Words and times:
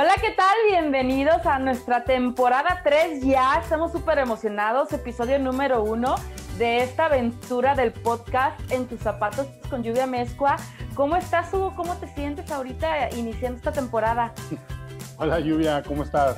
Hola, 0.00 0.14
¿qué 0.20 0.30
tal? 0.30 0.56
Bienvenidos 0.68 1.44
a 1.44 1.58
nuestra 1.58 2.04
temporada 2.04 2.82
3 2.84 3.20
ya. 3.20 3.58
Estamos 3.60 3.90
súper 3.90 4.18
emocionados. 4.18 4.92
Episodio 4.92 5.40
número 5.40 5.82
1 5.82 6.14
de 6.56 6.84
esta 6.84 7.06
aventura 7.06 7.74
del 7.74 7.92
podcast 7.92 8.60
En 8.70 8.86
tus 8.86 9.00
zapatos 9.00 9.48
con 9.68 9.82
lluvia 9.82 10.06
mezcua. 10.06 10.54
¿Cómo 10.94 11.16
estás, 11.16 11.52
Hugo? 11.52 11.74
¿Cómo 11.74 11.96
te 11.96 12.06
sientes 12.06 12.48
ahorita 12.52 13.10
iniciando 13.16 13.56
esta 13.56 13.72
temporada? 13.72 14.32
Hola, 15.18 15.40
Lluvia, 15.40 15.82
¿cómo 15.82 16.04
estás? 16.04 16.36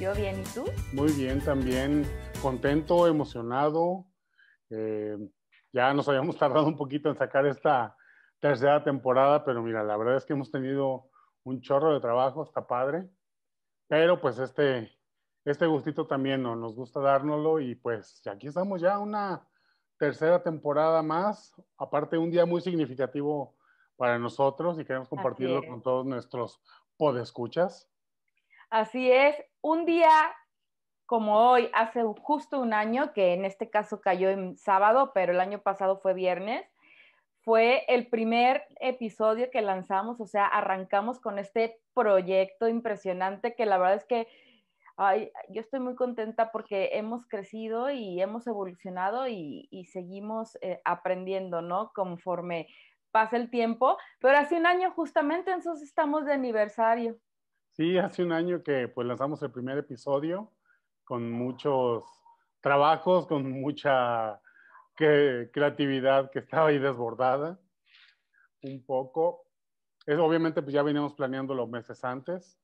Yo 0.00 0.12
bien, 0.12 0.40
¿y 0.40 0.44
tú? 0.52 0.64
Muy 0.92 1.12
bien, 1.12 1.40
también 1.40 2.04
contento, 2.42 3.06
emocionado. 3.06 4.04
Eh, 4.68 5.16
ya 5.72 5.94
nos 5.94 6.08
habíamos 6.08 6.36
tardado 6.40 6.66
un 6.66 6.76
poquito 6.76 7.08
en 7.08 7.14
sacar 7.14 7.46
esta 7.46 7.94
tercera 8.40 8.82
temporada, 8.82 9.44
pero 9.44 9.62
mira, 9.62 9.84
la 9.84 9.96
verdad 9.96 10.16
es 10.16 10.24
que 10.24 10.32
hemos 10.32 10.50
tenido 10.50 11.09
un 11.50 11.60
chorro 11.60 11.92
de 11.92 12.00
trabajo, 12.00 12.42
está 12.42 12.66
padre. 12.66 13.08
Pero 13.88 14.20
pues 14.20 14.38
este, 14.38 14.90
este 15.44 15.66
gustito 15.66 16.06
también 16.06 16.42
¿no? 16.42 16.56
nos 16.56 16.74
gusta 16.74 17.00
dárnoslo 17.00 17.60
y 17.60 17.74
pues 17.74 18.22
aquí 18.26 18.46
estamos 18.46 18.80
ya 18.80 18.98
una 18.98 19.46
tercera 19.98 20.42
temporada 20.42 21.02
más, 21.02 21.52
aparte 21.76 22.16
un 22.16 22.30
día 22.30 22.46
muy 22.46 22.60
significativo 22.60 23.54
para 23.96 24.18
nosotros 24.18 24.78
y 24.78 24.84
queremos 24.84 25.08
compartirlo 25.08 25.62
con 25.66 25.82
todos 25.82 26.06
nuestros 26.06 26.62
podescuchas. 26.96 27.90
Así 28.70 29.10
es, 29.10 29.36
un 29.60 29.84
día 29.84 30.08
como 31.04 31.50
hoy, 31.50 31.68
hace 31.74 32.04
justo 32.22 32.60
un 32.60 32.72
año, 32.72 33.12
que 33.12 33.34
en 33.34 33.44
este 33.44 33.68
caso 33.68 34.00
cayó 34.00 34.30
en 34.30 34.56
sábado, 34.56 35.10
pero 35.12 35.32
el 35.32 35.40
año 35.40 35.60
pasado 35.60 35.98
fue 35.98 36.14
viernes, 36.14 36.64
fue 37.42 37.84
el 37.88 38.08
primer 38.08 38.64
episodio 38.80 39.50
que 39.50 39.62
lanzamos, 39.62 40.20
o 40.20 40.26
sea, 40.26 40.46
arrancamos 40.46 41.20
con 41.20 41.38
este 41.38 41.80
proyecto 41.94 42.68
impresionante 42.68 43.54
que 43.54 43.66
la 43.66 43.78
verdad 43.78 43.96
es 43.96 44.04
que 44.04 44.28
ay, 45.02 45.32
yo 45.48 45.62
estoy 45.62 45.80
muy 45.80 45.94
contenta 45.94 46.52
porque 46.52 46.90
hemos 46.92 47.26
crecido 47.26 47.90
y 47.90 48.20
hemos 48.20 48.46
evolucionado 48.46 49.26
y, 49.26 49.68
seguimos 49.90 50.58
eh, 50.60 50.82
aprendiendo, 50.84 51.62
¿no? 51.62 51.90
Conforme 51.94 52.68
pasa 53.10 53.38
el 53.38 53.50
tiempo, 53.50 53.96
pero 54.20 54.36
hace 54.36 54.56
un 54.56 54.66
año 54.66 54.92
justamente, 54.92 55.50
entonces 55.52 55.88
estamos 55.88 56.26
de 56.26 56.34
aniversario. 56.34 57.16
Sí, 57.72 57.96
hace 57.96 58.22
un 58.22 58.32
año 58.32 58.62
que 58.62 58.88
pues 58.88 59.06
lanzamos 59.06 59.42
el 59.42 59.50
primer 59.50 59.78
episodio 59.78 60.52
con 61.04 61.32
muchos 61.32 62.04
trabajos, 62.60 63.26
con 63.26 63.50
mucha 63.50 64.38
que, 65.00 65.50
creatividad 65.50 66.30
que 66.30 66.40
estaba 66.40 66.68
ahí 66.68 66.78
desbordada 66.78 67.58
un 68.62 68.84
poco. 68.84 69.46
Es, 70.04 70.18
obviamente 70.18 70.60
pues 70.60 70.74
ya 70.74 70.82
veníamos 70.82 71.14
planeando 71.14 71.54
los 71.54 71.70
meses 71.70 72.04
antes, 72.04 72.58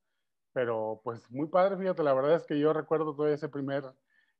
pero 0.53 1.01
pues 1.03 1.29
muy 1.31 1.47
padre, 1.47 1.77
fíjate, 1.77 2.03
la 2.03 2.13
verdad 2.13 2.35
es 2.35 2.45
que 2.45 2.59
yo 2.59 2.73
recuerdo 2.73 3.15
todo 3.15 3.27
ese 3.27 3.49
primer 3.49 3.83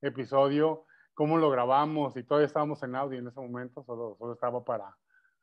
episodio, 0.01 0.85
cómo 1.15 1.39
lo 1.39 1.49
grabamos 1.49 2.15
y 2.15 2.23
todavía 2.23 2.45
estábamos 2.45 2.83
en 2.83 2.95
audio 2.95 3.17
en 3.17 3.27
ese 3.27 3.39
momento, 3.39 3.83
solo, 3.83 4.15
solo 4.19 4.33
estaba 4.33 4.63
para, 4.63 4.95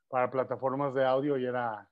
para 0.09 0.31
plataformas 0.31 0.95
de 0.95 1.05
audio 1.05 1.37
y 1.37 1.47
era 1.47 1.89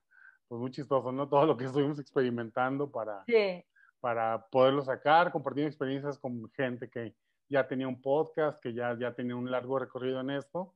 pues 0.47 0.61
muy 0.61 0.71
chistoso, 0.71 1.11
¿no? 1.11 1.27
Todo 1.27 1.45
lo 1.45 1.57
que 1.57 1.65
estuvimos 1.65 1.99
experimentando 1.99 2.89
para, 2.89 3.25
Sí, 3.25 3.65
para 3.99 4.47
poderlo 4.47 4.81
sacar, 4.81 5.29
compartir 5.29 5.65
experiencias 5.65 6.17
con 6.17 6.49
gente 6.51 6.89
que 6.89 7.13
ya 7.49 7.67
tenía 7.67 7.87
un 7.87 8.01
podcast, 8.01 8.59
que 8.61 8.73
ya, 8.73 8.97
ya 8.99 9.13
tenía 9.13 9.35
un 9.35 9.49
largo 9.49 9.79
recorrido 9.79 10.21
en 10.21 10.31
esto. 10.31 10.73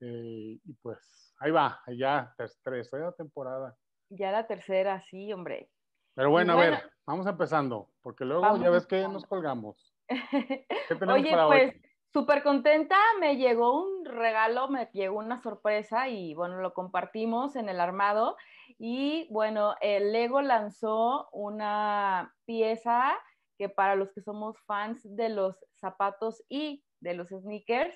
Eh, 0.00 0.58
y 0.64 0.72
pues 0.74 1.34
ahí 1.38 1.50
va, 1.50 1.82
ya 1.96 2.34
tercera 2.36 3.12
temporada. 3.12 3.76
ya 4.08 4.32
la 4.32 4.46
tercera, 4.46 5.00
sí, 5.02 5.32
hombre. 5.32 5.70
Pero 6.14 6.30
bueno, 6.30 6.56
bueno. 6.56 6.76
a 6.76 6.80
ver, 6.80 6.90
vamos 7.06 7.26
empezando, 7.26 7.90
porque 8.02 8.24
luego 8.24 8.42
Vamos 8.42 8.60
ya 8.60 8.70
ves 8.70 8.86
que 8.86 9.06
nos 9.08 9.24
colgamos. 9.26 9.94
¿Qué 10.08 10.94
tenemos 10.94 11.14
Oye, 11.14 11.30
para 11.30 11.46
pues 11.46 11.74
súper 12.12 12.42
contenta, 12.42 12.96
me 13.20 13.36
llegó 13.36 13.82
un 13.82 14.04
regalo, 14.04 14.68
me 14.68 14.88
llegó 14.92 15.18
una 15.18 15.40
sorpresa 15.40 16.08
y 16.08 16.34
bueno, 16.34 16.60
lo 16.60 16.74
compartimos 16.74 17.56
en 17.56 17.68
el 17.68 17.80
armado. 17.80 18.36
Y 18.78 19.28
bueno, 19.30 19.76
el 19.80 20.12
Lego 20.12 20.42
lanzó 20.42 21.28
una 21.32 22.34
pieza 22.44 23.16
que 23.60 23.68
para 23.68 23.94
los 23.94 24.10
que 24.12 24.22
somos 24.22 24.56
fans 24.64 25.02
de 25.04 25.28
los 25.28 25.54
zapatos 25.74 26.42
y 26.48 26.82
de 27.00 27.12
los 27.12 27.28
sneakers, 27.28 27.94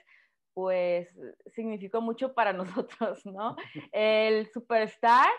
pues 0.52 1.08
significó 1.54 2.02
mucho 2.02 2.34
para 2.34 2.52
nosotros, 3.00 3.24
¿no? 3.24 3.56
El 3.92 4.46
Superstar 4.52 5.30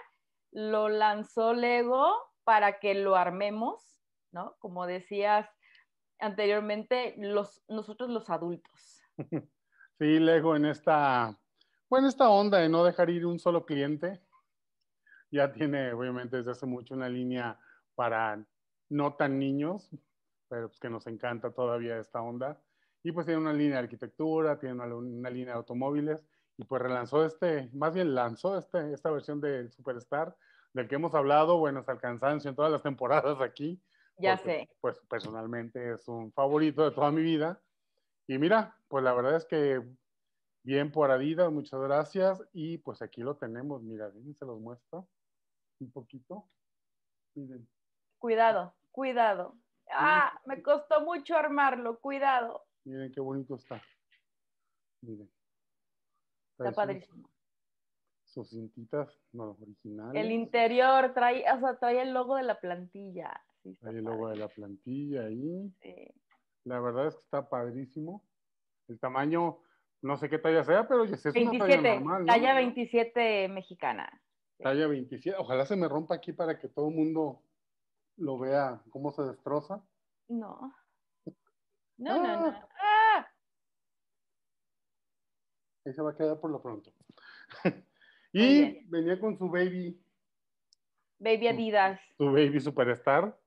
lo 0.51 0.89
lanzó 0.89 1.53
Lego 1.53 2.11
para 2.43 2.79
que 2.79 2.95
lo 2.95 3.15
armemos, 3.15 4.01
¿no? 4.31 4.55
Como 4.57 4.87
decías 4.87 5.47
anteriormente, 6.19 7.13
los, 7.19 7.63
nosotros 7.67 8.09
los 8.09 8.29
adultos. 8.29 9.01
Sí, 9.97 10.19
Lego, 10.19 10.57
en 10.57 10.65
esta, 10.65 11.39
bueno, 11.89 12.09
esta 12.09 12.29
onda 12.29 12.57
de 12.57 12.67
no 12.67 12.83
dejar 12.83 13.09
ir 13.09 13.25
un 13.25 13.39
solo 13.39 13.65
cliente, 13.65 14.19
ya 15.31 15.53
tiene 15.53 15.93
obviamente 15.93 16.35
desde 16.35 16.51
hace 16.51 16.65
mucho 16.65 16.95
una 16.95 17.07
línea 17.07 17.57
para 17.95 18.45
no 18.89 19.13
tan 19.13 19.39
niños, 19.39 19.89
pero 20.47 20.67
pues 20.67 20.79
que 20.79 20.89
nos 20.89 21.07
encanta 21.07 21.51
todavía 21.51 21.97
esta 21.97 22.21
onda. 22.21 22.61
Y 23.03 23.11
pues 23.11 23.25
tiene 23.25 23.41
una 23.41 23.53
línea 23.53 23.77
de 23.77 23.83
arquitectura, 23.83 24.59
tiene 24.59 24.75
una, 24.75 24.95
una 24.95 25.29
línea 25.29 25.53
de 25.53 25.59
automóviles 25.59 26.25
y 26.57 26.63
pues 26.63 26.81
relanzó 26.81 27.25
este, 27.25 27.69
más 27.73 27.93
bien 27.93 28.15
lanzó 28.15 28.57
este, 28.57 28.93
esta 28.93 29.11
versión 29.11 29.41
del 29.41 29.71
Superstar 29.71 30.35
del 30.73 30.87
que 30.89 30.95
hemos 30.95 31.13
hablado, 31.15 31.57
bueno, 31.57 31.79
hasta 31.79 31.93
el 31.93 31.99
cansancio 31.99 32.49
en 32.49 32.55
todas 32.55 32.71
las 32.71 32.83
temporadas 32.83 33.39
aquí. 33.41 33.81
Ya 34.17 34.35
porque, 34.37 34.59
sé. 34.59 34.69
Pues 34.81 34.99
personalmente 35.09 35.93
es 35.93 36.07
un 36.07 36.33
favorito 36.33 36.83
de 36.83 36.91
toda 36.91 37.11
mi 37.11 37.21
vida. 37.21 37.61
Y 38.27 38.37
mira, 38.37 38.77
pues 38.89 39.03
la 39.03 39.13
verdad 39.13 39.37
es 39.37 39.45
que 39.45 39.81
bien 40.63 40.91
por 40.91 41.11
Adidas, 41.11 41.51
muchas 41.51 41.79
gracias. 41.79 42.43
Y 42.51 42.77
pues 42.79 43.01
aquí 43.01 43.21
lo 43.21 43.37
tenemos, 43.37 43.81
mira, 43.83 44.11
se 44.11 44.45
los 44.45 44.59
muestro 44.59 45.07
un 45.79 45.91
poquito. 45.91 46.49
Miren, 47.35 47.67
Cuidado, 48.19 48.73
cuidado. 48.91 49.55
Ah, 49.91 50.39
me 50.45 50.61
costó 50.61 51.01
mucho 51.01 51.35
armarlo, 51.35 51.99
cuidado. 51.99 52.65
miren 52.83 53.11
qué 53.11 53.21
bonito 53.21 53.55
está. 53.55 53.81
Miren. 55.01 55.29
Está 56.57 56.71
padrísimo. 56.71 57.29
Sus 58.23 58.49
cintitas, 58.49 59.09
no, 59.31 59.57
originales. 59.61 60.21
El 60.21 60.31
interior 60.31 61.13
trae, 61.13 61.45
o 61.51 61.59
sea, 61.59 61.77
trae 61.77 62.01
el 62.01 62.13
logo 62.13 62.35
de 62.35 62.43
la 62.43 62.59
plantilla. 62.59 63.41
Sí, 63.63 63.75
Trae 63.75 63.97
el 63.97 64.03
logo 64.03 64.29
de 64.29 64.37
la 64.37 64.47
plantilla 64.47 65.25
ahí. 65.25 65.71
Sí. 65.81 65.95
La 66.65 66.79
verdad 66.79 67.07
es 67.07 67.15
que 67.15 67.21
está 67.21 67.47
padrísimo. 67.47 68.23
El 68.87 68.99
tamaño, 68.99 69.59
no 70.01 70.17
sé 70.17 70.29
qué 70.29 70.37
talla 70.37 70.63
sea, 70.63 70.87
pero 70.87 71.05
ya 71.05 71.15
es 71.15 71.25
una 71.25 71.33
talla 71.33 71.51
27, 71.51 71.99
normal. 71.99 72.25
¿no? 72.25 72.33
talla 72.33 72.53
27 72.55 73.47
mexicana. 73.49 74.21
Talla 74.59 74.87
27. 74.87 75.37
Ojalá 75.39 75.65
se 75.65 75.75
me 75.75 75.87
rompa 75.87 76.15
aquí 76.15 76.33
para 76.33 76.59
que 76.59 76.67
todo 76.67 76.89
el 76.89 76.95
mundo 76.95 77.41
lo 78.17 78.37
vea 78.37 78.81
cómo 78.89 79.11
se 79.11 79.23
destroza. 79.23 79.83
No. 80.27 80.73
No, 81.97 82.17
no, 82.17 82.39
no. 82.41 82.47
Ah. 82.47 82.69
Ah, 82.81 83.27
Ahí 85.85 85.93
se 85.93 86.01
va 86.01 86.11
a 86.11 86.15
quedar 86.15 86.39
por 86.39 86.51
lo 86.51 86.61
pronto. 86.61 86.91
Y 88.37 88.83
venía 88.89 89.17
con 89.17 89.37
su 89.37 89.49
baby, 89.49 89.97
baby 91.19 91.47
Adidas. 91.47 92.01
su 92.17 92.25
baby 92.25 92.59
superstar. 92.59 93.39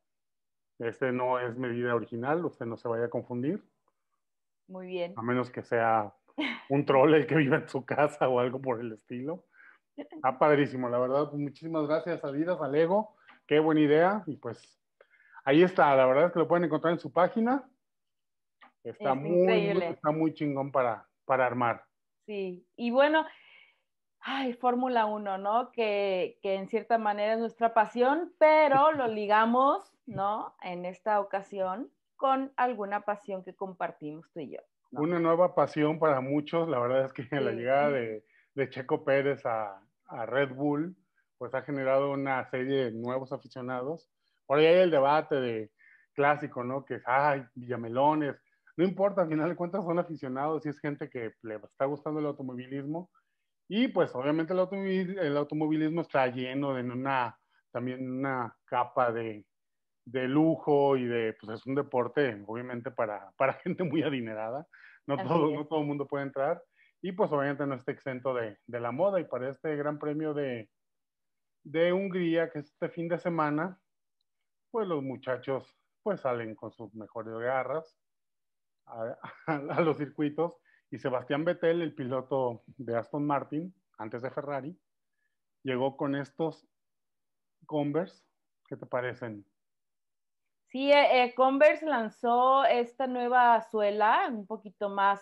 Este 0.79 1.13
no 1.13 1.39
es 1.39 1.59
medida 1.59 1.95
original, 1.95 2.43
usted 2.47 2.65
no 2.65 2.79
se 2.79 2.89
vaya 2.89 3.05
a 3.05 3.11
confundir, 3.11 3.63
Muy 4.67 4.87
bien. 4.87 5.13
a 5.15 5.21
menos 5.21 5.51
que 5.51 5.63
sea 5.63 6.15
un 6.71 6.87
troll 6.87 7.13
el 7.13 7.27
que 7.27 7.35
vive 7.35 7.57
en 7.57 7.69
su 7.69 7.85
casa 7.85 8.31
o 8.31 8.39
algo 8.41 8.63
por 8.63 8.81
el 8.81 8.93
estilo. 8.93 9.45
Está 9.97 10.39
padrísimo, 10.39 10.89
la 10.89 10.99
verdad. 11.01 11.33
Muchísimas 11.33 11.87
gracias, 11.87 12.25
Adidas, 12.25 12.59
a 12.59 12.69
Lego. 12.69 13.15
Qué 13.49 13.59
buena 13.59 13.81
idea. 13.81 14.23
Y 14.27 14.37
pues 14.37 14.79
ahí 15.45 15.63
está, 15.63 15.97
la 15.97 16.07
verdad 16.07 16.27
es 16.27 16.33
que 16.33 16.39
lo 16.39 16.47
pueden 16.47 16.65
encontrar 16.65 16.93
en 16.93 17.01
su 17.01 17.13
página. 17.13 17.69
Está, 18.85 19.13
Es 19.13 19.17
muy, 19.17 19.69
está 19.83 20.13
muy 20.13 20.35
chingón 20.35 20.71
para, 20.71 21.09
para 21.25 21.47
armar. 21.47 21.85
Sí, 22.27 22.65
y 22.77 22.91
bueno, 22.91 23.27
ay, 24.21 24.53
Fórmula 24.53 25.07
1, 25.07 25.39
¿no? 25.39 25.73
Que, 25.73 26.39
que, 26.43 26.55
en 26.55 26.69
cierta 26.69 26.99
manera 26.99 27.33
es 27.33 27.39
nuestra 27.41 27.75
pasión, 27.75 28.33
pero 28.39 28.93
lo 28.93 29.07
ligamos, 29.09 29.93
¿no? 30.07 30.55
En 30.63 30.85
esta 30.85 31.21
ocasión 31.21 31.91
con 32.17 32.53
alguna 32.57 33.03
pasión 33.03 33.43
que 33.43 33.55
compartimos 33.55 34.31
tú 34.33 34.41
y 34.41 34.51
yo. 34.51 34.59
Una 34.91 35.19
nueva 35.19 35.55
pasión 35.55 35.99
para 35.99 36.21
muchos, 36.21 36.69
la 36.69 36.79
verdad 36.79 37.05
es 37.07 37.13
que 37.13 37.23
la 37.41 37.53
llegada 37.53 37.91
de, 37.91 38.25
de 38.55 38.69
Checo 38.69 39.05
Pérez 39.05 39.47
a, 39.47 39.81
a, 40.07 40.27
Red 40.27 40.55
Bull, 40.55 40.97
pues 41.39 41.55
ha 41.55 41.63
generado 41.63 42.13
una 42.13 42.45
serie 42.51 42.87
de 42.87 42.93
nuevos 42.93 43.33
aficionados. 43.33 44.11
Por 44.47 44.59
ahí 44.59 44.67
hay 44.67 44.81
el 44.81 44.91
debate 44.91 45.37
de 45.37 45.71
clásico, 46.15 46.65
¿no? 46.65 46.85
Que 46.85 46.97
es, 46.97 47.03
ay, 47.07 47.45
Villamelones. 47.55 48.37
No 48.77 48.85
importa, 48.85 49.23
al 49.23 49.29
final 49.29 49.49
de 49.49 49.57
cuentas 49.57 49.85
son 49.85 49.99
aficionados 49.99 50.67
y 50.67 50.69
es 50.69 50.81
gente 50.81 51.09
que 51.09 51.33
le 51.43 51.57
está 51.57 51.85
gustando 51.85 52.21
el 52.21 52.27
automovilismo. 52.27 53.11
Y 53.69 53.89
pues 53.89 54.15
obviamente 54.15 54.53
el, 54.53 55.19
el 55.19 55.37
automovilismo 55.37 56.01
está 56.01 56.27
lleno 56.27 56.75
de 56.75 56.83
una, 56.83 57.39
también 57.71 58.11
una 58.11 58.57
capa 58.65 59.13
de, 59.13 59.45
de 60.05 60.27
lujo 60.27 60.97
y 60.97 61.05
de, 61.05 61.37
pues 61.41 61.61
es 61.61 61.67
un 61.67 61.75
deporte 61.75 62.43
obviamente 62.47 62.91
para, 62.91 63.31
para 63.37 63.53
gente 63.65 63.85
muy 63.85 64.03
adinerada. 64.03 64.67
No 65.07 65.17
todo, 65.17 65.51
no 65.51 65.67
todo 65.67 65.81
el 65.81 65.87
mundo 65.87 66.07
puede 66.07 66.25
entrar. 66.25 66.63
Y 67.01 67.13
pues 67.13 67.31
obviamente 67.31 67.67
no 67.67 67.75
está 67.75 67.93
exento 67.93 68.35
de, 68.35 68.59
de, 68.67 68.81
la 68.81 68.91
moda. 68.91 69.21
Y 69.21 69.25
para 69.25 69.49
este 69.51 69.77
Gran 69.77 69.99
Premio 69.99 70.35
de, 70.35 70.69
de 71.63 71.93
Hungría, 71.93 72.51
que 72.51 72.61
es 72.61 72.67
este 72.67 72.89
fin 72.89 73.09
de 73.09 73.19
semana, 73.19 73.81
pues 74.71 74.87
los 74.87 75.03
muchachos 75.03 75.77
pues 76.03 76.21
salen 76.21 76.55
con 76.55 76.71
sus 76.73 76.95
mejores 76.95 77.35
garras 77.35 77.97
a, 78.87 79.17
a, 79.47 79.81
los 79.81 79.99
circuitos. 79.99 80.57
Y 80.91 80.99
Sebastián 80.99 81.45
Vettel, 81.45 81.83
el 81.83 81.95
piloto 81.95 82.63
de 82.67 82.97
Aston 82.97 83.27
Martin, 83.27 83.75
antes 83.99 84.23
de 84.23 84.31
Ferrari, 84.31 84.79
llegó 85.63 85.97
con 85.97 86.15
estos 86.15 86.67
Converse. 87.67 88.25
¿Qué 88.67 88.77
te 88.77 88.87
parecen? 88.87 89.45
Sí, 90.69 90.93
eh, 90.93 91.25
eh, 91.25 91.35
Converse 91.35 91.87
lanzó 91.87 92.65
esta 92.65 93.07
nueva 93.07 93.61
suela, 93.63 94.29
un 94.31 94.47
poquito 94.47 94.89
más 94.89 95.21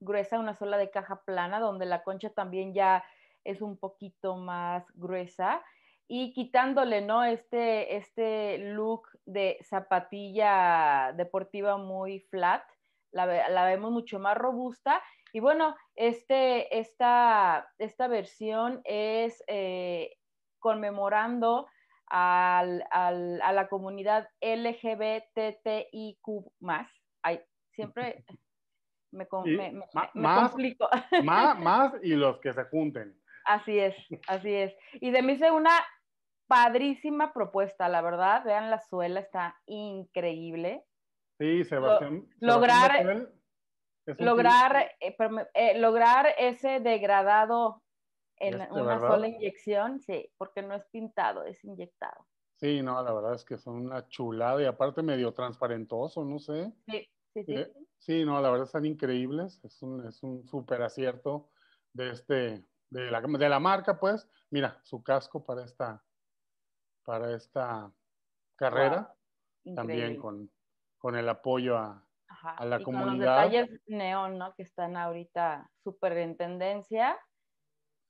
gruesa, 0.00 0.38
una 0.38 0.54
suela 0.54 0.76
de 0.76 0.90
caja 0.90 1.22
plana, 1.22 1.60
donde 1.60 1.86
la 1.86 2.02
concha 2.02 2.30
también 2.30 2.74
ya 2.74 3.04
es 3.44 3.62
un 3.62 3.78
poquito 3.78 4.36
más 4.36 4.84
gruesa 4.94 5.62
y 6.08 6.32
quitándole, 6.32 7.00
¿no? 7.00 7.24
Este, 7.24 7.96
este 7.96 8.58
look 8.58 9.08
de 9.24 9.58
zapatilla 9.62 11.12
deportiva 11.16 11.76
muy 11.76 12.20
flat, 12.30 12.62
la, 13.10 13.48
la 13.48 13.64
vemos 13.64 13.90
mucho 13.90 14.18
más 14.18 14.36
robusta. 14.36 15.02
Y 15.32 15.40
bueno, 15.40 15.76
este, 15.94 16.78
esta, 16.78 17.72
esta 17.78 18.08
versión 18.08 18.80
es 18.84 19.42
eh, 19.48 20.16
conmemorando 20.58 21.66
al, 22.06 22.84
al, 22.90 23.40
a 23.42 23.52
la 23.52 23.68
comunidad 23.68 24.28
LGBTIQ 24.40 26.26
más. 26.60 26.90
Ay, 27.22 27.40
siempre 27.72 28.24
me, 29.10 29.26
me, 29.44 29.72
me, 29.72 29.84
más, 30.14 30.50
complico. 30.50 30.88
Más, 31.22 31.58
más 31.60 31.92
y 32.02 32.14
los 32.14 32.38
que 32.38 32.52
se 32.52 32.64
junten. 32.64 33.20
Así 33.44 33.78
es, 33.78 33.94
así 34.26 34.52
es. 34.52 34.74
Y 34.94 35.10
de 35.10 35.22
mí 35.22 35.32
es 35.32 35.50
una 35.50 35.70
padrísima 36.46 37.32
propuesta, 37.32 37.88
la 37.88 38.02
verdad. 38.02 38.44
Vean 38.44 38.70
la 38.70 38.80
suela, 38.80 39.20
está 39.20 39.60
increíble. 39.66 40.84
Sí, 41.38 41.64
Sebastián. 41.64 42.26
lograr, 42.40 43.28
lograr, 44.18 44.76
eh, 45.00 45.16
eh, 45.54 45.78
lograr 45.78 46.34
ese 46.38 46.80
degradado 46.80 47.82
en 48.38 48.60
este, 48.60 48.74
una 48.74 49.00
sola 49.00 49.28
inyección, 49.28 50.00
sí, 50.00 50.30
porque 50.38 50.62
no 50.62 50.74
es 50.74 50.84
pintado, 50.86 51.44
es 51.44 51.62
inyectado. 51.64 52.26
Sí, 52.56 52.80
no, 52.82 53.02
la 53.02 53.12
verdad 53.12 53.34
es 53.34 53.44
que 53.44 53.58
son 53.58 53.86
una 53.86 54.08
chulada 54.08 54.62
y 54.62 54.64
aparte 54.64 55.02
medio 55.02 55.32
transparentoso, 55.32 56.24
no 56.24 56.38
sé. 56.38 56.72
Sí, 56.86 57.06
sí, 57.34 57.44
sí. 57.44 57.54
Eh, 57.54 57.72
sí, 57.98 58.24
no, 58.24 58.40
la 58.40 58.50
verdad 58.50 58.66
están 58.66 58.86
increíbles, 58.86 59.60
es 59.62 59.82
un, 59.82 60.06
es 60.06 60.22
un 60.22 60.46
súper 60.46 60.80
acierto 60.82 61.50
de 61.92 62.10
este, 62.10 62.64
de 62.90 63.10
la, 63.10 63.20
de 63.20 63.48
la 63.48 63.60
marca, 63.60 63.98
pues. 63.98 64.28
Mira, 64.50 64.80
su 64.84 65.02
casco 65.02 65.44
para 65.44 65.64
esta, 65.64 66.02
para 67.06 67.34
esta 67.34 67.90
carrera, 68.56 69.14
también 69.74 70.18
con, 70.18 70.50
con 70.98 71.16
el 71.16 71.26
apoyo 71.28 71.78
a, 71.78 72.06
a 72.42 72.64
la 72.66 72.80
y 72.80 72.82
comunidad. 72.82 73.08
Con 73.08 73.18
los 73.18 73.60
detalles 73.60 73.80
neón, 73.86 74.36
¿no? 74.36 74.54
Que 74.54 74.64
están 74.64 74.96
ahorita 74.96 75.70
súper 75.82 76.18
en 76.18 76.36
tendencia 76.36 77.18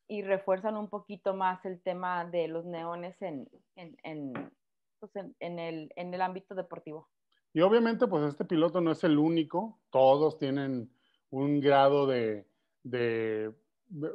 y 0.08 0.22
refuerzan 0.22 0.76
un 0.76 0.88
poquito 0.88 1.34
más 1.34 1.64
el 1.64 1.80
tema 1.82 2.24
de 2.24 2.48
los 2.48 2.64
neones 2.64 3.20
en, 3.20 3.48
en, 3.74 3.96
en, 4.02 4.52
pues 4.98 5.12
en, 5.14 5.58
el, 5.58 5.92
en 5.94 6.14
el 6.14 6.20
ámbito 6.22 6.54
deportivo. 6.54 7.08
Y 7.52 7.60
obviamente, 7.60 8.06
pues 8.06 8.24
este 8.24 8.44
piloto 8.44 8.80
no 8.80 8.92
es 8.92 9.04
el 9.04 9.18
único, 9.18 9.78
todos 9.90 10.38
tienen 10.38 10.90
un 11.30 11.60
grado 11.60 12.06
de, 12.06 12.46
de 12.82 13.52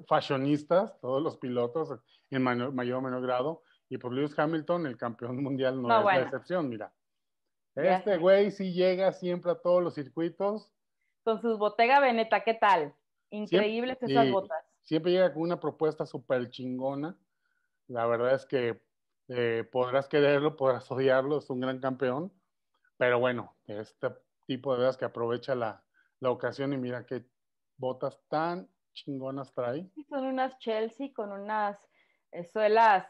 fashionistas, 0.07 0.99
todos 1.01 1.21
los 1.21 1.37
pilotos 1.37 1.99
en 2.29 2.41
mayor, 2.41 2.97
o 2.97 3.01
menor 3.01 3.21
grado, 3.21 3.63
y 3.91 3.97
pues 3.97 4.13
Lewis 4.13 4.39
Hamilton, 4.39 4.87
el 4.87 4.95
campeón 4.95 5.35
mundial, 5.43 5.81
no, 5.81 5.89
no 5.89 5.97
es 5.97 6.03
bueno. 6.03 6.19
la 6.19 6.25
excepción, 6.25 6.69
mira. 6.69 6.93
Este 7.75 8.17
güey 8.17 8.51
sí 8.51 8.73
llega 8.73 9.11
siempre 9.11 9.51
a 9.51 9.55
todos 9.55 9.83
los 9.83 9.95
circuitos. 9.95 10.71
Con 11.23 11.41
sus 11.41 11.57
Bottega 11.57 11.99
Veneta, 11.99 12.43
¿qué 12.43 12.53
tal? 12.53 12.93
Increíbles 13.29 13.97
siempre, 13.99 14.13
esas 14.13 14.31
botas 14.31 14.65
siempre 14.81 15.11
llega 15.11 15.33
con 15.33 15.43
una 15.43 15.59
propuesta 15.59 16.05
súper 16.05 16.49
chingona. 16.49 17.17
La 17.87 18.05
verdad 18.05 18.33
es 18.33 18.45
que 18.45 18.81
eh, 19.27 19.67
podrás 19.69 20.07
quererlo, 20.07 20.55
podrás 20.55 20.89
odiarlo, 20.89 21.37
es 21.37 21.49
un 21.49 21.59
gran 21.59 21.79
campeón, 21.79 22.33
pero 22.97 23.19
bueno, 23.19 23.55
este 23.65 24.07
tipo 24.47 24.73
de 24.73 24.79
veras 24.79 24.97
que 24.97 25.05
aprovecha 25.05 25.53
la, 25.53 25.83
la 26.19 26.31
ocasión 26.31 26.71
y 26.73 26.77
mira 26.77 27.05
qué 27.05 27.25
botas 27.77 28.21
tan 28.29 28.69
chingonas 28.93 29.53
trae. 29.53 29.89
Son 30.07 30.25
unas 30.25 30.57
Chelsea 30.59 31.11
con 31.13 31.31
unas 31.31 31.77
eh, 32.31 32.45
suelas 32.45 33.05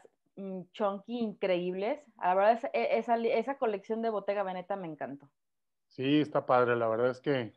chunky 0.72 1.18
increíbles. 1.18 2.00
La 2.16 2.34
verdad, 2.34 2.52
es, 2.52 2.64
e, 2.72 2.98
esa, 2.98 3.16
esa 3.16 3.58
colección 3.58 4.02
de 4.02 4.10
Bottega 4.10 4.42
Veneta 4.42 4.76
me 4.76 4.88
encantó. 4.88 5.30
Sí, 5.88 6.20
está 6.20 6.46
padre. 6.46 6.76
La 6.76 6.88
verdad 6.88 7.10
es 7.10 7.20
que 7.20 7.52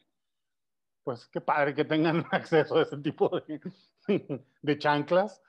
pues 1.05 1.27
qué 1.27 1.39
padre 1.39 1.73
que 1.73 1.85
tengan 1.85 2.25
acceso 2.31 2.77
a 2.77 2.81
ese 2.81 2.97
tipo 2.97 3.29
de, 3.29 3.61
de 4.61 4.77
chanclas. 4.77 5.41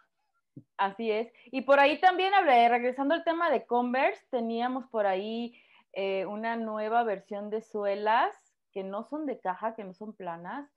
Así 0.77 1.11
es. 1.11 1.33
Y 1.47 1.63
por 1.63 1.81
ahí 1.81 2.01
también 2.01 2.33
hablé, 2.35 2.69
regresando 2.69 3.15
al 3.15 3.25
tema 3.25 3.51
de 3.51 3.67
Converse, 3.67 4.25
teníamos 4.31 4.87
por 4.87 5.07
ahí 5.07 5.61
eh, 5.93 6.25
una 6.27 6.57
nueva 6.57 7.03
versión 7.03 7.51
de 7.51 7.63
suelas 7.63 8.35
que 8.71 8.85
no 8.85 9.05
son 9.05 9.27
de 9.27 9.41
caja, 9.41 9.75
que 9.75 9.85
no 9.85 9.95
son 9.95 10.15
planas, 10.15 10.71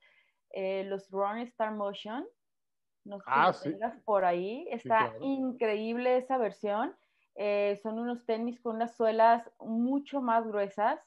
eh, 0.50 0.84
los 0.84 1.10
Run 1.10 1.38
Star 1.38 1.72
Motion. 1.72 2.26
No 3.04 3.18
sé 3.18 3.24
ah, 3.26 3.52
si 3.52 3.72
sí. 3.72 3.78
por 4.04 4.24
ahí. 4.24 4.66
Está 4.70 4.80
sí, 4.80 5.10
claro. 5.10 5.24
increíble 5.24 6.16
esa 6.16 6.38
versión. 6.38 6.94
Eh, 7.36 7.78
son 7.82 7.98
unos 7.98 8.24
tenis 8.26 8.60
con 8.60 8.76
unas 8.76 8.96
suelas 8.96 9.50
mucho 9.58 10.20
más 10.20 10.46
gruesas, 10.46 11.00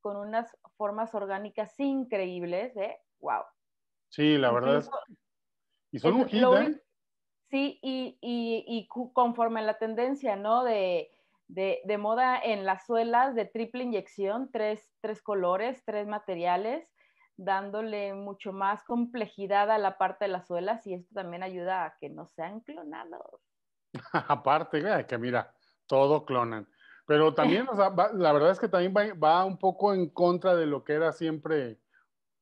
con 0.00 0.16
unas 0.16 0.56
formas 0.76 1.14
orgánicas 1.14 1.78
increíbles. 1.78 2.76
¿eh? 2.76 2.98
wow. 3.20 3.42
Sí, 4.08 4.38
la 4.38 4.50
verdad 4.52 4.78
es. 4.78 4.90
Y 5.92 5.98
son 5.98 6.14
un 6.14 6.26
hit, 6.26 6.42
¿eh? 6.42 6.82
Sí, 7.48 7.78
y, 7.80 8.18
y, 8.20 8.64
y, 8.66 8.88
conforme 8.88 9.60
a 9.60 9.62
la 9.62 9.78
tendencia, 9.78 10.34
¿no? 10.34 10.64
De, 10.64 11.10
de, 11.46 11.80
de, 11.84 11.98
moda 11.98 12.40
en 12.42 12.64
las 12.64 12.86
suelas 12.86 13.36
de 13.36 13.44
triple 13.44 13.84
inyección, 13.84 14.50
tres, 14.50 14.92
tres 15.00 15.22
colores, 15.22 15.84
tres 15.84 16.08
materiales, 16.08 16.88
dándole 17.36 18.14
mucho 18.14 18.52
más 18.52 18.82
complejidad 18.84 19.70
a 19.70 19.78
la 19.78 19.98
parte 19.98 20.24
de 20.24 20.30
las 20.30 20.46
suelas 20.46 20.86
y 20.86 20.94
esto 20.94 21.14
también 21.14 21.42
ayuda 21.42 21.84
a 21.84 21.96
que 21.98 22.08
no 22.08 22.26
sean 22.26 22.60
clonados. 22.60 23.40
Aparte, 24.12 24.82
que 25.06 25.18
mira, 25.18 25.54
todo 25.86 26.24
clonan. 26.24 26.68
Pero 27.06 27.34
también, 27.34 27.68
o 27.68 27.76
sea, 27.76 27.90
va, 27.90 28.10
la 28.12 28.32
verdad 28.32 28.50
es 28.50 28.58
que 28.58 28.68
también 28.68 28.92
va, 28.94 29.14
va, 29.14 29.44
un 29.44 29.58
poco 29.58 29.94
en 29.94 30.10
contra 30.10 30.56
de 30.56 30.66
lo 30.66 30.82
que 30.82 30.94
era 30.94 31.12
siempre 31.12 31.80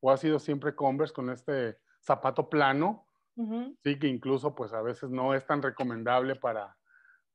o 0.00 0.10
ha 0.10 0.16
sido 0.18 0.38
siempre 0.38 0.74
Converse 0.74 1.14
con 1.14 1.30
este 1.30 1.78
zapato 2.00 2.50
plano, 2.50 3.06
uh 3.36 3.46
-huh. 3.46 3.76
sí, 3.82 3.98
que 3.98 4.06
incluso 4.06 4.54
pues 4.54 4.74
a 4.74 4.82
veces 4.82 5.08
no 5.10 5.32
es 5.32 5.46
tan 5.46 5.62
recomendable 5.62 6.36
para, 6.36 6.76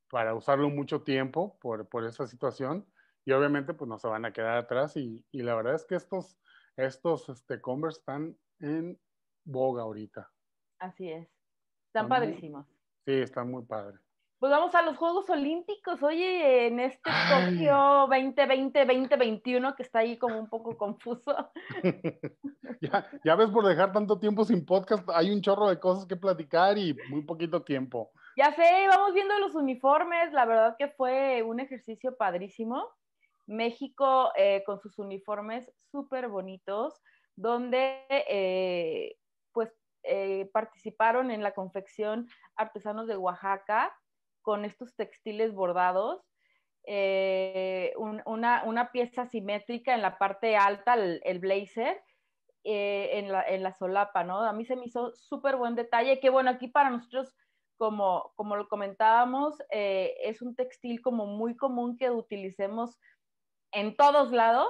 para 0.10 0.36
usarlo 0.36 0.70
mucho 0.70 1.02
tiempo 1.02 1.58
por, 1.62 1.90
por 1.90 2.06
esa 2.06 2.28
situación 2.28 2.86
y 3.26 3.32
obviamente 3.32 3.74
pues 3.74 3.88
no 3.90 3.98
se 3.98 4.08
van 4.08 4.26
a 4.26 4.34
quedar 4.34 4.58
atrás 4.58 4.96
y, 4.98 5.26
y 5.32 5.42
la 5.42 5.56
verdad 5.56 5.74
es 5.74 5.86
que 5.86 5.96
estos, 5.96 6.38
estos 6.86 7.28
este, 7.30 7.62
Converse 7.62 8.00
están 8.00 8.38
en 8.60 9.00
boga 9.44 9.84
ahorita. 9.84 10.32
Así 10.80 11.10
es, 11.10 11.28
están, 11.88 12.06
están 12.06 12.10
padrísimos. 12.10 12.68
Muy, 12.68 12.78
sí, 13.06 13.22
están 13.22 13.52
muy 13.52 13.66
padres. 13.66 14.00
Pues 14.40 14.54
vamos 14.54 14.74
a 14.74 14.82
los 14.84 14.96
Juegos 14.96 15.30
Olímpicos, 15.30 16.02
oye, 16.02 16.68
en 16.68 16.80
este 16.80 17.12
Tokio 17.30 18.08
2020-2021 18.08 19.76
que 19.76 19.84
está 19.84 20.00
ahí 20.00 20.18
como 20.18 20.40
un 20.40 20.48
poco 20.48 20.78
confuso. 20.78 21.52
ya, 22.82 23.06
ya 23.26 23.36
ves, 23.36 23.50
por 23.50 23.66
dejar 23.66 23.92
tanto 23.92 24.18
tiempo 24.18 24.46
sin 24.46 24.66
podcast, 24.66 25.06
hay 25.14 25.32
un 25.32 25.42
chorro 25.42 25.68
de 25.68 25.78
cosas 25.78 26.06
que 26.06 26.16
platicar 26.16 26.78
y 26.78 26.96
muy 27.10 27.24
poquito 27.26 27.64
tiempo. 27.64 28.14
Ya 28.38 28.54
sé, 28.54 28.88
vamos 28.88 29.14
viendo 29.14 29.38
los 29.40 29.56
uniformes, 29.56 30.32
la 30.32 30.46
verdad 30.46 30.76
que 30.80 30.88
fue 30.88 31.44
un 31.44 31.60
ejercicio 31.60 32.16
padrísimo. 32.16 32.88
México 33.50 34.32
eh, 34.38 34.64
con 34.66 34.80
sus 34.80 35.00
uniformes 35.00 35.72
súper 35.92 36.30
bonitos, 36.30 37.02
donde 37.36 38.06
eh, 38.10 39.16
pues 39.54 39.72
eh, 40.04 40.50
participaron 40.54 41.30
en 41.30 41.44
la 41.44 41.54
confección 41.54 42.28
artesanos 42.56 43.08
de 43.08 43.18
Oaxaca, 43.18 43.94
con 44.42 44.64
estos 44.64 44.96
textiles 44.96 45.54
bordados, 45.54 46.22
eh, 46.86 47.94
una, 47.98 48.90
pieza 48.94 49.28
simétrica 49.28 49.94
en 49.94 50.02
la 50.02 50.18
parte 50.18 50.56
alta, 50.56 50.96
el, 50.96 51.40
blazer, 51.40 52.02
eh, 52.64 53.20
en, 53.20 53.64
la, 53.64 53.74
solapa, 53.74 54.24
¿no? 54.24 54.40
A 54.40 54.54
mí 54.54 54.66
se 54.66 54.76
me 54.76 54.86
hizo 54.86 55.14
súper 55.16 55.58
buen 55.58 55.76
detalle, 55.76 56.20
que 56.20 56.30
bueno, 56.30 56.50
aquí 56.50 56.68
para 56.68 56.90
nosotros, 56.90 57.36
como, 57.78 58.32
como 58.36 58.56
lo 58.56 58.68
comentábamos, 58.70 59.62
es 59.70 60.42
un 60.42 60.56
textil 60.56 61.02
como 61.02 61.26
muy 61.26 61.56
común 61.56 61.98
que 61.98 62.10
utilicemos 62.10 62.98
en 63.72 63.96
todos 63.96 64.32
lados, 64.32 64.70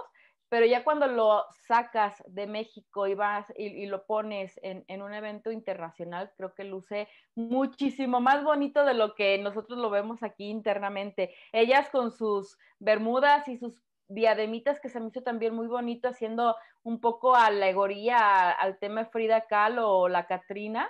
pero 0.50 0.66
ya 0.66 0.84
cuando 0.84 1.08
lo 1.08 1.46
sacas 1.68 2.24
de 2.26 2.48
México 2.48 3.06
y 3.08 3.14
vas 3.14 3.46
y, 3.56 3.86
lo 3.86 4.06
pones 4.06 4.60
en, 4.64 5.02
un 5.02 5.14
evento 5.14 5.52
internacional, 5.52 6.34
creo 6.36 6.56
que 6.56 6.64
luce 6.64 7.08
muchísimo 7.36 8.20
más 8.20 8.44
bonito 8.44 8.84
de 8.84 8.96
lo 8.96 9.14
que 9.14 9.38
nosotros 9.38 9.78
lo 9.78 9.92
vemos 9.92 10.24
aquí 10.24 10.50
internamente. 10.50 11.36
Ellas 11.54 11.90
con 11.92 12.12
sus 12.12 12.58
bermudas 12.80 13.48
y 13.48 13.58
sus 13.58 13.80
diademitas 14.08 14.80
que 14.80 14.90
se 14.90 15.00
me 15.00 15.10
hizo 15.10 15.22
también 15.22 15.54
muy 15.54 15.68
bonito, 15.68 16.10
haciendo 16.10 16.56
un 16.82 17.00
poco 17.00 17.36
alegoría 17.36 18.50
al 18.50 18.80
tema 18.80 19.06
Frida 19.06 19.42
Kahlo 19.42 19.88
o 19.88 20.10
la 20.10 20.26
Catrina. 20.26 20.90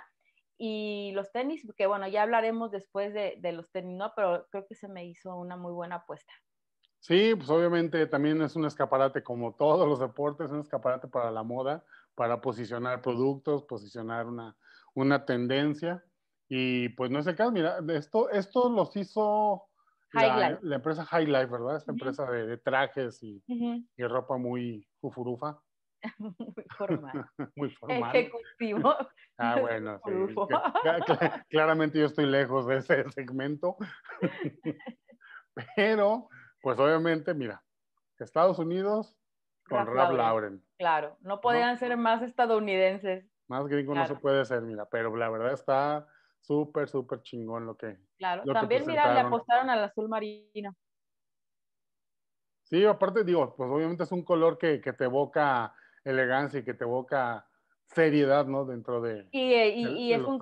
Y 0.56 1.12
los 1.14 1.32
tenis, 1.32 1.66
que 1.76 1.86
bueno, 1.86 2.06
ya 2.08 2.22
hablaremos 2.22 2.70
después 2.70 3.14
de, 3.14 3.36
de 3.38 3.52
los 3.52 3.70
tenis, 3.70 3.96
¿no? 3.96 4.12
Pero 4.14 4.46
creo 4.50 4.66
que 4.66 4.74
se 4.74 4.88
me 4.88 5.06
hizo 5.06 5.34
una 5.36 5.56
muy 5.56 5.72
buena 5.72 5.96
apuesta. 5.96 6.32
Sí, 7.00 7.34
pues 7.34 7.48
obviamente 7.48 8.06
también 8.06 8.42
es 8.42 8.56
un 8.56 8.66
escaparate, 8.66 9.22
como 9.22 9.54
todos 9.54 9.88
los 9.88 9.98
deportes, 9.98 10.50
un 10.50 10.60
escaparate 10.60 11.08
para 11.08 11.30
la 11.30 11.42
moda, 11.42 11.82
para 12.14 12.40
posicionar 12.42 13.00
productos, 13.00 13.64
posicionar 13.64 14.26
una, 14.26 14.54
una 14.94 15.24
tendencia. 15.24 16.04
Y 16.48 16.90
pues 16.90 17.10
no 17.10 17.20
es 17.20 17.26
el 17.26 17.36
caso, 17.36 17.52
mira, 17.52 17.78
esto, 17.88 18.28
esto 18.30 18.68
los 18.68 18.94
hizo 18.96 19.64
la, 20.12 20.58
la, 20.60 20.76
empresa 20.76 21.06
High 21.06 21.26
Life, 21.26 21.46
¿verdad? 21.46 21.76
Esta 21.76 21.92
empresa 21.92 22.30
de, 22.30 22.58
trajes 22.58 23.22
y, 23.22 23.42
y, 23.46 24.04
ropa 24.04 24.36
muy 24.36 24.86
fufurufa. 25.00 25.58
muy 26.18 26.64
formal. 26.76 27.26
muy 27.56 27.70
formal. 27.70 28.16
Ejecutivo. 28.16 28.94
Ah, 29.42 29.58
bueno, 29.58 29.98
sí. 30.04 30.34
claramente 31.48 31.98
yo 31.98 32.04
estoy 32.04 32.26
lejos 32.26 32.66
de 32.66 32.76
ese 32.76 33.10
segmento. 33.10 33.78
Pero 35.74 36.28
pues 36.62 36.78
obviamente, 36.78 37.34
mira, 37.34 37.62
Estados 38.18 38.58
Unidos 38.58 39.16
con 39.68 39.86
Ralph, 39.86 40.16
Lauren. 40.16 40.62
Claro, 40.78 41.16
no 41.20 41.40
podían 41.40 41.78
ser 41.78 41.96
más 41.96 42.22
estadounidenses. 42.22 43.24
Más 43.48 43.66
gringo 43.66 43.94
no 43.94 44.06
se 44.06 44.14
puede 44.14 44.44
ser, 44.44 44.62
mira, 44.62 44.86
pero 44.86 45.14
la 45.16 45.28
verdad 45.28 45.52
está 45.52 46.06
súper, 46.40 46.88
súper 46.88 47.22
chingón 47.22 47.66
lo 47.66 47.76
que. 47.76 47.98
Claro, 48.18 48.44
también, 48.52 48.86
mira, 48.86 49.12
le 49.14 49.20
apostaron 49.20 49.70
al 49.70 49.84
azul 49.84 50.08
marino. 50.08 50.74
Sí, 52.64 52.84
aparte, 52.84 53.24
digo, 53.24 53.54
pues 53.56 53.68
obviamente 53.68 54.04
es 54.04 54.12
un 54.12 54.24
color 54.24 54.56
que, 54.56 54.78
te 54.78 55.04
evoca 55.04 55.74
elegancia 56.04 56.60
y 56.60 56.64
que 56.64 56.74
te 56.74 56.84
evoca 56.84 57.48
seriedad, 57.86 58.46
¿no? 58.46 58.64
Dentro 58.64 59.00
de. 59.00 59.28
Y, 59.32 59.52
y, 59.52 60.12
es 60.12 60.22
un. 60.22 60.38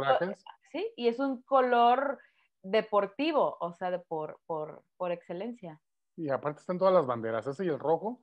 Sí, 0.70 0.92
y 0.96 1.08
es 1.08 1.18
un 1.18 1.40
color 1.42 2.18
deportivo, 2.62 3.56
o 3.60 3.72
sea, 3.72 3.90
de 3.90 3.98
por, 3.98 4.40
por, 4.46 4.82
por 4.98 5.12
excelencia. 5.12 5.80
Y 6.18 6.30
aparte 6.30 6.58
están 6.58 6.78
todas 6.78 6.92
las 6.92 7.06
banderas, 7.06 7.46
ese 7.46 7.64
y 7.64 7.68
el 7.68 7.78
rojo. 7.78 8.20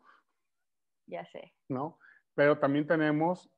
Ya 1.08 1.24
sé. 1.26 1.56
¿No? 1.70 1.98
Pero 2.34 2.60
también 2.60 2.86
tenemos, 2.86 3.50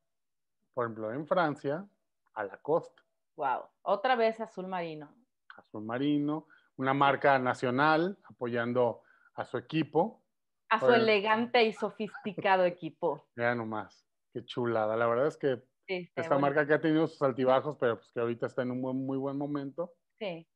por 0.76 0.86
ejemplo, 0.86 1.12
en 1.12 1.26
Francia, 1.26 1.90
a 2.36 2.44
la 2.44 2.58
costa. 2.58 3.02
Wow, 3.36 3.64
otra 3.82 4.16
vez 4.16 4.40
azul 4.40 4.68
marino. 4.68 5.12
Azul 5.58 5.84
marino, 5.84 6.48
una 6.76 6.94
marca 6.94 7.40
nacional 7.40 8.20
apoyando 8.26 9.02
a 9.34 9.44
su 9.44 9.58
equipo. 9.58 10.24
A 10.70 10.80
su 10.80 10.92
elegante 10.92 11.64
y 11.64 11.74
sofisticado 11.74 12.64
equipo. 12.66 13.28
Ya 13.36 13.56
nomás, 13.56 14.08
qué 14.34 14.46
chulada. 14.46 14.96
La 14.96 15.08
verdad 15.08 15.28
es 15.28 15.38
que 15.38 15.64
esta 15.88 16.38
marca 16.38 16.68
que 16.68 16.76
ha 16.76 16.82
tenido 16.82 17.08
sus 17.08 17.24
altibajos, 17.24 17.76
pero 17.80 17.96
pues 17.96 18.12
que 18.12 18.20
ahorita 18.20 18.46
está 18.46 18.62
en 18.62 18.70
un 18.70 18.82
muy 19.04 19.18
buen 19.18 19.38
momento. 19.38 19.96
Sí. 20.20 20.48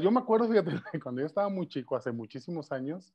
Yo 0.00 0.10
me 0.10 0.20
acuerdo, 0.20 0.48
fíjate, 0.48 0.70
cuando 1.02 1.20
yo 1.20 1.26
estaba 1.26 1.48
muy 1.48 1.68
chico, 1.68 1.96
hace 1.96 2.12
muchísimos 2.12 2.72
años, 2.72 3.14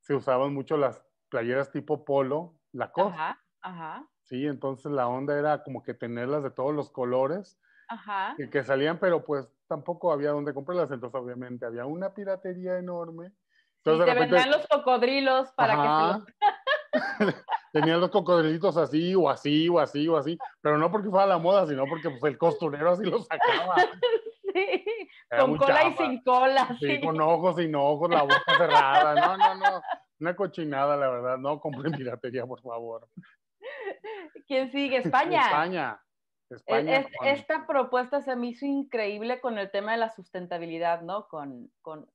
se 0.00 0.14
usaban 0.14 0.54
mucho 0.54 0.76
las 0.76 1.04
playeras 1.28 1.70
tipo 1.70 2.04
polo, 2.04 2.54
la 2.72 2.90
cosa. 2.90 3.14
Ajá, 3.14 3.44
ajá. 3.60 4.08
Sí, 4.22 4.46
entonces 4.46 4.92
la 4.92 5.08
onda 5.08 5.38
era 5.38 5.62
como 5.62 5.82
que 5.82 5.94
tenerlas 5.94 6.42
de 6.42 6.50
todos 6.50 6.74
los 6.74 6.90
colores. 6.90 7.60
Ajá. 7.88 8.34
Y 8.38 8.48
que 8.48 8.62
salían, 8.64 8.98
pero 8.98 9.24
pues 9.24 9.48
tampoco 9.66 10.12
había 10.12 10.30
donde 10.30 10.52
comprarlas, 10.52 10.90
entonces 10.90 11.18
obviamente 11.20 11.64
había 11.64 11.86
una 11.86 12.12
piratería 12.12 12.78
enorme. 12.78 13.32
Entonces, 13.84 14.06
y 14.06 14.10
te 14.10 14.18
vendían 14.18 14.50
los 14.50 14.66
cocodrilos 14.66 15.52
para 15.52 16.22
que 16.22 16.32
se 16.32 17.34
Tenían 17.72 18.00
los 18.00 18.10
cocodrilitos 18.10 18.76
así, 18.76 19.14
o 19.14 19.28
así, 19.28 19.68
o 19.68 19.78
así, 19.78 20.08
o 20.08 20.16
así, 20.16 20.38
pero 20.60 20.78
no 20.78 20.90
porque 20.90 21.10
fuera 21.10 21.26
la 21.26 21.38
moda, 21.38 21.66
sino 21.66 21.84
porque 21.86 22.10
pues, 22.10 22.32
el 22.32 22.38
costurero 22.38 22.90
así 22.90 23.04
los 23.04 23.26
sacaba. 23.26 23.76
con 25.30 25.56
cola 25.56 25.88
y 25.88 25.92
sin 25.94 26.22
cola. 26.22 26.68
Sí, 26.80 27.00
con 27.00 27.20
ojos 27.20 27.56
sin 27.56 27.74
ojos, 27.74 28.10
la 28.10 28.22
boca 28.22 28.56
cerrada. 28.56 29.14
No, 29.14 29.36
no, 29.36 29.54
no. 29.54 29.82
Una 30.20 30.34
cochinada, 30.34 30.96
la 30.96 31.08
verdad. 31.08 31.38
No 31.38 31.60
compren 31.60 31.92
piratería, 31.92 32.46
por 32.46 32.60
favor. 32.60 33.08
¿Quién 34.46 34.70
sigue? 34.72 34.96
España. 35.04 35.42
España. 35.42 36.02
España 36.50 37.06
Esta 37.24 37.66
propuesta 37.66 38.22
se 38.22 38.34
me 38.34 38.48
hizo 38.48 38.64
increíble 38.64 39.40
con 39.40 39.58
el 39.58 39.70
tema 39.70 39.92
de 39.92 39.98
la 39.98 40.08
sustentabilidad, 40.08 41.02
¿no? 41.02 41.28
Con, 41.28 41.70
con, 41.82 42.10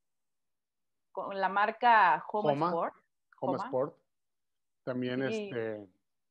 con 1.12 1.39
la 1.39 1.50
marca 1.50 2.24
Home, 2.32 2.53
Sport. 2.53 2.96
Home 3.41 3.58
Sport. 3.58 3.98
También, 4.84 5.22
este, 5.22 5.88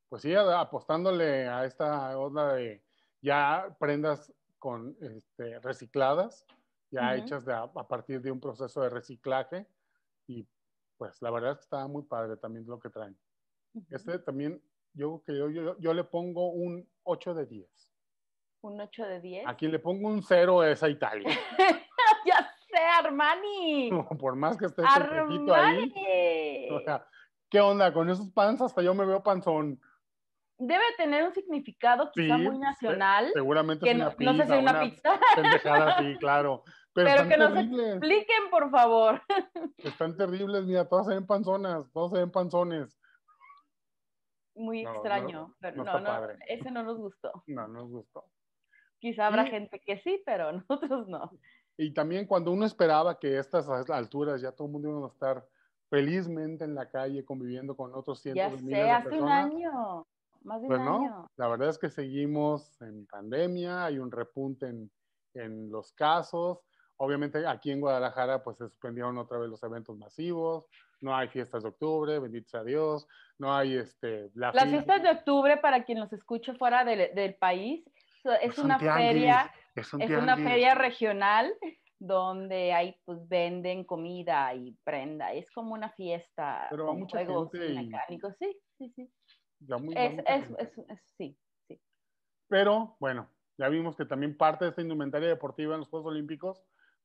pues 0.09 0.23
sí, 0.23 0.35
apostándole 0.35 1.49
a 1.49 1.65
esta 1.65 2.19
onda 2.19 2.55
de 2.55 2.83
ya 3.23 3.75
prendas 3.79 4.33
con 4.59 4.97
este, 5.01 5.59
recicladas, 5.61 6.45
ya 6.93 7.17
hechas 7.17 7.45
de, 7.45 7.55
a, 7.55 7.67
partir 7.89 8.21
de 8.21 8.31
un 8.31 8.39
proceso 8.39 8.83
de 8.83 8.91
reciclaje. 8.91 9.67
Y 10.27 10.47
pues 10.99 11.21
la 11.23 11.31
verdad 11.31 11.53
es 11.53 11.57
que 11.59 11.63
está 11.63 11.89
muy 11.89 12.03
padre 12.03 12.37
también 12.37 12.67
lo 12.67 12.79
que 12.79 12.91
traen. 12.91 13.19
Este 13.91 14.19
también, 14.19 14.63
yo, 14.93 15.23
que 15.27 15.37
yo, 15.37 15.49
yo, 15.49 15.79
yo, 15.79 15.95
le 15.95 16.05
pongo 16.05 16.51
un 16.51 16.87
8 17.05 17.35
de 17.35 17.47
10. 17.47 17.91
¿Un 18.61 18.81
8 18.81 19.07
de 19.07 19.21
10? 19.21 19.47
Aquí 19.49 19.67
le 19.67 19.79
pongo 19.79 20.09
un 20.09 20.23
0 20.23 20.61
a 20.61 20.71
esa 20.71 20.89
Italia. 20.89 21.29
ya 22.27 22.55
sé, 22.69 22.79
Armani. 22.99 23.91
Por 24.21 24.37
más 24.37 24.59
que 24.59 24.67
esté 24.67 24.83
este 24.83 25.53
ahí. 25.55 26.69
O 26.71 26.81
sea, 26.81 27.07
¿qué 27.49 27.61
onda? 27.61 27.93
Con 27.93 28.11
esos 28.11 28.31
panzas 28.31 28.67
hasta 28.67 28.83
yo 28.83 28.95
me 28.95 29.07
veo 29.07 29.23
panzón 29.23 29.81
debe 30.67 30.85
tener 30.97 31.25
un 31.25 31.33
significado 31.33 32.11
quizá 32.13 32.37
muy 32.37 32.59
nacional. 32.59 33.31
seguramente 33.33 33.89
es 33.89 33.95
una 33.95 34.05
no, 34.05 34.17
pizza. 34.17 34.33
No 34.33 34.39
sé 34.39 34.47
si 34.47 34.59
una, 34.59 34.81
pizza. 34.81 35.21
Pendejada, 35.35 35.99
sí, 35.99 36.17
claro. 36.19 36.65
Pero, 36.95 37.29
que 37.29 37.37
nos 37.37 37.57
expliquen, 37.57 38.51
por 38.51 38.71
favor. 38.71 39.23
Están 39.79 40.17
terribles, 40.17 40.65
mira, 40.65 40.89
todas 40.89 41.07
se 41.07 41.15
ven 41.15 41.27
panzonas, 41.27 41.91
todos 41.93 42.13
se 42.13 42.19
ven 42.19 42.31
panzones. 42.31 42.99
Muy 44.55 44.83
extraño, 44.83 45.55
pero 45.61 45.83
no, 45.83 46.01
no, 46.01 46.29
ese 46.47 46.71
no 46.71 46.83
nos 46.83 46.99
gustó. 46.99 47.33
No, 47.47 47.67
nos 47.69 47.89
gustó. 47.89 48.25
Quizá 48.99 49.27
habrá 49.27 49.47
gente 49.47 49.81
que 49.81 49.99
sí, 50.01 50.23
pero 50.27 50.53
nosotros 50.69 51.09
no. 51.09 51.31
Y 51.79 51.95
también 51.95 52.27
cuando 52.27 52.53
uno 52.53 52.67
esperaba 52.67 53.19
que 53.19 53.39
a 53.39 53.41
estas 53.41 53.69
alturas 53.91 54.43
ya 54.43 54.53
todo 54.53 54.67
el 54.67 54.73
mundo 54.73 54.91
iba 54.91 55.07
a 55.07 55.11
estar 55.11 55.47
felizmente 55.89 56.65
en 56.65 56.75
la 56.75 56.91
calle 56.91 57.25
conviviendo 57.25 57.75
con 57.77 57.95
otros 57.95 58.21
cientos 58.21 58.59
de 58.59 58.63
miles 58.63 58.81
de 58.81 58.85
personas. 58.85 59.07
hace 59.07 59.21
un 59.21 59.29
año 59.29 60.07
más 60.45 60.61
de 60.61 60.69
un 60.69 60.69
pues 60.69 60.81
año. 60.81 61.31
la 61.37 61.49
verdad 61.49 61.69
es 61.69 61.79
que 61.79 61.91
seguimos 61.91 62.81
en 62.83 63.07
pandemia, 63.07 63.85
hay 63.85 63.99
un 63.99 64.11
repunte 64.11 64.67
en, 64.67 64.91
en, 65.35 65.71
los 65.71 65.93
casos. 65.93 66.61
Obviamente 66.97 67.47
aquí 67.47 67.71
en 67.71 67.81
Guadalajara 67.81 68.43
pues 68.45 68.59
se 68.59 68.69
suspendieron 68.69 69.19
otra 69.19 69.39
vez 69.39 69.51
los 69.51 69.63
eventos 69.63 69.97
masivos, 69.99 70.67
no 71.01 71.17
hay 71.17 71.29
fiestas 71.29 71.63
de 71.65 71.71
octubre, 71.71 72.19
bendito 72.21 72.49
sea 72.49 72.63
Dios, 72.63 73.09
no 73.39 73.55
hay 73.55 73.77
este... 73.77 74.31
Las 74.35 74.53
fiestas 74.53 75.03
de 75.03 75.11
octubre, 75.11 75.57
para 75.57 75.85
quien 75.85 75.99
nos 75.99 76.13
escuche 76.13 76.55
fuera 76.55 76.85
del, 76.85 77.13
del 77.15 77.35
país, 77.35 77.85
es 78.41 78.57
una 78.59 78.79
feria, 78.79 79.53
es, 79.75 79.93
una 79.93 80.37
feria 80.37 80.75
regional 80.77 81.53
donde 81.99 82.73
ahí 82.73 82.97
pues 83.05 83.19
venden 83.29 83.85
comida 83.85 84.53
y 84.55 84.77
prenda. 84.85 85.33
Es 85.33 85.51
como 85.53 85.73
una 85.75 85.91
fiesta 85.91 86.67
Pero 86.71 86.87
con 86.87 87.07
juegos 87.09 87.51
y- 87.55 87.59
mecánicos. 87.75 88.35
Sí, 88.39 88.61
sí, 88.79 88.93
sí. 88.95 89.13
Ya 89.61 89.79
muy- 89.79 89.95
va 89.95 90.03
Es, 90.03 90.13
mucha 90.17 90.35
es, 90.35 90.45
gente. 90.45 90.63
es, 90.63 90.79
es- 90.79 91.15
sí, 91.17 91.39
sí. 91.69 91.81
Pero 92.49 92.97
bueno, 92.99 93.29
ya 93.57 93.69
vimos 93.69 93.97
que 93.97 94.05
también 94.05 94.37
parte 94.37 94.65
de 94.65 94.71
esta 94.71 94.83
indumentaria 94.83 95.29
deportiva 95.29 95.75
en 95.75 95.81
los 95.81 95.89
Juegos 95.89 96.11
Olímpicos, 96.13 96.63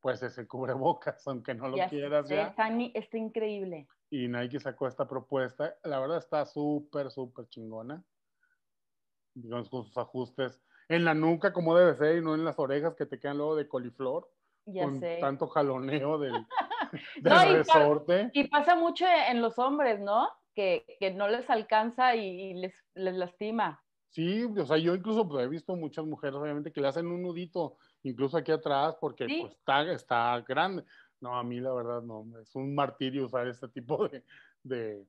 pues 0.07 0.23
es 0.23 0.37
el 0.37 0.47
cubrebocas, 0.47 1.21
aunque 1.27 1.53
no 1.53 1.67
lo 1.67 1.75
Ya 1.75 1.89
quieras 1.89 2.29
ya. 2.29 2.43
Está, 2.43 2.69
está 2.93 3.17
increíble. 3.17 3.89
Y 4.09 4.29
Nike 4.29 4.57
sacó 4.57 4.87
esta 4.87 5.05
propuesta. 5.05 5.75
La 5.83 5.99
verdad 5.99 6.19
está 6.19 6.45
súper, 6.45 7.11
súper 7.11 7.49
chingona. 7.49 8.01
Digamos, 9.33 9.67
con 9.67 9.83
sus 9.83 9.97
ajustes 9.97 10.63
en 10.87 11.03
la 11.03 11.13
nuca 11.13 11.51
como 11.51 11.75
debe 11.75 11.97
ser 11.97 12.19
y 12.19 12.21
no 12.21 12.35
en 12.35 12.45
las 12.45 12.57
orejas 12.57 12.95
que 12.95 13.05
te 13.05 13.19
quedan 13.19 13.37
luego 13.37 13.57
de 13.57 13.67
coliflor. 13.67 14.31
Ya 14.63 14.85
con 14.85 15.01
sé. 15.01 15.17
tanto 15.19 15.47
jaloneo 15.47 16.17
del, 16.19 16.31
del 17.21 17.33
No, 17.33 17.45
y 17.45 17.55
resorte. 17.57 18.29
Y 18.31 18.47
pasa 18.47 18.77
mucho 18.77 19.05
en 19.29 19.41
los 19.41 19.59
hombres, 19.59 19.99
¿no? 19.99 20.29
Que, 20.55 20.85
que 21.01 21.11
no 21.11 21.27
les 21.27 21.49
alcanza 21.49 22.15
y, 22.15 22.21
y 22.21 22.53
les, 22.53 22.73
les 22.95 23.13
lastima. 23.13 23.83
Sí, 24.11 24.45
o 24.45 24.65
sea, 24.65 24.77
yo 24.77 24.95
incluso 24.95 25.27
pues, 25.27 25.45
he 25.45 25.49
visto 25.49 25.75
muchas 25.75 26.05
mujeres, 26.05 26.35
obviamente, 26.35 26.71
que 26.71 26.79
le 26.79 26.87
hacen 26.87 27.07
un 27.07 27.21
nudito, 27.21 27.77
incluso 28.09 28.37
aquí 28.37 28.51
atrás, 28.51 28.95
porque 28.99 29.25
Sí. 29.27 29.39
pues, 29.41 29.53
está, 29.53 29.91
está 29.91 30.41
grande. 30.47 30.83
No, 31.19 31.35
a 31.37 31.43
mí 31.43 31.59
la 31.59 31.73
verdad 31.73 32.01
no, 32.01 32.25
es 32.39 32.55
un 32.55 32.75
martirio 32.75 33.25
usar 33.25 33.47
este 33.47 33.67
tipo 33.69 34.07
de, 34.07 34.23
de, 34.63 35.05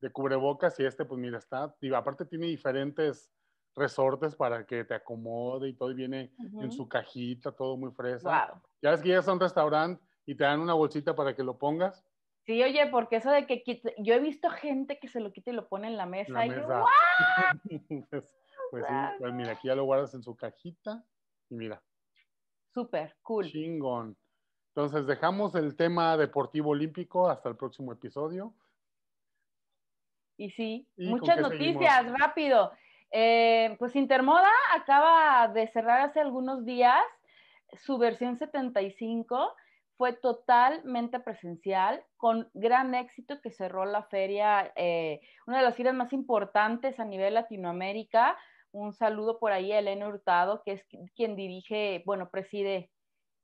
de 0.00 0.10
cubrebocas 0.12 0.78
y 0.80 0.84
este, 0.84 1.04
pues 1.04 1.18
mira, 1.20 1.38
está, 1.38 1.74
digo, 1.80 1.96
aparte 1.96 2.24
tiene 2.26 2.46
diferentes 2.46 3.32
resortes 3.74 4.36
para 4.36 4.66
que 4.66 4.84
te 4.84 4.94
acomode 4.94 5.68
y 5.68 5.74
todo, 5.74 5.90
y 5.90 5.94
viene 5.94 6.32
en 6.38 6.70
su 6.70 6.86
cajita, 6.86 7.52
todo 7.52 7.76
muy 7.78 7.90
fresa. 7.92 8.46
Wow. 8.50 8.60
Ya 8.82 8.90
ves 8.90 9.00
que 9.00 9.08
llegas 9.08 9.28
a 9.28 9.32
un 9.32 9.40
restaurante 9.40 10.02
y 10.26 10.34
te 10.34 10.44
dan 10.44 10.60
una 10.60 10.74
bolsita 10.74 11.14
para 11.14 11.34
que 11.34 11.42
lo 11.42 11.56
pongas 11.56 12.04
Sí, 12.44 12.60
oye, 12.60 12.88
porque 12.90 13.16
eso 13.16 13.30
de 13.30 13.46
que 13.46 13.62
quite- 13.62 13.94
yo 13.98 14.14
he 14.14 14.18
visto 14.18 14.50
gente 14.50 14.98
que 14.98 15.06
se 15.06 15.20
lo 15.20 15.32
quita 15.32 15.52
y 15.52 15.54
lo 15.54 15.68
pone 15.68 15.86
en 15.86 15.96
la 15.96 16.06
mesa. 16.06 16.32
la 16.32 16.46
y 16.46 16.50
mesa. 16.50 16.84
Pues, 18.10 18.34
pues 18.70 18.84
sí, 18.86 18.94
pues 19.18 19.32
mira, 19.34 19.52
aquí 19.52 19.68
ya 19.68 19.74
lo 19.76 19.84
guardas 19.84 20.14
en 20.14 20.22
su 20.22 20.34
cajita 20.34 21.04
y 21.50 21.54
mira, 21.54 21.82
Súper, 22.72 23.16
cool. 23.22 23.46
Chingón. 23.50 24.16
Entonces 24.74 25.06
dejamos 25.06 25.54
el 25.54 25.76
tema 25.76 26.16
deportivo 26.16 26.70
olímpico 26.70 27.28
hasta 27.28 27.48
el 27.48 27.56
próximo 27.56 27.92
episodio. 27.92 28.54
Y 30.38 30.50
sí, 30.50 30.88
¿Y 30.96 31.10
con 31.10 31.20
muchas 31.20 31.40
noticias, 31.40 31.96
seguimos? 31.96 32.18
rápido. 32.18 32.72
Eh, 33.10 33.76
pues 33.78 33.94
Intermoda 33.94 34.48
acaba 34.74 35.48
de 35.48 35.68
cerrar 35.68 36.00
hace 36.00 36.20
algunos 36.20 36.64
días 36.64 37.04
su 37.74 37.98
versión 37.98 38.38
75. 38.38 39.54
Fue 39.98 40.14
totalmente 40.14 41.20
presencial, 41.20 42.02
con 42.16 42.48
gran 42.54 42.94
éxito 42.94 43.40
que 43.42 43.50
cerró 43.50 43.84
la 43.84 44.04
feria, 44.04 44.72
eh, 44.74 45.20
una 45.46 45.58
de 45.58 45.64
las 45.64 45.76
ferias 45.76 45.94
más 45.94 46.12
importantes 46.14 46.98
a 46.98 47.04
nivel 47.04 47.34
Latinoamérica. 47.34 48.36
Un 48.72 48.94
saludo 48.94 49.38
por 49.38 49.52
ahí 49.52 49.70
a 49.72 49.78
Elena 49.78 50.08
Hurtado, 50.08 50.62
que 50.64 50.72
es 50.72 50.84
quien 51.14 51.36
dirige, 51.36 52.02
bueno, 52.06 52.30
preside, 52.30 52.90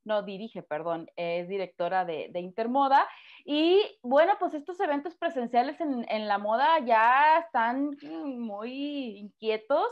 no 0.05 0.23
dirige, 0.23 0.63
perdón, 0.63 1.11
es 1.17 1.49
directora 1.49 2.07
de, 2.07 2.31
Intermoda. 2.35 3.07
Y 3.45 3.81
bueno, 4.03 4.35
pues 4.39 4.55
estos 4.55 4.81
eventos 4.81 5.15
presenciales 5.17 5.81
en, 5.81 6.07
en, 6.09 6.29
la 6.29 6.39
moda 6.39 6.79
ya 6.85 7.41
están 7.41 7.97
muy 8.39 9.19
inquietos 9.19 9.87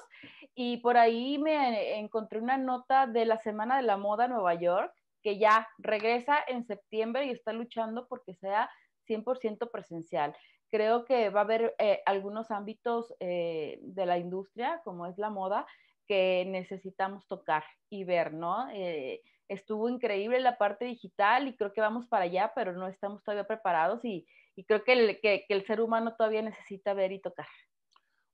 y 0.54 0.78
por 0.78 0.96
ahí 0.96 1.38
me 1.38 1.98
encontré 1.98 2.40
una 2.40 2.56
nota 2.56 3.06
de 3.06 3.26
la 3.26 3.36
Semana 3.38 3.76
de 3.76 3.82
la 3.82 3.98
Moda 3.98 4.28
Nueva 4.28 4.54
York 4.54 4.92
que 5.22 5.38
ya 5.38 5.68
regresa 5.78 6.38
en 6.46 6.64
septiembre 6.64 7.26
y 7.26 7.30
está 7.30 7.52
luchando 7.52 8.06
porque 8.08 8.34
sea 8.34 8.70
100% 9.08 9.70
presencial. 9.70 10.36
Creo 10.70 11.04
que 11.04 11.30
va 11.30 11.40
a 11.40 11.44
haber 11.44 11.74
eh, 11.78 12.02
algunos 12.06 12.50
ámbitos 12.50 13.14
eh, 13.20 13.78
de 13.82 14.06
la 14.06 14.18
industria, 14.18 14.80
como 14.84 15.06
es 15.06 15.16
la 15.18 15.30
moda, 15.30 15.66
que 16.06 16.44
necesitamos 16.46 17.26
tocar 17.26 17.64
y 17.90 18.04
ver, 18.04 18.32
¿no? 18.32 18.68
Eh, 18.70 19.22
estuvo 19.48 19.88
increíble 19.88 20.40
la 20.40 20.58
parte 20.58 20.84
digital 20.84 21.48
y 21.48 21.56
creo 21.56 21.72
que 21.72 21.80
vamos 21.80 22.06
para 22.08 22.24
allá, 22.24 22.52
pero 22.54 22.72
no 22.72 22.88
estamos 22.88 23.22
todavía 23.22 23.46
preparados 23.46 24.04
y, 24.04 24.26
y 24.56 24.64
creo 24.64 24.82
que 24.84 24.92
el, 24.92 25.20
que, 25.20 25.46
el, 25.48 25.64
ser 25.66 25.80
humano 25.80 26.14
todavía 26.16 26.42
necesita 26.42 26.94
ver 26.94 27.12
y 27.12 27.20
tocar. 27.20 27.46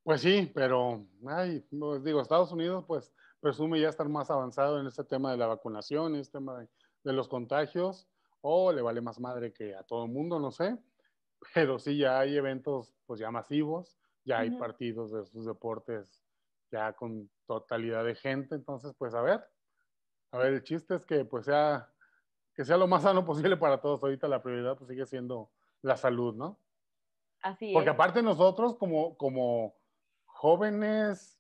Pues 0.03 0.21
sí, 0.21 0.51
pero, 0.55 1.07
ay, 1.29 1.65
pues 1.79 2.03
digo, 2.03 2.21
Estados 2.21 2.53
Unidos 2.53 2.85
pues 2.87 3.13
presume 3.41 3.81
ya 3.81 3.89
estar 3.89 4.09
más 4.09 4.31
avanzado 4.31 4.81
en 4.81 4.87
este 4.87 5.05
tema 5.05 5.31
de 5.31 5.37
la 5.37 5.47
vacunación, 5.47 6.15
en 6.15 6.21
este 6.21 6.39
tema 6.39 6.61
de, 6.61 6.69
de 7.05 7.13
los 7.13 7.29
contagios, 7.29 8.09
o 8.41 8.73
le 8.73 8.83
vale 8.83 9.01
más 9.01 9.21
madre 9.21 9.53
que 9.53 9.75
a 9.75 9.83
todo 9.85 10.05
el 10.05 10.11
mundo, 10.11 10.39
no 10.39 10.51
sé, 10.51 10.77
pero 11.55 11.79
sí 11.79 11.97
ya 11.99 12.21
hay 12.21 12.37
eventos 12.37 12.95
pues 13.07 13.21
ya 13.21 13.31
masivos, 13.31 13.99
ya 14.25 14.41
hay 14.41 14.51
uh 14.51 14.53
-huh. 14.55 14.59
partidos 14.59 15.13
de 15.13 15.25
sus 15.27 15.47
deportes 15.47 16.23
ya 16.71 16.93
con 16.95 17.31
totalidad 17.47 18.05
de 18.05 18.15
gente, 18.15 18.55
entonces 18.55 18.95
pues 18.97 19.15
a 19.15 19.21
ver, 19.21 19.45
a 20.33 20.39
ver, 20.39 20.55
el 20.55 20.63
chiste 20.63 20.95
es 20.95 21.05
que 21.05 21.25
pues 21.25 21.45
sea, 21.45 21.93
que 22.55 22.65
sea 22.65 22.79
lo 22.79 22.89
más 22.89 23.03
sano 23.03 23.25
posible 23.25 23.57
para 23.57 23.81
todos. 23.81 24.03
Ahorita 24.03 24.27
la 24.29 24.43
prioridad 24.43 24.77
pues 24.77 24.89
sigue 24.89 25.07
siendo 25.07 25.51
la 25.83 25.97
salud, 25.97 26.35
¿no? 26.35 26.59
Así 27.43 27.73
Porque 27.73 27.91
es. 27.91 27.95
aparte 27.95 28.23
nosotros 28.23 28.77
como, 28.77 29.17
como 29.19 29.75
jóvenes, 30.25 31.39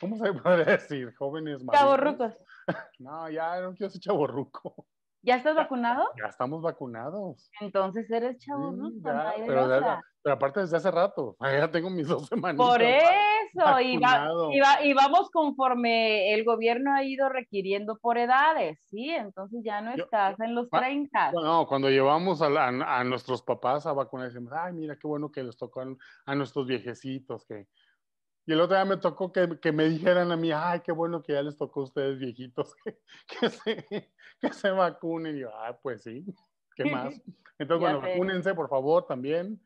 ¿cómo 0.00 0.16
se 0.16 0.32
podría 0.34 0.64
decir? 0.76 1.14
Jóvenes 1.14 1.64
Chavorrucos. 1.72 2.34
No, 3.00 3.28
ya 3.28 3.60
no 3.62 3.74
quiero 3.74 3.90
ser 3.90 4.00
chavorruco. 4.00 4.86
¿Ya 5.22 5.36
estás 5.36 5.54
vacunado? 5.54 6.04
Ya 6.18 6.28
estamos 6.28 6.62
vacunados. 6.62 7.50
Entonces 7.60 8.10
eres 8.10 8.38
chavorruco. 8.38 8.90
Sí, 8.90 9.00
ya, 9.04 9.34
pero, 9.46 9.68
ya, 9.68 10.00
pero, 10.22 10.34
aparte 10.34 10.60
desde 10.60 10.78
hace 10.78 10.90
rato, 10.90 11.36
ya 11.40 11.70
tengo 11.70 11.90
mis 11.90 12.08
dos 12.08 12.26
semanas. 12.26 12.56
Por 12.56 12.80
eso, 12.80 13.80
y, 13.80 13.98
va, 13.98 14.28
y, 14.52 14.60
va, 14.60 14.84
y, 14.84 14.94
vamos 14.94 15.30
conforme 15.30 16.32
el 16.32 16.44
gobierno 16.44 16.94
ha 16.94 17.04
ido 17.04 17.28
requiriendo 17.28 17.98
por 17.98 18.16
edades, 18.16 18.80
¿sí? 18.88 19.10
Entonces 19.10 19.60
ya 19.62 19.82
no 19.82 19.92
estás 19.92 20.36
Yo, 20.38 20.44
en 20.44 20.54
los 20.54 20.70
30. 20.70 21.32
Bueno, 21.32 21.66
cuando 21.68 21.90
llevamos 21.90 22.40
a, 22.40 22.48
la, 22.48 22.68
a, 22.68 23.04
nuestros 23.04 23.42
papás 23.42 23.84
a 23.84 23.92
vacunar, 23.92 24.28
decimos, 24.28 24.54
ay, 24.56 24.72
mira 24.72 24.96
qué 24.96 25.06
bueno 25.06 25.30
que 25.30 25.42
les 25.42 25.56
tocó 25.58 25.82
a, 25.82 25.86
a 26.24 26.34
nuestros 26.34 26.66
viejecitos, 26.66 27.44
que 27.44 27.66
y 28.50 28.52
el 28.52 28.60
otro 28.62 28.74
día 28.74 28.84
me 28.84 28.96
tocó 28.96 29.32
que, 29.32 29.60
que, 29.60 29.70
me 29.70 29.84
dijeran 29.84 30.32
a 30.32 30.36
mí, 30.36 30.50
ay, 30.50 30.80
qué 30.80 30.90
bueno 30.90 31.22
que 31.22 31.34
ya 31.34 31.42
les 31.42 31.56
tocó 31.56 31.82
a 31.82 31.84
ustedes 31.84 32.18
viejitos 32.18 32.74
que, 32.82 32.98
que, 33.40 33.48
se, 33.48 34.10
que 34.40 34.52
se 34.52 34.70
vacunen. 34.72 35.36
Y 35.36 35.40
yo, 35.42 35.50
ah, 35.54 35.78
pues 35.80 36.02
sí, 36.02 36.26
¿qué 36.74 36.86
más? 36.86 37.14
Entonces, 37.60 37.80
bueno, 37.80 38.00
sé. 38.00 38.08
vacúnense, 38.08 38.52
por 38.54 38.68
favor, 38.68 39.06
también. 39.06 39.62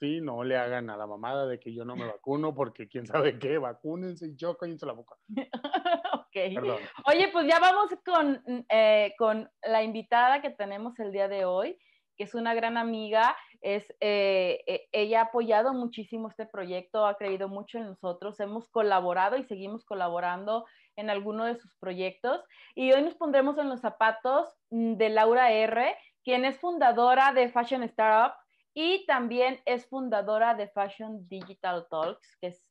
Sí, 0.00 0.20
no 0.20 0.44
le 0.44 0.58
hagan 0.58 0.90
a 0.90 0.98
la 0.98 1.06
mamada 1.06 1.46
de 1.46 1.58
que 1.58 1.72
yo 1.72 1.86
no 1.86 1.96
me 1.96 2.04
vacuno 2.04 2.54
porque 2.54 2.88
quién 2.88 3.06
sabe 3.06 3.38
qué, 3.38 3.56
vacúnense 3.56 4.26
y 4.26 4.36
yo 4.36 4.54
cállense 4.58 4.84
la 4.84 4.92
boca. 4.92 5.16
ok. 6.12 6.54
Perdón. 6.54 6.78
Oye, 7.06 7.30
pues 7.32 7.46
ya 7.46 7.58
vamos 7.58 7.88
con, 8.04 8.66
eh, 8.68 9.14
con 9.16 9.50
la 9.62 9.82
invitada 9.82 10.42
que 10.42 10.50
tenemos 10.50 10.98
el 11.00 11.10
día 11.10 11.26
de 11.26 11.46
hoy 11.46 11.78
es 12.22 12.34
una 12.34 12.54
gran 12.54 12.76
amiga, 12.76 13.36
es, 13.60 13.84
eh, 14.00 14.88
ella 14.92 15.20
ha 15.20 15.24
apoyado 15.24 15.72
muchísimo 15.74 16.28
este 16.28 16.46
proyecto, 16.46 17.06
ha 17.06 17.16
creído 17.16 17.48
mucho 17.48 17.78
en 17.78 17.86
nosotros, 17.86 18.40
hemos 18.40 18.68
colaborado 18.68 19.36
y 19.36 19.44
seguimos 19.44 19.84
colaborando 19.84 20.64
en 20.96 21.10
alguno 21.10 21.44
de 21.44 21.56
sus 21.56 21.74
proyectos. 21.76 22.42
Y 22.74 22.92
hoy 22.92 23.02
nos 23.02 23.14
pondremos 23.14 23.58
en 23.58 23.68
los 23.68 23.80
zapatos 23.80 24.48
de 24.70 25.08
Laura 25.08 25.52
R., 25.52 25.96
quien 26.24 26.44
es 26.44 26.58
fundadora 26.58 27.32
de 27.32 27.48
Fashion 27.48 27.82
Startup 27.82 28.34
y 28.74 29.04
también 29.06 29.60
es 29.64 29.86
fundadora 29.86 30.54
de 30.54 30.68
Fashion 30.68 31.28
Digital 31.28 31.86
Talks, 31.90 32.36
que 32.40 32.48
es 32.48 32.64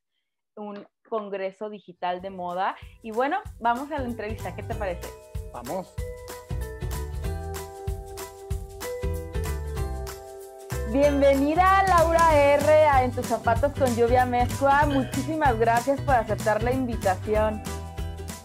un 0.56 0.88
congreso 1.10 1.70
digital 1.70 2.22
de 2.22 2.30
moda. 2.30 2.76
Y 3.02 3.12
bueno, 3.12 3.38
vamos 3.60 3.92
a 3.92 4.00
la 4.00 4.06
entrevista, 4.06 4.56
¿qué 4.56 4.64
te 4.64 4.76
parece? 4.76 5.08
Vamos. 5.54 5.94
Bienvenida 10.92 11.86
Laura 11.88 12.36
R 12.36 12.70
a 12.86 13.04
En 13.06 13.14
tus 13.14 13.26
zapatos 13.26 13.72
con 13.80 13.96
lluvia 13.96 14.26
mezcua. 14.26 14.86
Muchísimas 14.86 15.58
gracias 15.58 16.02
por 16.02 16.16
aceptar 16.16 16.62
la 16.64 16.74
invitación. 16.74 17.64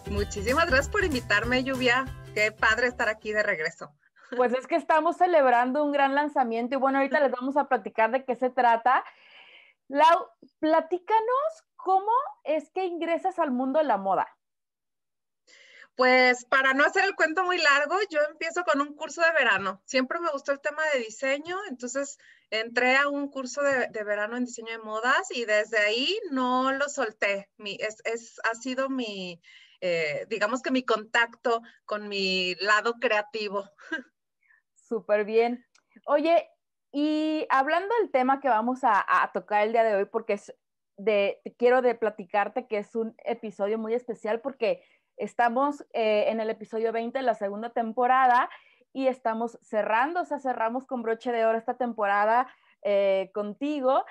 Muchísimas 0.09 0.67
gracias 0.67 0.87
por 0.87 1.03
invitarme, 1.03 1.65
Lluvia. 1.65 2.05
Qué 2.33 2.53
padre 2.53 2.87
estar 2.87 3.09
aquí 3.09 3.33
de 3.33 3.43
regreso. 3.43 3.91
Pues 4.33 4.53
es 4.53 4.65
que 4.65 4.77
estamos 4.77 5.17
celebrando 5.17 5.83
un 5.83 5.91
gran 5.91 6.15
lanzamiento 6.15 6.75
y 6.75 6.77
bueno, 6.77 6.99
ahorita 6.99 7.19
les 7.19 7.31
vamos 7.31 7.57
a 7.57 7.65
platicar 7.65 8.11
de 8.11 8.23
qué 8.23 8.37
se 8.37 8.49
trata. 8.49 9.03
Lau, 9.89 10.29
platícanos 10.59 11.65
cómo 11.75 12.11
es 12.45 12.69
que 12.69 12.85
ingresas 12.85 13.39
al 13.39 13.51
mundo 13.51 13.79
de 13.79 13.85
la 13.85 13.97
moda. 13.97 14.25
Pues 15.97 16.45
para 16.45 16.73
no 16.73 16.85
hacer 16.85 17.03
el 17.03 17.15
cuento 17.15 17.43
muy 17.43 17.57
largo, 17.57 17.97
yo 18.09 18.19
empiezo 18.29 18.63
con 18.63 18.79
un 18.79 18.95
curso 18.95 19.21
de 19.21 19.31
verano. 19.33 19.81
Siempre 19.83 20.19
me 20.19 20.29
gustó 20.29 20.53
el 20.53 20.61
tema 20.61 20.83
de 20.93 20.99
diseño, 20.99 21.57
entonces 21.69 22.19
entré 22.49 22.95
a 22.95 23.09
un 23.09 23.29
curso 23.29 23.61
de, 23.61 24.03
verano 24.03 24.37
en 24.37 24.45
diseño 24.45 24.71
de 24.71 24.83
modas 24.83 25.29
y 25.31 25.45
desde 25.45 25.77
ahí 25.79 26.19
no 26.31 26.71
lo 26.71 26.87
solté. 26.89 27.49
Mi, 27.57 27.77
es, 27.79 28.01
es, 28.05 28.39
ha 28.43 28.55
sido 28.55 28.89
mi, 28.89 29.41
eh, 29.81 30.25
digamos 30.29 30.61
que 30.61 30.71
mi 30.71 30.83
contacto 30.83 31.61
con 31.85 32.07
mi 32.07 32.55
lado 32.55 32.95
creativo. 32.99 33.69
Súper 34.75 35.25
bien. 35.25 35.65
Oye, 36.05 36.49
y 36.91 37.45
hablando 37.49 37.93
del 37.99 38.11
tema 38.11 38.39
que 38.39 38.47
vamos 38.47 38.79
a, 38.83 39.05
tocar 39.33 39.63
el 39.63 39.73
día 39.73 39.83
de 39.83 39.95
hoy, 39.95 40.05
porque 40.05 40.33
es 40.33 40.53
de, 40.97 41.41
quiero 41.57 41.81
de 41.81 41.95
platicarte 41.95 42.67
que 42.67 42.77
es 42.79 42.95
un 42.95 43.15
episodio 43.23 43.77
muy 43.77 43.93
especial 43.93 44.41
porque 44.41 44.81
estamos 45.15 45.81
eh, 45.93 46.25
en 46.29 46.39
el 46.39 46.49
episodio 46.49 46.91
20 46.91 47.19
de 47.19 47.23
la 47.23 47.35
segunda 47.35 47.71
temporada 47.71 48.49
y 48.97 49.07
estamos 49.07 49.59
cerrando, 49.61 50.21
o 50.21 50.25
sea, 50.25 50.39
cerramos 50.39 50.87
con 50.87 51.03
broche 51.03 51.31
de 51.31 51.45
oro 51.45 51.55
esta 51.55 51.77
temporada 51.77 52.47
eh, 52.81 53.29
contigo. 53.31 54.03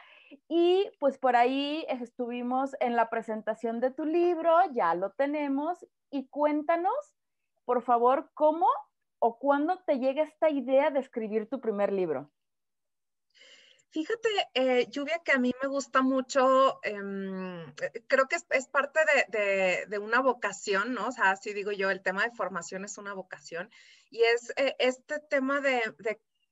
Y 0.47 0.89
pues 1.01 1.19
por 1.19 1.35
ahí 1.35 1.85
estuvimos 1.89 2.77
en 2.79 2.95
la 2.95 3.11
presentación 3.11 3.81
de 3.81 3.91
tu 3.91 4.05
libro, 4.05 4.57
ya 4.75 4.95
lo 4.95 5.11
tenemos. 5.11 5.85
Y 6.13 6.29
cuéntanos, 6.29 6.95
por 7.65 7.83
favor, 7.83 8.31
cómo 8.33 8.69
o 9.19 9.41
cuándo 9.41 9.77
te 9.85 9.99
llega 9.99 10.23
esta 10.23 10.51
idea 10.51 10.91
de 10.91 11.01
escribir 11.01 11.49
tu 11.49 11.61
primer 11.61 11.93
libro. 11.93 12.31
Fíjate, 13.91 14.29
eh, 14.55 14.87
Lluvia, 14.91 15.21
que 15.25 15.33
a 15.33 15.39
mí 15.39 15.53
me 15.63 15.69
gusta 15.69 16.03
mucho, 16.03 16.79
em, 16.83 17.63
eh, 17.69 18.05
creo 18.09 18.27
que 18.29 18.37
es, 18.37 18.69
parte 18.69 19.01
de, 19.29 19.99
una 19.99 20.21
vocación, 20.21 20.93
¿no? 20.93 21.09
O 21.09 21.13
sea, 21.13 21.31
así 21.31 21.53
digo 21.55 21.73
yo, 21.73 21.91
el 21.91 22.03
tema 22.03 22.25
de 22.25 22.35
formación 22.37 22.85
es 22.85 22.99
una 22.99 23.15
vocación 23.15 23.71
y 24.11 24.23
es 24.23 24.53
eh, 24.57 24.77
este 24.79 25.21
tema 25.31 25.61
de, 25.61 25.81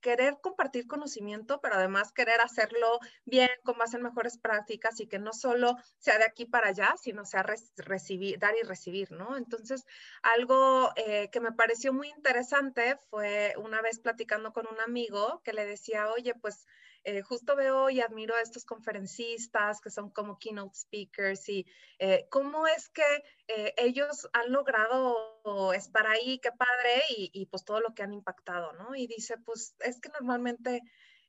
querer 0.00 0.36
compartir 0.42 0.86
conocimiento, 0.86 1.60
pero 1.62 1.76
además 1.76 2.12
querer 2.12 2.38
hacerlo 2.42 2.98
bien, 3.24 3.48
con 3.64 3.78
base 3.78 3.96
en 3.96 4.02
mejores 4.02 4.36
prácticas 4.36 5.00
y 5.00 5.06
que 5.06 5.18
no 5.18 5.32
solo 5.32 5.76
sea 5.98 6.18
de 6.18 6.24
aquí 6.24 6.44
para 6.44 6.68
allá, 6.68 6.94
sino 7.00 7.24
sea 7.24 7.42
recibir, 7.78 8.38
dar 8.38 8.54
y 8.54 8.66
recibir, 8.66 9.10
¿no? 9.12 9.38
Entonces, 9.38 9.86
algo 10.22 10.92
que 11.32 11.40
me 11.40 11.52
pareció 11.52 11.94
muy 11.94 12.08
interesante 12.10 12.98
fue 13.08 13.54
una 13.56 13.80
vez 13.80 13.98
platicando 13.98 14.52
con 14.52 14.66
un 14.66 14.78
amigo 14.82 15.40
que 15.42 15.54
le 15.54 15.64
decía, 15.64 16.10
oye, 16.12 16.34
pues 16.34 16.66
eh, 17.04 17.20
justo 17.20 17.54
veo 17.54 17.90
y 17.90 18.00
admiro 18.00 18.34
a 18.34 18.40
estos 18.40 18.64
conferencistas 18.64 19.80
que 19.82 19.90
son 19.90 20.10
como 20.10 20.38
keynote 20.38 20.74
speakers 20.74 21.48
y 21.50 21.66
eh, 21.98 22.26
cómo 22.30 22.66
es 22.66 22.88
que 22.88 23.02
eh, 23.46 23.74
ellos 23.76 24.28
han 24.32 24.50
logrado 24.50 25.74
estar 25.74 26.06
ahí, 26.06 26.38
qué 26.38 26.50
padre, 26.50 27.02
y, 27.08 27.46
pues 27.46 27.64
todo 27.64 27.80
lo 27.80 27.94
que 27.94 28.02
han 28.02 28.14
impactado, 28.14 28.72
¿no? 28.72 28.94
Y 28.94 29.06
dice, 29.06 29.36
pues 29.38 29.74
es 29.80 30.00
que 30.00 30.08
normalmente 30.18 30.80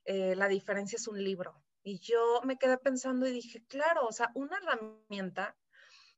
la 0.06 0.48
diferencia 0.48 0.98
es 0.98 1.08
un 1.08 1.22
libro. 1.22 1.62
Y 1.84 2.00
yo 2.00 2.42
me 2.44 2.58
quedé 2.58 2.78
pensando 2.78 3.28
y 3.28 3.32
dije, 3.32 3.66
claro, 3.68 4.06
o 4.06 4.12
sea, 4.12 4.32
una 4.36 4.58
herramienta 4.58 5.58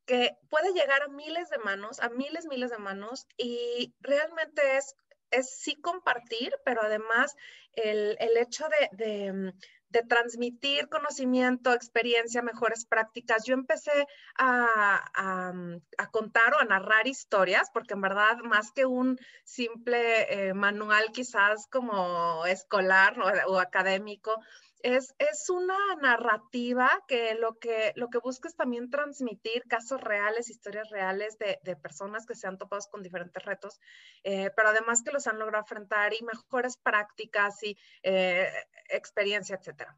que 0.05 0.37
puede 0.49 0.73
llegar 0.73 1.01
a 1.01 1.09
miles 1.09 1.49
de 1.49 1.57
manos, 1.57 1.99
a 1.99 2.09
miles, 2.09 2.45
miles 2.45 2.69
de 2.69 2.77
manos, 2.77 3.27
y 3.37 3.95
realmente 4.01 4.77
es 4.77 4.95
es 5.31 5.57
sí 5.59 5.75
compartir, 5.75 6.53
pero 6.65 6.81
además 6.81 7.35
el, 7.73 8.17
hecho 8.37 8.65
mm, 8.67 9.49
de, 9.89 10.03
transmitir 10.07 10.89
conocimiento, 10.89 11.73
experiencia, 11.73 12.41
mejores 12.41 12.85
prácticas. 12.85 13.45
Yo 13.45 13.53
empecé 13.53 14.07
a, 14.37 15.51
mm, 15.53 15.77
contar 16.11 16.53
o 16.53 16.59
a 16.59 16.65
narrar 16.65 17.07
historias, 17.07 17.69
porque 17.73 17.93
en 17.93 18.01
verdad, 18.01 18.37
más 18.43 18.71
que 18.71 18.85
un 18.85 19.17
simple 19.43 20.49
eh, 20.49 20.53
manual 20.53 21.11
quizás 21.11 21.67
como 21.67 22.45
escolar 22.45 23.17
o 23.47 23.59
académico, 23.59 24.39
es, 24.83 25.49
una 25.49 25.77
narrativa 26.01 26.89
que 27.07 27.35
lo, 27.35 27.57
que 27.57 27.93
lo 27.95 28.09
que 28.09 28.19
busca 28.19 28.47
es 28.47 28.55
también 28.55 28.89
transmitir 28.89 29.63
casos 29.67 30.01
reales, 30.01 30.49
historias 30.49 30.89
reales 30.89 31.37
de, 31.37 31.75
personas 31.77 32.25
que 32.25 32.35
se 32.35 32.47
han 32.47 32.57
topado 32.57 32.81
con 32.91 33.03
diferentes 33.03 33.43
retos, 33.43 33.79
eh, 34.23 34.51
pero 34.55 34.69
además 34.69 35.03
que 35.03 35.11
los 35.11 35.27
han 35.27 35.39
logrado 35.39 35.63
enfrentar 35.63 36.13
y 36.13 36.23
mejores 36.23 36.77
prácticas 36.77 37.61
y 37.63 37.77
eh, 38.03 38.51
experiencia, 38.89 39.55
etcétera. 39.55 39.97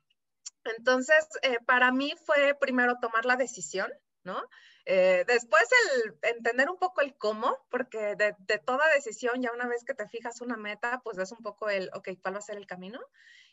Entonces, 0.77 1.27
eh, 1.41 1.57
para 1.65 1.91
mí 1.91 2.13
fue 2.25 2.55
primero 2.59 2.97
tomar 3.01 3.25
la 3.25 3.35
decisión, 3.35 3.91
¿no? 4.23 4.41
después 4.85 5.69
el 5.93 6.17
entender 6.23 6.67
un 6.67 6.79
poco 6.79 7.01
el 7.01 7.15
cómo, 7.15 7.55
porque 7.69 8.15
de, 8.15 8.35
de, 8.39 8.57
toda 8.57 8.91
decisión, 8.95 9.39
ya 9.39 9.51
una 9.51 9.67
vez 9.67 9.83
que 9.83 9.93
te 9.93 10.07
fijas 10.07 10.41
una 10.41 10.57
meta, 10.57 10.99
pues 11.03 11.19
es 11.19 11.31
un 11.31 11.43
poco 11.43 11.69
el, 11.69 11.91
ok, 11.93 12.09
¿cuál 12.23 12.33
va 12.33 12.39
a 12.39 12.41
ser 12.41 12.57
el 12.57 12.65
camino? 12.65 12.99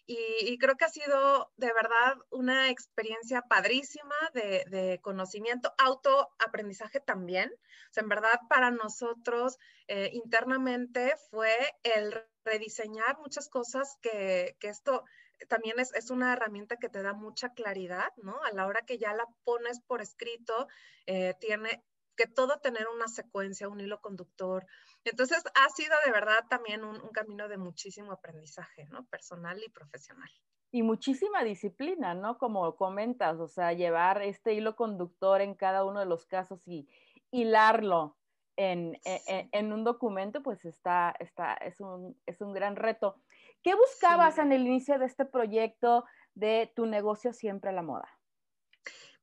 Y, 0.08 0.56
creo 0.58 0.76
que 0.76 0.84
ha 0.84 0.88
sido 0.88 1.52
de 1.56 1.72
verdad 1.72 2.16
una 2.30 2.70
experiencia 2.70 3.42
padrísima 3.42 4.14
de, 4.34 5.00
conocimiento, 5.02 5.74
autoaprendizaje 5.78 7.00
también. 7.00 7.50
O 7.52 7.92
sea, 7.92 8.02
en 8.04 8.08
verdad 8.08 8.38
para 8.48 8.70
nosotros 8.70 9.58
eh, 9.88 10.10
internamente 10.12 11.14
fue 11.30 11.56
el 11.82 12.14
rediseñar 12.44 13.18
muchas 13.18 13.48
cosas 13.48 13.98
que, 14.00 14.56
esto 14.60 15.04
también 15.48 15.80
es, 15.80 15.92
es, 15.94 16.10
una 16.10 16.32
herramienta 16.32 16.76
que 16.76 16.88
te 16.88 17.02
da 17.02 17.12
mucha 17.12 17.52
claridad, 17.52 18.12
¿no? 18.16 18.40
A 18.44 18.52
la 18.52 18.66
hora 18.66 18.82
que 18.86 18.98
ya 18.98 19.12
la 19.12 19.26
pones 19.44 19.80
por 19.80 20.00
escrito, 20.00 20.68
eh, 21.06 21.34
tiene 21.40 21.84
que 22.16 22.26
todo 22.26 22.58
tener 22.60 22.88
una 22.88 23.08
secuencia, 23.08 23.68
un 23.68 23.80
hilo 23.80 24.00
conductor. 24.00 24.66
Entonces, 25.04 25.44
ha 25.54 25.68
sido 25.70 25.94
de 26.04 26.12
verdad 26.12 26.44
también 26.48 26.84
un, 26.84 27.08
camino 27.10 27.48
de 27.48 27.58
muchísimo 27.58 28.12
aprendizaje, 28.12 28.86
¿no? 28.86 29.04
Personal 29.06 29.62
y 29.62 29.70
profesional. 29.70 30.28
Y 30.72 30.82
muchísima 30.82 31.44
disciplina, 31.44 32.14
¿no? 32.14 32.38
Como 32.38 32.74
comentas, 32.76 33.38
o 33.38 33.48
sea, 33.48 33.72
llevar 33.72 34.22
este 34.22 34.54
hilo 34.54 34.74
conductor 34.74 35.40
en 35.40 35.54
cada 35.54 35.84
uno 35.84 36.00
de 36.00 36.06
los 36.06 36.26
casos 36.26 36.66
y 36.66 36.88
hilarlo 37.30 38.16
en, 38.56 38.94
e, 39.04 39.48
e, 39.52 39.64
un 39.64 39.84
documento, 39.84 40.42
pues 40.42 40.64
está, 40.64 41.14
está, 41.20 41.54
es, 41.54 41.80
un, 41.80 42.18
es 42.26 42.40
un 42.40 42.52
gran 42.52 42.76
reto. 42.76 43.20
¿Qué 43.62 43.74
buscabas 43.74 44.38
en 44.38 44.52
el 44.52 44.66
inicio 44.66 44.98
de 44.98 45.06
este 45.06 45.24
proyecto 45.24 46.04
de 46.34 46.72
tu 46.74 46.86
negocio 46.86 47.32
siempre 47.32 47.70
a 47.70 47.72
la 47.72 47.82
moda? 47.82 48.15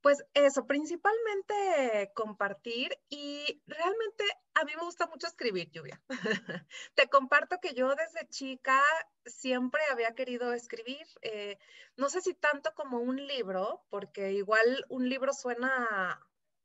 Pues 0.03 0.21
eso, 0.33 0.67
principalmente 0.67 2.11
compartir 2.13 2.91
y 3.07 3.63
realmente 3.65 4.25
a 4.53 4.65
mí 4.65 4.73
me 4.75 4.83
gusta 4.83 5.07
mucho 5.07 5.27
escribir, 5.27 5.71
Lluvia. 5.71 6.01
Te 6.93 7.07
comparto 7.07 7.59
que 7.61 7.73
yo 7.73 7.87
desde 7.95 8.27
chica 8.27 8.77
siempre 9.25 9.81
había 9.89 10.13
querido 10.13 10.51
escribir, 10.51 11.07
eh, 11.21 11.57
no 11.95 12.09
sé 12.09 12.19
si 12.19 12.33
tanto 12.33 12.73
como 12.75 12.99
un 12.99 13.15
libro, 13.15 13.85
porque 13.89 14.33
igual 14.33 14.85
un 14.89 15.07
libro 15.07 15.31
suena 15.31 16.19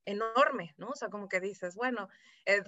enorme, 0.04 0.74
¿no? 0.76 0.88
O 0.88 0.96
sea, 0.96 1.08
como 1.08 1.28
que 1.28 1.38
dices, 1.38 1.76
bueno, 1.76 2.08
eh, 2.44 2.64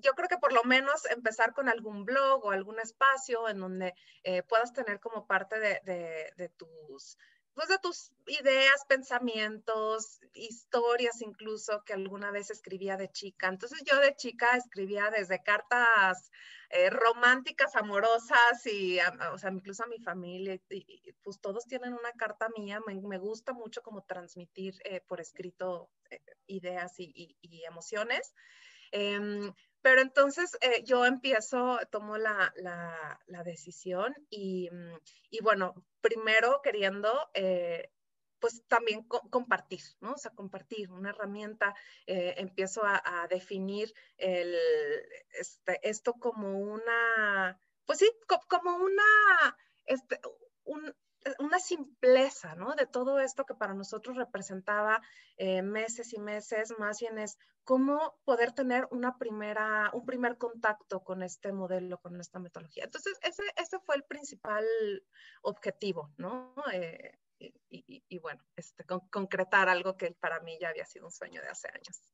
yo 0.00 0.12
creo 0.12 0.28
que 0.28 0.36
por 0.36 0.52
lo 0.52 0.64
menos 0.64 1.06
empezar 1.06 1.54
con 1.54 1.70
algún 1.70 2.04
blog 2.04 2.44
o 2.44 2.50
algún 2.50 2.78
espacio 2.78 3.48
en 3.48 3.60
donde 3.60 3.94
eh, 4.24 4.42
puedas 4.42 4.74
tener 4.74 5.00
como 5.00 5.26
parte 5.26 5.58
de 5.58 6.52
tus 6.58 7.16
pues 7.60 7.68
de 7.68 7.78
tus 7.78 8.10
ideas, 8.26 8.86
pensamientos, 8.88 10.18
historias 10.32 11.20
incluso 11.20 11.84
que 11.84 11.92
alguna 11.92 12.30
vez 12.30 12.50
escribía 12.50 12.96
de 12.96 13.10
chica. 13.10 13.48
Entonces 13.48 13.82
yo 13.84 14.00
de 14.00 14.16
chica 14.16 14.56
escribía 14.56 15.10
desde 15.10 15.42
cartas 15.42 16.30
eh, 16.70 16.88
románticas, 16.88 17.76
amorosas 17.76 18.64
y, 18.64 18.98
o 19.30 19.36
sea, 19.36 19.50
incluso 19.50 19.84
a 19.84 19.88
mi 19.88 19.98
familia, 19.98 20.58
pues 21.22 21.38
todos 21.38 21.66
tienen 21.66 21.92
una 21.92 22.12
carta 22.12 22.48
mía, 22.56 22.80
me, 22.86 23.18
gusta 23.18 23.52
mucho 23.52 23.82
como 23.82 24.04
transmitir 24.04 24.76
eh, 24.84 25.02
por 25.06 25.20
escrito 25.20 25.90
eh, 26.08 26.22
ideas 26.46 26.98
y, 26.98 27.36
y 27.42 27.64
emociones. 27.64 28.32
Pero 29.82 30.00
entonces 30.00 30.56
eh, 30.60 30.82
yo 30.84 31.06
empiezo, 31.06 31.78
tomo 31.90 32.18
la, 32.18 32.52
decisión 33.44 34.14
y, 34.28 34.68
mm, 34.70 34.98
y, 35.30 35.40
bueno, 35.42 35.74
primero 36.00 36.60
queriendo 36.62 37.30
eh, 37.34 37.90
pues 38.40 38.64
también 38.66 39.04
compartir, 39.04 39.80
¿no? 40.00 40.12
O 40.12 40.18
sea, 40.18 40.32
compartir 40.32 40.90
una 40.90 41.10
herramienta, 41.10 41.74
eh, 42.06 42.34
empiezo 42.38 42.82
a, 42.84 43.26
definir 43.28 43.92
el, 44.16 44.56
este, 45.38 45.78
esto 45.88 46.14
como 46.14 46.58
una, 46.58 47.60
pues 47.84 47.98
sí, 47.98 48.10
como 48.48 48.76
una, 48.76 49.56
este, 49.84 50.18
un, 50.64 50.94
una 51.38 51.58
simpleza, 51.58 52.54
¿no? 52.54 52.74
De 52.74 52.86
todo 52.86 53.20
esto 53.20 53.44
que 53.44 53.54
para 53.54 53.74
nosotros 53.74 54.16
representaba 54.16 55.00
eh, 55.36 55.62
meses 55.62 56.12
y 56.12 56.20
meses, 56.20 56.72
más 56.78 56.98
bien 57.00 57.18
es 57.18 57.38
cómo 57.64 58.18
poder 58.24 58.52
tener 58.52 58.86
una 58.90 59.16
primera, 59.18 59.90
un 59.92 60.04
primer 60.04 60.38
contacto 60.38 61.00
con 61.04 61.22
este 61.22 61.52
modelo, 61.52 61.98
con 61.98 62.20
esta 62.20 62.38
metodología. 62.38 62.84
Entonces, 62.84 63.18
ese, 63.22 63.42
ese 63.56 63.78
fue 63.80 63.96
el 63.96 64.04
principal 64.04 64.64
objetivo, 65.42 66.10
¿no? 66.16 66.54
Eh, 66.72 67.18
y, 67.70 68.18
bueno, 68.18 68.42
este, 68.56 68.84
concretar 68.84 69.68
algo 69.68 69.96
que 69.96 70.12
para 70.12 70.40
mí 70.40 70.58
ya 70.60 70.68
había 70.68 70.84
sido 70.84 71.06
un 71.06 71.12
sueño 71.12 71.40
de 71.40 71.48
hace 71.48 71.68
años. 71.68 72.12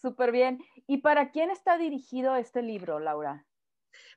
Súper 0.00 0.30
bien. 0.32 0.58
¿Y 0.86 0.98
para 0.98 1.30
quién 1.30 1.50
está 1.50 1.78
dirigido 1.78 2.36
este 2.36 2.62
libro, 2.62 2.98
Laura? 2.98 3.46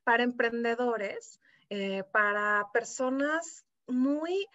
Para 0.03 0.23
emprendedores, 0.23 1.39
eh, 1.69 2.03
para 2.11 2.69
personas 2.73 3.64
muy, 3.87 4.47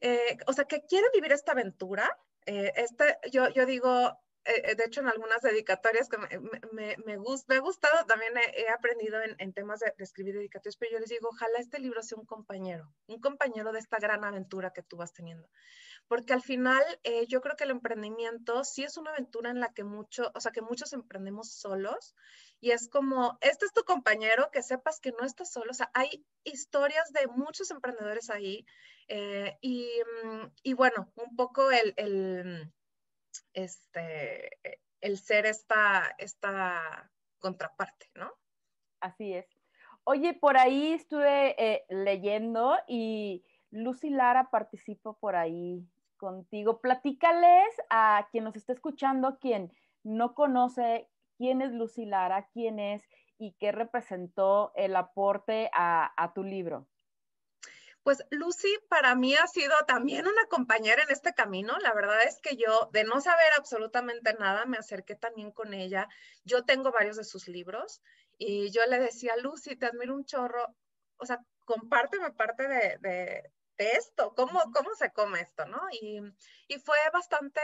eh, 0.00 0.36
o 0.46 0.52
sea, 0.52 0.64
que 0.64 0.82
quieren 0.86 1.10
vivir 1.14 1.32
esta 1.32 1.52
aventura. 1.52 2.08
Eh, 2.46 2.72
este, 2.76 3.18
yo, 3.30 3.48
yo 3.50 3.66
digo, 3.66 4.18
eh, 4.46 4.76
de 4.76 4.84
hecho, 4.84 5.00
en 5.00 5.08
algunas 5.08 5.42
dedicatorias 5.42 6.08
que 6.08 6.18
me, 6.18 6.28
me, 6.72 6.96
me, 7.04 7.14
ha 7.14 7.60
gustado, 7.60 8.06
también 8.06 8.32
he, 8.36 8.68
aprendido 8.68 9.18
en, 9.20 9.52
temas 9.52 9.80
de, 9.80 9.92
escribir 9.98 10.34
dedicatorias, 10.34 10.76
pero 10.76 10.92
yo 10.92 10.98
les 11.00 11.08
digo, 11.08 11.28
ojalá 11.30 11.58
este 11.58 11.80
libro 11.80 12.00
sea 12.02 12.16
un 12.16 12.26
compañero, 12.26 12.94
un 13.08 13.20
compañero 13.20 13.72
de 13.72 13.80
esta 13.80 13.98
gran 13.98 14.24
aventura 14.24 14.72
que 14.72 14.82
tú 14.82 14.96
vas 14.96 15.12
teniendo. 15.12 15.48
Porque 16.06 16.32
al 16.32 16.42
final, 16.42 16.84
eh, 17.02 17.26
yo 17.26 17.40
creo 17.40 17.56
que 17.56 17.64
el 17.64 17.72
emprendimiento 17.72 18.62
sí 18.62 18.84
es 18.84 18.96
una 18.96 19.10
aventura 19.10 19.50
en 19.50 19.58
la 19.58 19.72
que 19.74 19.82
mucho, 19.82 20.30
o 20.32 20.40
sea, 20.40 20.52
que 20.52 20.62
muchos 20.62 20.92
emprendemos 20.92 21.50
solos 21.50 22.14
y 22.60 22.70
es 22.70 22.88
como, 22.88 23.38
este 23.40 23.66
es 23.66 23.72
tu 23.72 23.84
compañero, 23.84 24.50
que 24.50 24.62
sepas 24.62 25.00
que 25.00 25.12
no 25.12 25.24
estás 25.24 25.52
solo, 25.52 25.70
o 25.70 25.74
sea, 25.74 25.90
hay 25.94 26.24
historias 26.44 27.12
de 27.12 27.26
muchos 27.28 27.70
emprendedores 27.70 28.30
ahí 28.30 28.66
eh, 29.08 29.56
y, 29.60 29.88
mm, 30.24 30.46
y, 30.62 30.72
bueno, 30.74 31.12
un 31.16 31.36
poco 31.36 31.70
el, 31.70 31.94
el 31.96 32.72
este, 33.52 34.50
el 35.00 35.18
ser 35.18 35.46
esta, 35.46 36.14
esta 36.18 37.10
contraparte, 37.38 38.10
¿no? 38.14 38.32
Así 39.00 39.34
es. 39.34 39.46
Oye, 40.04 40.34
por 40.34 40.56
ahí 40.56 40.92
estuve 40.92 41.54
eh, 41.62 41.84
leyendo 41.88 42.76
y 42.86 43.44
Lucy 43.70 44.10
Lara 44.10 44.50
participó 44.50 45.18
por 45.18 45.36
ahí 45.36 45.86
contigo. 46.16 46.80
Platícales 46.80 47.68
a 47.90 48.28
quien 48.30 48.44
nos 48.44 48.56
está 48.56 48.72
escuchando, 48.72 49.38
quien 49.38 49.72
no 50.02 50.34
conoce 50.34 51.08
quién 51.36 51.62
es 51.62 51.72
Lucy 51.72 52.06
Lara, 52.06 52.48
quién 52.52 52.78
es 52.78 53.02
y 53.38 53.52
qué 53.58 53.72
representó 53.72 54.72
el 54.74 54.96
aporte 54.96 55.70
a 55.72 56.32
tu 56.34 56.42
libro. 56.42 56.86
Pues 58.06 58.24
Lucy 58.30 58.72
para 58.88 59.16
mí 59.16 59.34
ha 59.34 59.48
sido 59.48 59.74
también 59.84 60.28
una 60.28 60.46
compañera 60.48 61.02
en 61.02 61.10
este 61.10 61.34
camino. 61.34 61.76
La 61.78 61.92
verdad 61.92 62.22
es 62.22 62.40
que 62.40 62.54
yo, 62.54 62.88
de 62.92 63.02
no 63.02 63.20
saber 63.20 63.52
absolutamente 63.58 64.32
nada, 64.34 64.64
me 64.64 64.76
acerqué 64.76 65.16
también 65.16 65.50
con 65.50 65.74
ella. 65.74 66.06
Yo 66.44 66.64
tengo 66.64 66.92
varios 66.92 67.16
de 67.16 67.24
sus 67.24 67.48
libros 67.48 68.00
y 68.38 68.70
yo 68.70 68.86
le 68.86 69.00
decía, 69.00 69.36
Lucy, 69.38 69.74
te 69.74 69.86
admiro 69.86 70.14
un 70.14 70.24
chorro. 70.24 70.72
O 71.16 71.26
sea, 71.26 71.40
compárteme 71.64 72.30
parte 72.30 72.68
de, 72.68 73.42
esto, 73.78 74.34
¿Cómo, 74.34 74.60
cómo 74.72 74.94
se 74.94 75.12
come 75.12 75.40
esto, 75.40 75.66
¿no? 75.66 75.80
Y, 75.92 76.20
y, 76.68 76.78
fue 76.78 76.96
bastante 77.12 77.60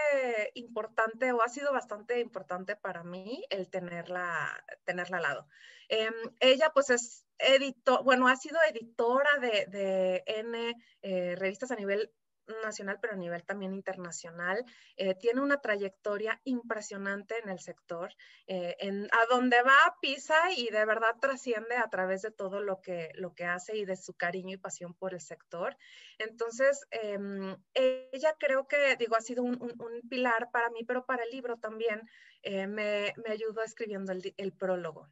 importante 0.55 1.33
o 1.33 1.43
ha 1.43 1.49
sido 1.49 1.73
bastante 1.73 2.21
importante 2.21 2.77
para 2.77 3.03
mí 3.05 3.45
el 3.51 3.71
tenerla, 3.71 4.65
tenerla 4.85 5.19
al 5.19 5.23
lado. 5.23 5.49
Em, 5.89 6.15
ella 6.41 6.71
pues 6.73 6.91
es 6.91 7.27
editor, 7.39 8.03
bueno, 8.05 8.29
ha 8.29 8.37
sido 8.37 8.59
editora 8.71 9.39
de, 9.41 10.23
N 10.27 10.75
eh, 11.03 11.35
revistas 11.37 11.71
a 11.71 11.77
nivel 11.77 12.13
nacional, 12.63 12.99
pero 13.01 13.15
a 13.15 13.17
nivel 13.17 13.45
también 13.45 13.73
internacional. 13.73 14.65
Eh, 14.97 15.15
tiene 15.15 15.41
una 15.41 15.61
trayectoria 15.61 16.41
impresionante 16.45 17.39
en 17.43 17.49
el 17.49 17.59
sector. 17.59 18.15
Eh, 18.47 18.77
a 19.13 19.35
donde 19.35 19.63
va, 19.63 19.97
pisa 20.01 20.53
y 20.57 20.71
de 20.71 20.85
verdad 20.85 21.17
trasciende 21.21 21.77
a 21.77 21.89
través 21.89 22.23
de 22.23 22.31
todo 22.31 22.61
lo 22.61 22.81
que, 22.81 23.11
lo 23.15 23.35
que 23.35 23.45
hace 23.45 23.77
y 23.77 23.85
de 23.85 23.97
su 23.97 24.15
cariño 24.15 24.55
y 24.55 24.59
pasión 24.59 24.95
por 24.95 25.15
el 25.15 25.21
sector. 25.21 25.77
Entonces, 26.19 26.87
em, 26.91 27.57
ella 27.75 28.37
creo 28.39 28.67
que, 28.67 28.97
digo, 28.97 29.17
ha 29.17 29.21
sido 29.21 29.43
un, 29.43 29.59
pilar 30.09 30.51
para 30.53 30.71
mí, 30.71 30.85
pero 30.85 31.07
para 31.07 31.25
el 31.25 31.31
libro 31.31 31.57
también 31.59 32.03
me, 32.45 33.15
me, 33.17 33.31
ayudó 33.31 33.63
escribiendo 33.63 34.13
el 34.13 34.53
prólogo. 34.53 35.09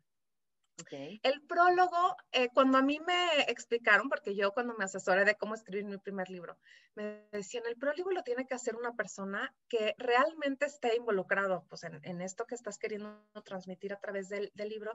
El 1.23 1.43
prólogo, 1.43 2.17
eh, 2.33 2.49
cuando 2.53 2.79
a 2.79 2.83
mí 2.83 3.01
me 3.07 3.43
explicaron, 3.49 4.09
porque 4.09 4.35
yo 4.35 4.53
cuando 4.53 4.75
me 4.75 4.85
asesoré 4.85 5.25
de 5.25 5.35
cómo 5.35 5.55
escribir 5.55 5.85
mi 5.85 5.99
primer 5.99 6.31
libro, 6.31 6.59
me 6.95 7.27
decían, 7.33 7.65
el 7.67 7.77
prólogo 7.77 8.11
lo 8.11 8.23
tiene 8.23 8.47
que 8.47 8.55
hacer 8.55 8.77
una 8.77 8.93
persona 8.95 9.55
que 9.69 9.95
realmente 9.99 10.67
esté 10.67 10.97
involucrado 10.97 11.65
pues, 11.69 11.85
en, 11.85 12.21
esto 12.21 12.47
que 12.47 12.55
estás 12.55 12.79
queriendo 12.79 13.23
transmitir 13.45 13.93
a 13.93 14.01
través 14.01 14.29
del, 14.29 14.51
libro, 14.55 14.95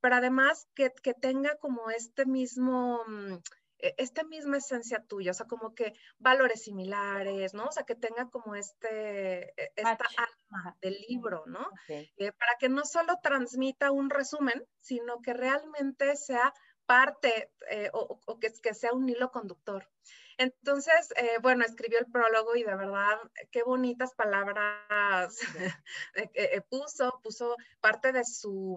pero 0.00 0.16
además 0.16 0.68
que, 0.74 0.92
que 1.02 1.14
tenga 1.14 1.56
como 1.56 1.90
este 1.90 2.26
mismo... 2.26 3.02
Mm, 3.06 3.36
esta 3.78 4.24
misma 4.24 4.58
esencia 4.58 5.04
tuya, 5.06 5.32
o 5.32 5.34
sea, 5.34 5.46
como 5.46 5.74
que 5.74 5.92
valores 6.18 6.62
similares, 6.62 7.54
¿no? 7.54 7.66
O 7.66 7.72
sea, 7.72 7.84
que 7.84 7.94
tenga 7.94 8.28
como 8.30 8.54
este, 8.54 9.50
e, 9.60 9.72
esta 9.76 10.06
alma 10.16 10.76
del 10.80 10.94
libro, 11.08 11.44
¿no? 11.46 11.68
Eh, 11.88 12.32
para 12.32 12.56
que 12.58 12.68
no 12.68 12.84
solo 12.84 13.18
transmita 13.22 13.90
un 13.90 14.10
resumen, 14.10 14.66
sino 14.80 15.20
que 15.20 15.34
realmente 15.34 16.16
sea 16.16 16.52
parte 16.86 17.50
eh, 17.70 17.90
o, 17.92 18.38
que, 18.38 18.52
que, 18.62 18.72
sea 18.72 18.92
un 18.92 19.08
hilo 19.08 19.32
conductor. 19.32 19.88
Entonces, 20.38 21.12
eh, 21.16 21.38
bueno, 21.42 21.64
escribió 21.64 21.98
el 21.98 22.06
prólogo 22.06 22.54
y 22.54 22.62
de 22.62 22.76
verdad, 22.76 23.18
qué 23.50 23.62
bonitas 23.62 24.14
palabras 24.14 25.36
puso, 26.70 27.20
puso 27.22 27.56
parte 27.80 28.12
de 28.12 28.24
su, 28.24 28.76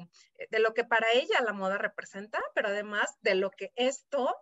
de 0.49 0.59
lo 0.59 0.73
que 0.73 0.85
para 0.85 1.11
ella 1.11 1.41
la 1.41 1.53
moda 1.53 1.77
representa, 1.77 2.41
pero 2.55 2.69
además 2.69 3.13
de 3.21 3.35
lo 3.35 3.51
que 3.51 3.71
esto 3.75 4.35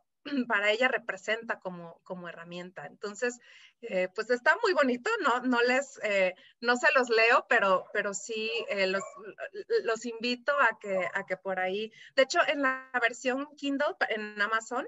para 0.47 0.71
ella 0.71 0.87
representa 0.87 1.59
como, 1.59 1.99
como 2.03 2.27
herramienta. 2.29 2.85
Entonces, 2.85 3.39
eh, 3.81 4.09
pues 4.15 4.31
está 4.31 4.57
muy 4.63 4.73
bonito, 4.73 5.09
no, 5.21 5.41
no 5.41 5.61
les, 5.61 5.99
eh, 6.03 6.33
no 6.61 6.77
se 6.77 6.87
los 6.95 7.09
leo, 7.09 7.45
pero, 7.47 7.85
pero 7.93 8.13
sí 8.15 8.51
eh, 8.69 8.87
los, 8.87 9.03
los, 9.83 10.05
invito 10.05 10.51
a 10.59 10.79
que, 10.79 11.07
a 11.13 11.25
que 11.27 11.37
por 11.37 11.59
ahí, 11.59 11.91
de 12.15 12.23
hecho 12.23 12.39
en 12.47 12.63
la 12.63 12.89
versión 12.99 13.47
Kindle 13.55 13.95
en 14.09 14.41
Amazon, 14.41 14.87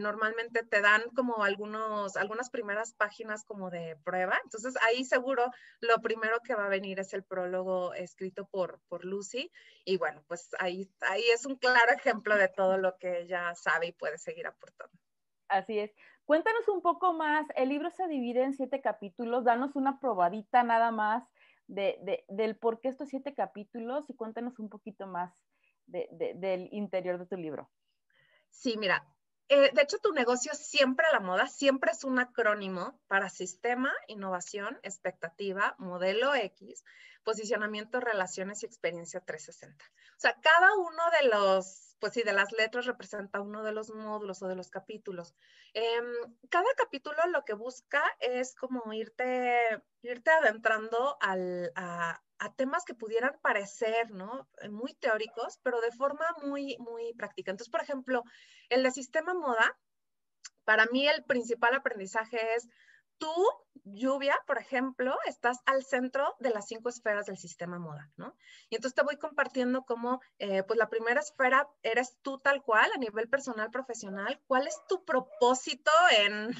normalmente 0.00 0.62
te 0.62 0.80
dan 0.80 1.02
como 1.14 1.44
algunos, 1.44 2.16
algunas 2.16 2.48
primeras 2.48 2.94
páginas 2.94 3.44
como 3.44 3.68
de 3.68 3.96
prueba, 4.04 4.38
entonces 4.42 4.74
ahí 4.82 5.04
seguro 5.04 5.50
lo 5.80 6.00
primero 6.00 6.40
que 6.40 6.54
va 6.54 6.64
a 6.64 6.70
venir 6.70 6.98
es 6.98 7.12
el 7.12 7.24
prólogo 7.24 7.92
escrito 7.92 8.46
por, 8.46 8.80
por 8.88 9.04
Lucy, 9.04 9.50
y 9.84 9.98
bueno, 9.98 10.24
pues 10.28 10.48
ahí, 10.58 10.90
ahí 11.02 11.24
es 11.32 11.44
un 11.46 11.56
claro 11.56 11.92
ejemplo 11.92 12.36
de 12.36 12.48
todo 12.48 12.78
lo 12.78 12.96
que 12.98 13.20
ella 13.20 13.54
sabe 13.54 13.88
y 13.88 13.92
puede 13.92 14.18
seguir 14.18 14.46
aportando. 14.46 14.98
Así 15.48 15.78
es. 15.78 15.92
Cuéntanos 16.26 16.68
un 16.68 16.82
poco 16.82 17.12
más, 17.12 17.46
el 17.54 17.68
libro 17.68 17.88
se 17.90 18.08
divide 18.08 18.42
en 18.42 18.52
siete 18.52 18.80
capítulos, 18.80 19.44
danos 19.44 19.76
una 19.76 20.00
probadita 20.00 20.64
nada 20.64 20.90
más 20.90 21.22
de, 21.68 22.24
del 22.28 22.56
por 22.56 22.80
qué 22.80 22.88
estos 22.88 23.08
siete 23.08 23.32
capítulos 23.32 24.10
y 24.10 24.14
cuéntanos 24.14 24.58
un 24.58 24.68
poquito 24.68 25.06
más 25.06 25.32
del 25.86 26.68
interior 26.72 27.18
de 27.18 27.26
tu 27.26 27.36
libro. 27.36 27.70
Sí, 28.50 28.76
mira, 28.76 29.06
eh, 29.48 29.70
de 29.72 29.82
hecho 29.82 29.98
tu 29.98 30.12
negocio 30.12 30.52
siempre 30.54 31.06
a 31.06 31.12
la 31.12 31.20
moda, 31.20 31.46
siempre 31.46 31.92
es 31.92 32.04
un 32.04 32.18
acrónimo 32.18 33.00
para 33.06 33.28
sistema, 33.30 33.92
innovación, 34.08 34.78
expectativa, 34.82 35.74
modelo 35.78 36.34
X, 36.34 36.84
posicionamiento, 37.24 38.00
relaciones 38.00 38.62
y 38.62 38.66
experiencia 38.66 39.20
360. 39.20 39.84
O 39.84 40.18
sea, 40.20 40.38
cada 40.40 40.74
uno 40.76 41.02
de 41.20 41.28
los 41.28 41.86
pues 41.98 42.12
sí, 42.12 42.22
de 42.22 42.32
las 42.32 42.52
letras 42.52 42.86
representa 42.86 43.40
uno 43.40 43.62
de 43.62 43.72
los 43.72 43.90
módulos 43.90 44.42
o 44.42 44.48
de 44.48 44.54
los 44.54 44.68
capítulos. 44.68 45.34
Em, 45.72 46.04
cada 46.50 46.68
capítulo 46.76 47.16
lo 47.28 47.44
que 47.44 47.54
busca 47.54 48.02
es 48.20 48.54
como 48.54 48.92
irte, 48.92 49.82
irte 50.02 50.30
adentrando 50.30 51.16
al, 51.20 51.72
temas 52.56 52.84
que 52.84 52.94
pudieran 52.94 53.38
parecer, 53.42 54.10
¿no? 54.10 54.48
Muy 54.70 54.94
teóricos, 54.94 55.58
pero 55.62 55.80
de 55.80 55.92
forma 55.92 56.24
muy, 56.44 56.76
muy 56.78 57.14
práctica. 57.14 57.50
Entonces, 57.50 57.70
por 57.70 57.82
ejemplo, 57.82 58.22
el 58.68 58.82
de 58.82 58.90
sistema 58.90 59.34
moda, 59.34 59.76
para 60.64 60.86
mí 60.86 61.06
el 61.08 61.24
principal 61.24 61.74
aprendizaje 61.74 62.54
es 62.54 62.68
tú, 63.18 63.32
lluvia, 63.84 64.36
por 64.46 64.58
ejemplo, 64.58 65.16
estás 65.26 65.58
al 65.64 65.84
centro 65.84 66.34
de 66.40 66.50
las 66.50 66.66
cinco 66.66 66.88
esferas 66.88 67.26
del 67.26 67.38
sistema 67.38 67.78
moda, 67.78 68.10
¿no? 68.16 68.34
Y 68.68 68.76
entonces 68.76 68.94
te 68.94 69.04
voy 69.04 69.16
compartiendo 69.16 69.84
cómo, 69.84 70.20
eh, 70.38 70.62
pues 70.64 70.78
la 70.78 70.88
primera 70.88 71.20
esfera 71.20 71.68
eres 71.82 72.18
tú 72.22 72.38
tal 72.38 72.62
cual 72.62 72.90
a 72.94 72.98
nivel 72.98 73.28
personal, 73.28 73.70
profesional. 73.70 74.40
¿Cuál 74.46 74.66
es 74.66 74.78
tu 74.88 75.04
propósito 75.04 75.90
en, 76.18 76.50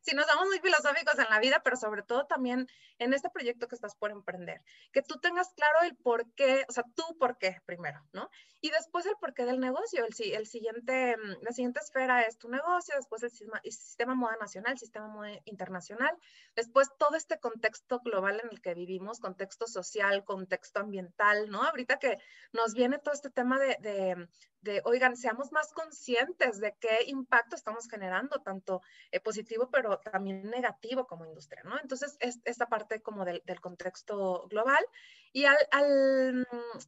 si 0.00 0.14
nos 0.14 0.26
damos 0.26 0.46
muy 0.46 0.58
filosóficos 0.60 1.18
en 1.18 1.28
la 1.30 1.40
vida, 1.40 1.60
pero 1.62 1.76
sobre 1.76 2.02
todo 2.02 2.26
también 2.26 2.66
en 2.98 3.12
este 3.14 3.30
proyecto 3.30 3.68
que 3.68 3.74
estás 3.74 3.94
por 3.94 4.10
emprender. 4.10 4.62
Que 4.92 5.02
tú 5.02 5.18
tengas 5.20 5.52
claro 5.54 5.82
el 5.82 5.96
por 5.96 6.32
qué, 6.34 6.64
o 6.68 6.72
sea, 6.72 6.84
tú 6.94 7.04
por 7.18 7.38
qué 7.38 7.60
primero, 7.64 8.00
¿no? 8.12 8.30
Y 8.60 8.70
después 8.70 9.06
el 9.06 9.14
por 9.20 9.34
qué 9.34 9.44
del 9.44 9.60
negocio. 9.60 10.04
El, 10.04 10.14
el 10.32 10.46
siguiente, 10.46 11.16
mm, 11.16 11.42
la 11.42 11.52
siguiente 11.52 11.80
esfera 11.80 12.22
es 12.22 12.38
tu 12.38 12.48
negocio, 12.48 12.94
después 12.96 13.22
el 13.22 13.30
sistema, 13.30 13.60
el 13.62 13.72
sistema 13.72 14.14
moda 14.14 14.36
nacional, 14.40 14.72
el 14.72 14.78
sistema 14.78 15.08
moda 15.08 15.30
internacional, 15.44 16.16
después 16.56 16.88
todo 16.98 17.16
este 17.16 17.38
contexto 17.38 18.00
global 18.00 18.40
en 18.42 18.50
el 18.50 18.60
que 18.60 18.74
vivimos, 18.74 19.20
contexto 19.20 19.66
social, 19.66 20.24
contexto 20.24 20.80
ambiental, 20.80 21.48
¿no? 21.50 21.62
Ahorita 21.62 21.98
que 21.98 22.18
nos 22.52 22.74
viene 22.74 22.98
todo 22.98 23.14
este 23.14 23.30
tema 23.30 23.58
de, 23.58 23.76
de 23.80 24.28
de, 24.60 24.82
oigan, 24.84 25.16
seamos 25.16 25.52
más 25.52 25.72
conscientes 25.72 26.58
de 26.60 26.74
qué 26.80 27.04
impacto 27.06 27.54
estamos 27.54 27.88
generando, 27.88 28.40
tanto 28.40 28.82
eh, 29.12 29.20
positivo, 29.20 29.68
pero 29.70 29.77
también 30.04 30.48
negativo 30.50 31.06
como 31.06 31.26
industria, 31.26 31.62
¿no? 31.64 31.78
Entonces, 31.80 32.16
es, 32.20 32.40
esta 32.44 32.66
parte 32.66 33.00
como 33.00 33.24
del, 33.24 33.42
contexto 33.60 34.46
global. 34.48 34.84
Y 35.32 35.44
al, 35.44 35.56
al, 35.70 36.46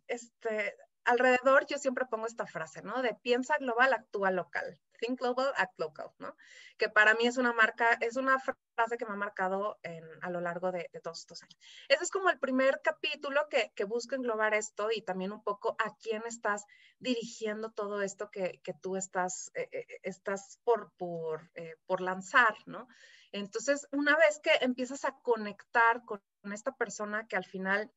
este, 0.09 0.77
alrededor 1.05 1.67
yo 1.67 1.79
siempre 1.79 2.07
pongo 2.07 2.27
esta 2.27 2.47
frase, 2.47 2.83
¿no? 2.83 3.03
De 3.03 3.15
piensa 3.15 3.57
global, 3.59 3.93
actúa 3.93 4.31
local. 4.31 4.79
Think 5.01 5.21
global, 5.21 5.53
act 5.57 5.79
local, 5.79 6.11
¿no? 6.19 6.37
Que 6.79 6.89
para 6.89 7.15
mí 7.15 7.27
es 7.27 7.37
una 7.37 7.53
marca, 7.53 7.95
es 8.01 8.17
una 8.17 8.39
frase 8.39 8.97
que 8.99 9.07
me 9.07 9.13
ha 9.13 9.17
marcado 9.17 9.79
a 10.23 10.31
lo 10.31 10.41
largo 10.41 10.73
de, 10.73 10.89
todos 11.03 11.21
estos 11.21 11.43
años. 11.43 11.59
Ese 11.89 12.05
es 12.05 12.11
como 12.11 12.31
el 12.31 12.39
primer 12.39 12.81
capítulo 12.83 13.49
que, 13.49 13.73
que 13.75 13.85
busca 13.85 14.17
englobar 14.17 14.55
esto 14.55 14.91
y 14.95 15.03
también 15.03 15.33
un 15.33 15.43
poco 15.43 15.77
a 15.79 15.95
quién 15.97 16.23
estás 16.27 16.65
dirigiendo 16.99 17.71
todo 17.73 18.03
esto 18.03 18.31
que, 18.31 18.61
tú 18.81 18.97
estás, 18.97 19.51
eh, 19.55 19.69
eh, 19.73 19.87
estás 20.03 20.61
por, 20.65 20.93
por, 20.97 21.51
eh, 21.55 21.77
por 21.87 22.01
lanzar, 22.01 22.55
¿no? 22.67 22.87
Entonces, 23.33 23.87
una 23.93 24.17
vez 24.17 24.41
que 24.41 24.51
empiezas 24.61 25.05
a 25.05 25.17
conectar 25.23 26.05
con 26.05 26.21
esta 26.53 26.73
persona 26.73 27.27
que 27.27 27.37
al 27.37 27.45
final 27.45 27.91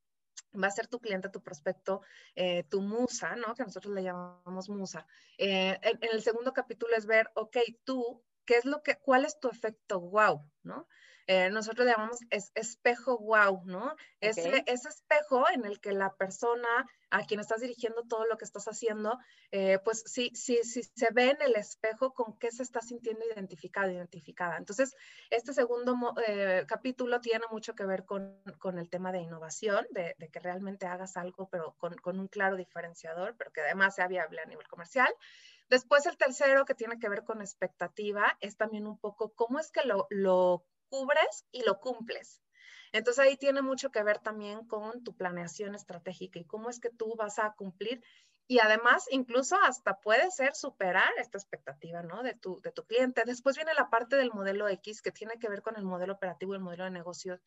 va 0.61 0.67
a 0.67 0.71
ser 0.71 0.87
tu 0.87 0.99
cliente, 0.99 1.29
tu 1.29 1.41
prospecto, 1.41 2.01
eh, 2.35 2.63
tu 2.69 2.81
musa, 2.81 3.35
¿no? 3.35 3.55
Que 3.55 3.63
nosotros 3.63 3.93
le 3.93 4.03
llamamos 4.03 4.69
musa. 4.69 5.07
Eh, 5.37 5.79
en, 5.81 5.99
el 6.11 6.21
segundo 6.21 6.53
capítulo 6.53 6.95
es 6.95 7.05
ver, 7.05 7.31
ok, 7.35 7.57
tú, 7.83 8.23
¿qué 8.45 8.57
es 8.57 8.65
lo 8.65 8.83
que, 8.83 8.97
cuál 8.97 9.25
es 9.25 9.39
tu 9.39 9.49
efecto 9.49 9.99
wow, 9.99 10.49
¿no? 10.63 10.87
Eh, 11.27 11.49
nosotros 11.49 11.87
llamamos 11.87 12.19
espejo 12.29 13.17
wow, 13.19 13.63
¿no? 13.65 13.95
Ese, 14.19 14.63
ese, 14.67 14.89
espejo 14.89 15.45
en 15.53 15.65
el 15.65 15.79
que 15.79 15.93
la 15.93 16.13
persona 16.13 16.67
a 17.11 17.23
quien 17.25 17.39
estás 17.39 17.61
dirigiendo 17.61 18.03
todo 18.03 18.25
lo 18.25 18.37
que 18.37 18.45
estás 18.45 18.65
haciendo, 18.67 19.19
eh, 19.51 19.79
pues 19.85 20.03
sí, 20.05 20.31
sí, 20.33 20.59
sí 20.63 20.81
se 20.83 21.09
ve 21.13 21.29
en 21.29 21.41
el 21.41 21.55
espejo 21.55 22.13
con 22.13 22.37
qué 22.39 22.51
se 22.51 22.63
está 22.63 22.81
sintiendo 22.81 23.23
identificado, 23.33 23.91
identificada. 23.91 24.57
Entonces, 24.57 24.95
este 25.29 25.53
segundo 25.53 25.95
eh, 26.27 26.65
capítulo 26.67 27.21
tiene 27.21 27.45
mucho 27.51 27.75
que 27.75 27.85
ver 27.85 28.03
con, 28.03 28.41
con 28.57 28.79
el 28.79 28.89
tema 28.89 29.11
de 29.11 29.19
innovación, 29.19 29.85
de, 29.91 30.15
de, 30.17 30.29
que 30.29 30.39
realmente 30.39 30.87
hagas 30.87 31.15
algo, 31.15 31.47
pero 31.49 31.75
con, 31.77 31.95
con 31.97 32.19
un 32.19 32.27
claro 32.27 32.55
diferenciador, 32.55 33.35
pero 33.37 33.51
que 33.51 33.61
además 33.61 33.95
sea 33.95 34.07
viable 34.07 34.41
a 34.41 34.45
nivel 34.45 34.67
comercial. 34.67 35.13
Después 35.69 36.05
el 36.05 36.17
tercero 36.17 36.65
que 36.65 36.75
tiene 36.75 36.99
que 36.99 37.09
ver 37.09 37.23
con 37.23 37.41
expectativa 37.41 38.37
es 38.41 38.57
también 38.57 38.87
un 38.87 38.97
poco 38.97 39.33
cómo 39.33 39.59
es 39.59 39.71
que 39.71 39.83
lo, 39.85 40.07
lo 40.09 40.65
cubres 40.93 41.43
y 41.51 41.63
lo 41.63 41.79
cumples. 41.79 42.39
Entonces 42.91 43.25
ahí 43.25 43.35
tiene 43.35 43.63
mucho 43.63 43.89
que 43.89 44.03
ver 44.03 44.19
también 44.19 44.67
con 44.67 45.03
tu 45.03 45.15
planeación 45.15 45.73
estratégica 45.73 46.37
y 46.37 46.45
cómo 46.45 46.69
es 46.69 46.79
que 46.79 46.91
tú 46.91 47.15
vas 47.17 47.39
a 47.39 47.53
cumplir 47.53 48.03
y 48.45 48.59
además 48.59 49.07
incluso 49.09 49.55
hasta 49.63 49.99
puede 49.99 50.29
ser 50.29 50.53
superar 50.53 51.09
esta 51.17 51.39
expectativa, 51.39 52.03
¿no? 52.03 52.21
De 52.21 52.35
tu, 52.35 52.61
de 52.61 52.71
tu 52.71 52.85
cliente. 52.85 53.23
Después 53.25 53.55
viene 53.55 53.73
la 53.73 53.89
parte 53.89 54.17
del 54.17 54.31
modelo 54.31 54.69
X 54.69 55.01
que 55.01 55.11
tiene 55.11 55.39
que 55.39 55.49
ver 55.49 55.63
con 55.63 55.77
el 55.77 55.85
modelo 55.85 56.13
operativo 56.13 56.53
el 56.53 56.59
modelo 56.59 56.83
de 56.83 56.91
negocios. 56.91 57.41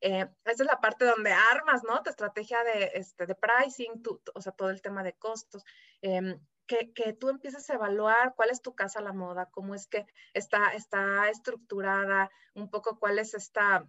Eh, 0.00 0.28
esa 0.44 0.62
es 0.62 0.66
la 0.66 0.80
parte 0.80 1.06
donde 1.06 1.32
armas, 1.32 1.82
¿no? 1.82 2.00
Tu 2.04 2.10
estrategia 2.10 2.62
de, 2.62 2.92
este, 2.94 3.26
de 3.26 3.34
pricing, 3.34 4.00
o 4.32 4.40
sea, 4.40 4.52
todo 4.52 4.70
el 4.70 4.80
tema 4.80 5.02
de 5.02 5.14
costos. 5.14 5.64
Em, 6.02 6.38
que, 6.66 7.12
tú 7.12 7.28
empieces 7.28 7.68
a 7.68 7.74
evaluar 7.74 8.34
cuál 8.34 8.50
es 8.50 8.62
tu 8.62 8.74
casa 8.74 9.00
a 9.00 9.02
la 9.02 9.12
moda, 9.12 9.50
cómo 9.50 9.74
es 9.74 9.86
que 9.86 10.06
está, 10.32 10.72
está 10.74 11.28
estructurada, 11.28 12.30
un 12.54 12.70
poco 12.70 12.98
cuál 12.98 13.18
es 13.18 13.34
esta, 13.34 13.86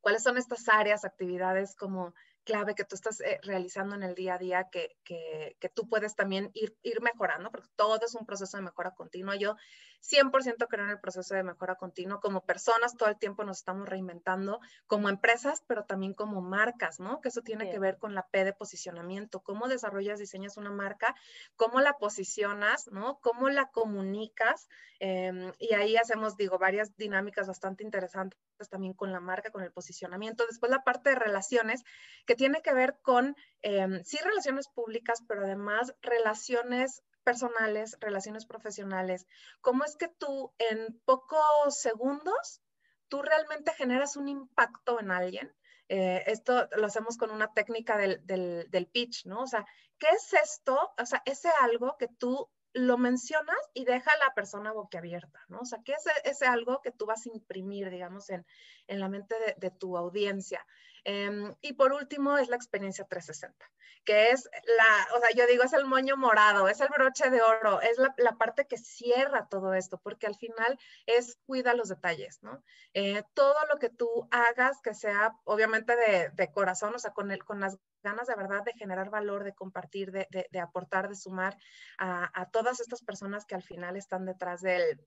cuáles 0.00 0.22
son 0.22 0.36
estas 0.36 0.68
áreas, 0.68 1.04
actividades 1.04 1.74
como 1.74 2.14
clave 2.44 2.74
que 2.74 2.84
tú 2.84 2.94
estás 2.94 3.20
eh, 3.20 3.40
realizando 3.42 3.94
en 3.96 4.02
el 4.02 4.14
día 4.14 4.34
a 4.34 4.38
día 4.38 4.68
que, 4.70 4.96
que, 5.04 5.56
que, 5.58 5.68
tú 5.68 5.88
puedes 5.88 6.14
también 6.14 6.50
ir, 6.54 6.76
ir 6.82 7.00
mejorando, 7.00 7.50
porque 7.50 7.68
todo 7.76 7.98
es 8.04 8.14
un 8.14 8.26
proceso 8.26 8.56
de 8.56 8.62
mejora 8.62 8.92
continua. 8.92 9.36
Yo 9.36 9.56
100% 10.04 10.66
creo 10.68 10.84
en 10.84 10.90
el 10.90 11.00
proceso 11.00 11.34
de 11.34 11.42
mejora 11.42 11.76
continua. 11.76 12.20
Como 12.20 12.44
personas 12.44 12.96
todo 12.96 13.08
el 13.08 13.18
tiempo 13.18 13.44
nos 13.44 13.58
estamos 13.58 13.88
reinventando, 13.88 14.60
como 14.86 15.08
empresas, 15.08 15.62
pero 15.66 15.84
también 15.84 16.12
como 16.14 16.42
marcas, 16.42 17.00
¿no? 17.00 17.20
Que 17.20 17.28
eso 17.28 17.40
tiene 17.40 17.70
que 17.70 17.78
ver 17.78 17.98
con 17.98 18.14
la 18.14 18.26
P 18.28 18.44
de 18.44 18.52
posicionamiento, 18.52 19.40
cómo 19.40 19.66
desarrollas, 19.66 20.18
diseñas 20.18 20.56
una 20.56 20.70
marca, 20.70 21.14
cómo 21.56 21.80
la 21.80 21.94
posicionas, 21.94 22.88
¿no? 22.88 23.18
Cómo 23.20 23.48
la 23.48 23.70
comunicas. 23.70 24.68
Em, 25.00 25.52
y 25.58 25.74
ahí 25.74 25.96
hacemos, 25.96 26.36
digo, 26.36 26.58
varias 26.58 26.94
dinámicas 26.96 27.48
bastante 27.48 27.82
interesantes 27.82 28.38
también 28.70 28.94
con 28.94 29.12
la 29.12 29.20
marca, 29.20 29.50
con 29.50 29.62
el 29.62 29.72
posicionamiento. 29.72 30.46
Después 30.46 30.70
la 30.70 30.84
parte 30.84 31.10
de 31.10 31.16
relaciones, 31.16 31.82
que 32.26 32.33
tiene 32.36 32.62
que 32.62 32.74
ver 32.74 32.98
con, 33.02 33.36
em, 33.62 34.02
sí, 34.04 34.18
relaciones 34.18 34.68
públicas, 34.68 35.22
pero 35.26 35.44
además 35.44 35.94
relaciones 36.02 37.02
personales, 37.24 37.96
relaciones 38.00 38.46
profesionales. 38.46 39.26
¿Cómo 39.60 39.84
es 39.84 39.96
que 39.96 40.08
tú 40.08 40.52
en 40.58 41.00
pocos 41.04 41.80
segundos, 41.80 42.60
tú 43.08 43.22
realmente 43.22 43.72
generas 43.72 44.16
un 44.16 44.28
impacto 44.28 45.00
en 45.00 45.10
alguien? 45.10 45.54
Eh, 45.88 46.22
esto 46.26 46.68
lo 46.76 46.86
hacemos 46.86 47.16
con 47.16 47.30
una 47.30 47.52
técnica 47.52 47.96
del, 47.96 48.24
del, 48.26 48.70
del 48.70 48.86
pitch, 48.86 49.26
¿no? 49.26 49.42
O 49.42 49.46
sea, 49.46 49.66
¿qué 49.98 50.08
es 50.08 50.32
esto? 50.32 50.94
O 50.98 51.06
sea, 51.06 51.22
ese 51.26 51.50
algo 51.60 51.96
que 51.98 52.08
tú 52.08 52.48
lo 52.74 52.98
mencionas 52.98 53.56
y 53.72 53.84
deja 53.84 54.10
a 54.10 54.18
la 54.18 54.34
persona 54.34 54.72
boquiabierta, 54.72 55.40
¿no? 55.48 55.60
O 55.60 55.64
sea, 55.64 55.78
¿qué 55.84 55.92
es 55.92 56.04
ese 56.24 56.46
algo 56.46 56.80
que 56.82 56.90
tú 56.90 57.06
vas 57.06 57.24
a 57.24 57.30
imprimir, 57.32 57.88
digamos, 57.88 58.28
en, 58.30 58.44
en 58.88 59.00
la 59.00 59.08
mente 59.08 59.36
de, 59.56 59.70
tu 59.70 59.96
audiencia? 59.96 60.66
Em, 61.04 61.54
y 61.60 61.74
por 61.74 61.92
último 61.92 62.36
es 62.36 62.48
la 62.48 62.56
experiencia 62.56 63.04
360, 63.04 63.64
que 64.04 64.30
es 64.30 64.50
la, 64.76 65.16
o 65.16 65.20
sea, 65.20 65.30
yo 65.36 65.46
digo, 65.46 65.62
es 65.62 65.72
el 65.72 65.84
moño 65.84 66.16
morado, 66.16 66.68
es 66.68 66.80
el 66.80 66.88
broche 66.88 67.30
de 67.30 67.42
oro, 67.42 67.80
es 67.80 67.96
la, 67.98 68.12
la 68.16 68.32
parte 68.36 68.66
que 68.66 68.76
cierra 68.76 69.46
todo 69.48 69.74
esto, 69.74 69.98
porque 70.02 70.26
al 70.26 70.34
final 70.34 70.76
es 71.06 71.38
cuida 71.46 71.74
los 71.74 71.88
detalles, 71.88 72.42
¿no? 72.42 72.60
Eh, 72.92 73.22
todo 73.34 73.54
lo 73.72 73.78
que 73.78 73.88
tú 73.88 74.26
hagas 74.32 74.80
que 74.82 74.94
sea, 74.94 75.36
obviamente, 75.44 75.94
de, 75.94 76.30
de 76.30 76.50
corazón, 76.50 76.92
o 76.94 76.98
sea, 76.98 77.12
con, 77.12 77.30
el, 77.30 77.44
con 77.44 77.60
las 77.60 77.78
ganas 78.04 78.28
de 78.28 78.36
verdad 78.36 78.62
de 78.62 78.74
generar 78.74 79.10
valor, 79.10 79.42
de 79.42 79.54
compartir, 79.54 80.12
de, 80.12 80.60
aportar, 80.60 81.08
de 81.08 81.16
sumar 81.16 81.56
a, 81.98 82.48
todas 82.52 82.78
estas 82.78 83.02
personas 83.02 83.44
que 83.44 83.56
al 83.56 83.64
final 83.64 83.96
están 83.96 84.24
detrás 84.24 84.60
del, 84.60 85.00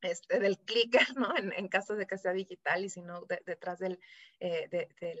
este, 0.00 0.38
del 0.38 0.58
clicker, 0.58 1.14
¿no? 1.16 1.36
En, 1.36 1.52
en, 1.52 1.68
caso 1.68 1.94
de 1.96 2.06
que 2.06 2.16
sea 2.16 2.32
digital 2.32 2.84
y 2.84 2.88
si 2.88 3.02
no, 3.02 3.22
de, 3.26 3.42
detrás 3.44 3.78
del, 3.78 4.00
eh, 4.40 4.68
de, 4.70 4.88
del, 5.00 5.18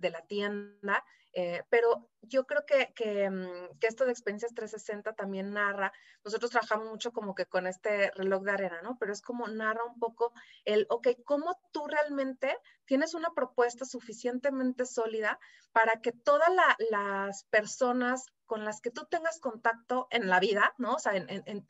de, 0.00 0.10
la 0.10 0.22
tienda. 0.22 1.04
Eh, 1.32 1.62
pero 1.70 2.08
yo 2.22 2.44
creo 2.44 2.66
que, 2.66 2.92
que, 2.94 3.30
mm, 3.30 3.78
esto 3.80 4.04
de 4.04 4.10
experiencias 4.10 4.52
360 4.54 5.12
también 5.12 5.52
narra, 5.52 5.92
nosotros 6.24 6.50
trabajamos 6.50 6.88
mucho 6.88 7.12
como 7.12 7.34
que 7.34 7.46
con 7.46 7.66
este 7.66 8.10
reloj 8.16 8.42
de 8.42 8.52
arena, 8.52 8.82
¿no? 8.82 8.96
Pero 8.98 9.12
es 9.12 9.22
como 9.22 9.46
narra 9.46 9.84
un 9.84 9.98
poco 9.98 10.32
el, 10.64 10.86
ok, 10.90 11.08
¿cómo 11.24 11.60
tú 11.72 11.86
realmente 11.86 12.56
tienes 12.84 13.14
una 13.14 13.30
propuesta 13.30 13.84
suficientemente 13.84 14.86
sólida 14.86 15.38
para 15.72 16.00
que 16.00 16.12
todas 16.12 16.52
la, 16.52 16.76
las 16.90 17.44
personas 17.44 18.26
con 18.50 18.64
las 18.64 18.80
que 18.80 18.90
tú 18.90 19.06
tengas 19.08 19.38
contacto 19.38 20.08
en 20.10 20.28
la 20.28 20.40
vida, 20.40 20.74
¿no? 20.76 20.94
O 20.94 20.98
sea, 20.98 21.14
en, 21.14 21.30
en, 21.30 21.64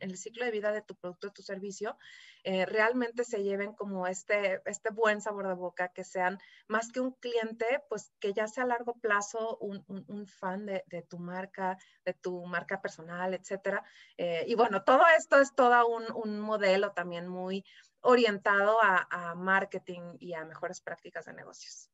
el 0.00 0.16
ciclo 0.16 0.46
de 0.46 0.50
vida 0.50 0.72
de 0.72 0.80
tu 0.80 0.94
producto, 0.94 1.26
de 1.26 1.34
tu 1.34 1.42
servicio, 1.42 1.98
eh, 2.42 2.64
realmente 2.64 3.22
se 3.22 3.42
lleven 3.42 3.74
como 3.74 4.06
este, 4.06 4.62
este 4.64 4.88
buen 4.88 5.20
sabor 5.20 5.46
de 5.46 5.52
boca, 5.52 5.90
que 5.90 6.02
sean 6.02 6.38
más 6.68 6.90
que 6.90 7.00
un 7.00 7.12
cliente, 7.12 7.66
pues 7.90 8.14
que 8.18 8.32
ya 8.32 8.48
sea 8.48 8.64
a 8.64 8.68
largo 8.68 8.94
plazo 8.94 9.58
un, 9.58 10.26
fan 10.26 10.64
de, 10.64 10.82
tu 11.06 11.18
marca, 11.18 11.76
de 12.02 12.14
tu 12.14 12.46
marca 12.46 12.80
personal, 12.80 13.34
etcétera. 13.34 13.84
Eh, 14.16 14.46
y 14.46 14.54
bueno, 14.54 14.84
todo 14.84 15.02
esto 15.18 15.38
es 15.38 15.54
todo 15.54 15.86
un, 15.86 16.40
modelo 16.40 16.92
también 16.92 17.28
muy 17.28 17.62
orientado 18.00 18.82
a, 18.82 19.06
a 19.10 19.34
marketing 19.34 20.16
y 20.18 20.32
a 20.32 20.46
mejores 20.46 20.80
prácticas 20.80 21.26
de 21.26 21.34
negocios. 21.34 21.90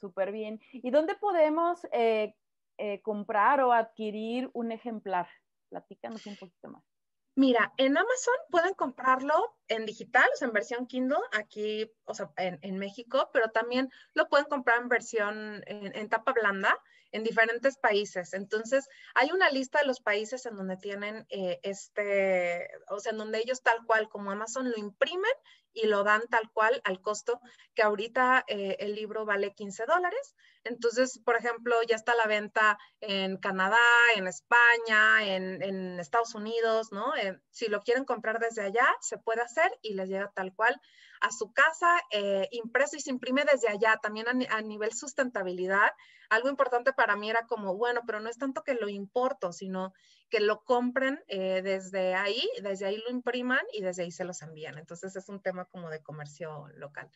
Súper 0.00 0.32
bien. 0.32 0.58
¿Y 0.72 0.90
dónde 0.90 1.14
podemos 1.14 1.86
eh, 1.92 2.34
eh, 2.80 3.02
comprar 3.02 3.60
o 3.60 3.72
adquirir 3.72 4.50
un 4.54 4.72
ejemplar? 4.72 5.28
Platícanos 5.68 6.24
un 6.26 6.36
poquito 6.36 6.68
más. 6.70 6.82
Mira, 7.36 7.72
en 7.76 7.96
Amazon 7.96 8.34
pueden 8.50 8.74
comprarlo 8.74 9.34
en 9.68 9.84
digital, 9.86 10.28
o 10.32 10.36
sea, 10.36 10.48
en 10.48 10.54
versión 10.54 10.86
Kindle, 10.86 11.18
aquí, 11.32 11.90
o 12.10 12.14
sea, 12.14 12.30
en, 12.36 12.58
en 12.62 12.78
México, 12.78 13.30
pero 13.32 13.50
también 13.50 13.90
lo 14.14 14.28
pueden 14.28 14.46
comprar 14.46 14.80
en 14.80 14.88
versión, 14.88 15.62
en, 15.66 15.96
en, 15.96 16.08
tapa 16.08 16.32
blanda, 16.32 16.76
en 17.12 17.24
diferentes 17.24 17.76
países. 17.78 18.34
Entonces, 18.34 18.88
hay 19.14 19.30
una 19.32 19.50
lista 19.50 19.80
de 19.80 19.86
los 19.86 20.00
países 20.00 20.46
en 20.46 20.56
donde 20.56 20.76
tienen 20.76 21.26
eh, 21.30 21.60
este, 21.62 22.68
o 22.88 23.00
sea, 23.00 23.12
en 23.12 23.18
donde 23.18 23.38
ellos 23.38 23.62
tal 23.62 23.84
cual 23.86 24.08
como 24.08 24.30
Amazon 24.30 24.70
lo 24.70 24.78
imprimen 24.78 25.32
y 25.72 25.86
lo 25.86 26.02
dan 26.02 26.22
tal 26.28 26.50
cual 26.52 26.80
al 26.84 27.00
costo 27.00 27.40
que 27.74 27.82
ahorita 27.82 28.44
eh, 28.48 28.76
el 28.80 28.94
libro 28.94 29.24
vale 29.24 29.54
15 29.54 29.86
dólares. 29.86 30.34
Entonces, 30.64 31.20
por 31.24 31.36
ejemplo, 31.36 31.76
ya 31.88 31.96
está 31.96 32.14
la 32.14 32.26
venta 32.26 32.78
en 33.00 33.38
Canadá, 33.38 33.78
en 34.16 34.26
España, 34.26 35.24
en, 35.24 35.62
en 35.62 36.00
Estados 36.00 36.34
Unidos, 36.34 36.92
¿no? 36.92 37.16
Eh, 37.16 37.40
si 37.50 37.68
lo 37.68 37.80
quieren 37.80 38.04
comprar 38.04 38.38
desde 38.40 38.62
allá, 38.62 38.86
se 39.00 39.16
puede 39.18 39.42
hacer 39.42 39.70
y 39.80 39.94
les 39.94 40.08
llega 40.08 40.32
tal 40.34 40.54
cual 40.54 40.80
a 41.20 41.30
su 41.30 41.52
casa, 41.52 41.88
eh, 42.10 42.48
impreso 42.50 42.96
y 42.96 43.00
se 43.00 43.10
imprime 43.10 43.44
desde 43.44 43.68
allá, 43.68 43.98
también 44.02 44.26
a, 44.28 44.62
nivel 44.62 44.92
sustentabilidad. 44.92 45.90
Algo 46.28 46.48
importante 46.48 46.92
para 46.92 47.16
mí 47.16 47.28
era 47.28 47.46
como, 47.46 47.76
bueno, 47.76 48.02
pero 48.06 48.20
no 48.20 48.28
es 48.28 48.38
tanto 48.38 48.62
que 48.62 48.74
lo 48.74 48.88
importo, 48.88 49.52
sino 49.52 49.92
que 50.30 50.40
lo 50.40 50.62
compren 50.62 51.22
eh, 51.28 51.60
desde 51.62 52.14
ahí, 52.14 52.48
desde 52.62 52.86
ahí 52.86 52.96
lo 52.96 53.10
impriman 53.10 53.60
y 53.72 53.82
desde 53.82 54.04
ahí 54.04 54.12
se 54.12 54.24
los 54.24 54.42
envían. 54.42 54.78
Entonces 54.78 55.14
es 55.16 55.28
un 55.28 55.42
tema 55.42 55.64
como 55.66 55.90
de 55.90 56.02
comercio 56.02 56.68
local. 56.76 57.10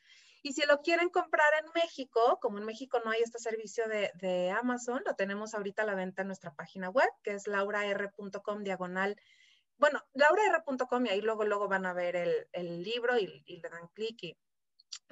Y 0.46 0.52
si 0.52 0.66
lo 0.66 0.82
quieren 0.82 1.08
comprar 1.08 1.50
en 1.64 1.70
México, 1.74 2.38
como 2.42 2.58
en 2.58 2.66
México 2.66 3.00
no 3.02 3.12
hay 3.12 3.22
este 3.22 3.38
servicio 3.38 3.84
de, 3.88 4.50
Amazon, 4.50 5.02
lo 5.06 5.14
tenemos 5.14 5.54
ahorita 5.54 5.82
a 5.82 5.86
la 5.86 5.94
venta 5.94 6.20
en 6.20 6.28
nuestra 6.28 6.52
página 6.52 6.90
web, 6.90 7.08
que 7.22 7.32
es 7.32 7.46
lauraR.com 7.46 8.62
diagonal. 8.62 9.16
Bueno, 9.84 10.02
lauraR.com 10.14 11.04
y 11.04 11.10
ahí 11.10 11.20
luego, 11.20 11.44
luego 11.44 11.68
van 11.68 11.84
a 11.84 11.92
ver 11.92 12.16
el, 12.16 12.82
libro 12.82 13.18
y, 13.18 13.44
le 13.46 13.68
dan 13.68 13.86
clic 13.88 14.16
y 14.22 14.38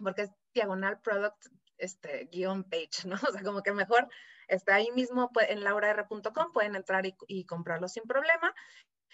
porque 0.02 0.22
es 0.22 0.30
diagonal 0.54 0.98
product 1.02 1.44
este, 1.76 2.30
guion 2.32 2.64
page, 2.64 3.06
¿no? 3.06 3.16
O 3.28 3.32
sea, 3.32 3.42
como 3.42 3.62
que 3.62 3.74
mejor 3.74 4.08
está 4.48 4.76
ahí 4.76 4.90
mismo 4.92 5.30
en 5.46 5.62
lauraR.com, 5.62 6.52
pueden 6.54 6.74
entrar 6.74 7.04
y, 7.04 7.44
comprarlo 7.44 7.86
sin 7.86 8.04
problema. 8.04 8.54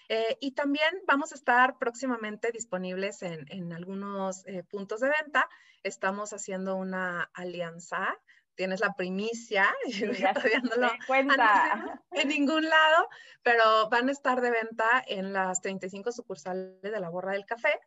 Eh, 0.08 0.38
y 0.40 0.52
también 0.52 1.02
vamos 1.08 1.32
a 1.32 1.34
estar 1.34 1.76
próximamente 1.76 2.52
disponibles 2.52 3.22
en, 3.22 3.72
algunos 3.72 4.46
eh, 4.46 4.62
puntos 4.62 5.00
de 5.00 5.08
venta. 5.08 5.48
Estamos 5.82 6.32
haciendo 6.32 6.76
una 6.76 7.32
alianza. 7.34 8.16
Tienes 8.58 8.80
la 8.80 8.92
primicia, 8.94 9.72
todavía 10.34 10.60
no 10.62 10.76
lo 10.76 10.90
cuenta. 11.06 12.02
en 12.10 12.28
ningún 12.28 12.68
lado, 12.68 13.08
pero 13.44 13.88
van 13.88 14.08
a 14.08 14.12
estar 14.12 14.40
de 14.40 14.50
venta 14.50 15.04
en 15.06 15.32
las 15.32 15.60
35 15.62 16.10
sucursales 16.10 16.82
de 16.82 17.00
la 17.00 17.08
Borra 17.08 17.32
del 17.32 17.46
Café. 17.46 17.80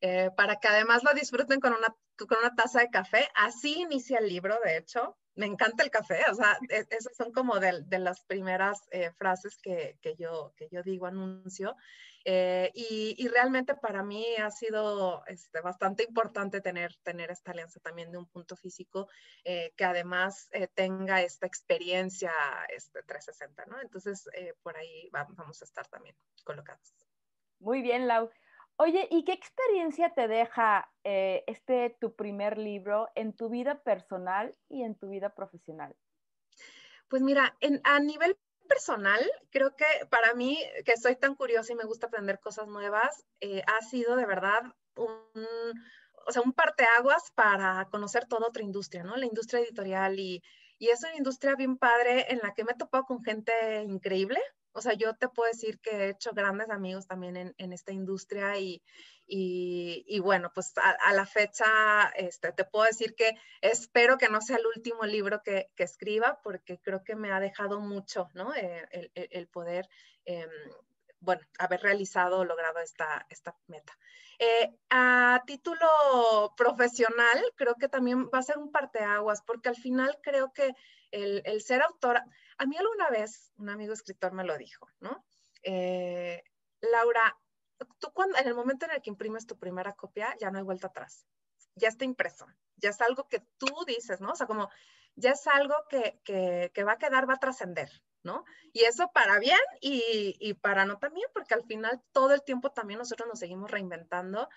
Eh, 0.00 0.30
para 0.36 0.56
que 0.56 0.68
además 0.68 1.02
lo 1.04 1.12
disfruten 1.12 1.60
con 1.60 1.72
una, 1.74 1.88
con 2.16 2.38
una 2.38 2.54
taza 2.54 2.80
de 2.80 2.90
café. 2.90 3.28
Así 3.34 3.82
inicia 3.82 4.18
el 4.18 4.28
libro, 4.28 4.58
de 4.64 4.76
hecho 4.76 5.16
me 5.34 5.46
encanta 5.46 5.82
el 5.82 5.90
café, 5.90 6.20
o 6.30 6.34
sea, 6.34 6.58
e, 6.68 6.86
esas 6.90 7.16
son 7.16 7.32
como 7.32 7.58
de, 7.58 7.84
las 7.98 8.24
primeras 8.24 8.80
eh, 8.90 9.10
frases 9.16 9.58
que, 9.62 9.98
yo, 10.18 10.52
que 10.56 10.68
yo 10.70 10.82
digo, 10.82 11.06
anuncio. 11.06 11.76
Eh, 12.24 12.70
y, 12.74 13.28
realmente 13.28 13.74
para 13.74 14.02
mí 14.02 14.24
ha 14.36 14.50
sido 14.50 15.24
este, 15.26 15.60
bastante 15.60 16.04
importante 16.04 16.60
tener, 16.60 16.94
tener 17.02 17.30
esta 17.30 17.52
alianza 17.52 17.80
también 17.80 18.12
de 18.12 18.18
un 18.18 18.26
punto 18.26 18.56
físico 18.56 19.08
eh, 19.44 19.72
que 19.76 19.84
además 19.84 20.48
tenga 20.74 21.22
esta 21.22 21.46
experiencia 21.46 22.32
este, 22.68 23.02
360, 23.02 23.66
¿no? 23.66 23.80
Entonces, 23.80 24.28
por 24.62 24.76
ahí 24.76 25.08
vamos 25.10 25.62
a 25.62 25.64
estar 25.64 25.86
también 25.88 26.14
colocados. 26.44 26.94
Muy 27.58 27.80
bien, 27.80 28.08
Lau. 28.08 28.30
Oye, 28.76 29.06
¿y 29.10 29.24
qué 29.24 29.32
experiencia 29.32 30.12
te 30.14 30.26
deja 30.26 30.90
eh, 31.04 31.44
este 31.46 31.96
tu 32.00 32.16
primer 32.16 32.58
libro 32.58 33.08
en 33.14 33.32
tu 33.32 33.48
vida 33.48 33.82
personal 33.82 34.56
y 34.68 34.82
en 34.82 34.96
tu 34.96 35.08
vida 35.08 35.34
profesional? 35.34 35.94
Pues 37.08 37.22
mira, 37.22 37.56
a 37.84 38.00
nivel 38.00 38.36
personal, 38.68 39.20
creo 39.50 39.74
que 39.76 39.84
para 40.10 40.34
mí, 40.34 40.58
que 40.84 40.96
soy 40.96 41.16
tan 41.16 41.34
curiosa 41.34 41.72
y 41.72 41.76
me 41.76 41.84
gusta 41.84 42.06
aprender 42.06 42.40
cosas 42.40 42.68
nuevas, 42.68 43.24
eh, 43.40 43.62
ha 43.66 43.82
sido 43.82 44.16
de 44.16 44.26
verdad 44.26 44.62
un, 44.96 45.18
o 46.26 46.32
sea, 46.32 46.42
un 46.42 46.52
parteaguas 46.52 47.30
para 47.34 47.88
conocer 47.90 48.26
toda 48.26 48.48
otra 48.48 48.62
industria, 48.62 49.02
¿no? 49.02 49.16
La 49.16 49.26
industria 49.26 49.60
editorial 49.60 50.18
y, 50.18 50.42
y 50.78 50.88
es 50.88 51.02
una 51.02 51.16
industria 51.16 51.54
bien 51.54 51.76
padre 51.76 52.32
en 52.32 52.40
la 52.42 52.54
que 52.54 52.64
me 52.64 52.72
he 52.72 52.76
topado 52.76 53.04
con 53.04 53.22
gente 53.22 53.82
increíble, 53.82 54.40
o 54.72 54.80
sea, 54.80 54.94
yo 54.94 55.14
te 55.14 55.28
puedo 55.28 55.50
decir 55.50 55.80
que 55.80 55.90
he 55.90 56.08
hecho 56.10 56.32
grandes 56.32 56.70
amigos 56.70 57.06
también 57.06 57.36
en, 57.36 57.72
esta 57.72 57.92
industria 57.92 58.58
y, 58.58 58.82
y, 59.26 60.18
bueno, 60.20 60.50
pues 60.54 60.72
a, 60.76 61.12
la 61.12 61.26
fecha 61.26 62.08
este, 62.16 62.52
te 62.52 62.64
puedo 62.64 62.86
decir 62.86 63.14
que 63.14 63.36
espero 63.60 64.18
que 64.18 64.28
no 64.28 64.40
sea 64.40 64.56
el 64.56 64.66
último 64.66 65.04
libro 65.04 65.42
que, 65.42 65.70
que 65.74 65.84
escriba 65.84 66.40
porque 66.42 66.78
creo 66.80 67.02
que 67.04 67.16
me 67.16 67.32
ha 67.32 67.40
dejado 67.40 67.80
mucho, 67.80 68.28
¿no? 68.34 68.54
Eh, 68.54 68.86
el, 68.90 69.10
el, 69.14 69.48
poder, 69.48 69.88
eh, 70.24 70.46
bueno, 71.20 71.42
haber 71.58 71.80
realizado, 71.82 72.44
logrado 72.44 72.80
esta, 72.80 73.26
esta 73.30 73.56
meta. 73.66 73.96
Eh, 74.38 74.74
a 74.90 75.42
título 75.46 76.52
profesional, 76.56 77.44
creo 77.54 77.76
que 77.76 77.88
también 77.88 78.26
va 78.26 78.38
a 78.38 78.42
ser 78.42 78.58
un 78.58 78.72
parteaguas 78.72 79.42
porque 79.42 79.68
al 79.68 79.76
final 79.76 80.18
creo 80.22 80.52
que 80.52 80.74
el, 81.12 81.42
el 81.44 81.62
ser 81.62 81.82
autora, 81.82 82.24
a 82.58 82.66
mí 82.66 82.76
alguna 82.76 83.10
vez 83.10 83.52
un 83.56 83.68
amigo 83.68 83.92
escritor 83.92 84.32
me 84.32 84.44
lo 84.44 84.56
dijo, 84.56 84.88
¿no? 85.00 85.24
Eh, 85.62 86.42
Laura, 86.80 87.36
tú 87.98 88.12
cuando, 88.12 88.38
en 88.38 88.46
el 88.46 88.54
momento 88.54 88.86
en 88.86 88.92
el 88.92 89.02
que 89.02 89.10
imprimes 89.10 89.46
tu 89.46 89.58
primera 89.58 89.92
copia, 89.92 90.36
ya 90.40 90.50
no 90.50 90.58
hay 90.58 90.64
vuelta 90.64 90.88
atrás. 90.88 91.26
Ya 91.74 91.88
está 91.88 92.04
impreso. 92.04 92.46
Ya 92.76 92.90
es 92.90 93.00
algo 93.00 93.28
que 93.28 93.40
tú 93.58 93.66
dices, 93.86 94.20
¿no? 94.20 94.32
O 94.32 94.36
sea, 94.36 94.46
como 94.46 94.68
ya 95.14 95.30
es 95.30 95.46
algo 95.46 95.74
que, 95.88 96.20
que, 96.24 96.84
va 96.84 96.92
a 96.92 96.98
quedar, 96.98 97.28
va 97.28 97.34
a 97.34 97.38
trascender, 97.38 97.90
¿no? 98.22 98.44
Y 98.72 98.84
eso 98.84 99.10
para 99.12 99.38
bien 99.38 99.58
y, 99.80 100.36
y, 100.38 100.54
para 100.54 100.84
no 100.84 100.98
también, 100.98 101.28
porque 101.32 101.54
al 101.54 101.64
final 101.64 102.02
todo 102.12 102.32
el 102.34 102.42
tiempo 102.42 102.70
también 102.70 102.98
nosotros 102.98 103.28
nos 103.28 103.38
seguimos 103.38 103.70
reinventando 103.70 104.48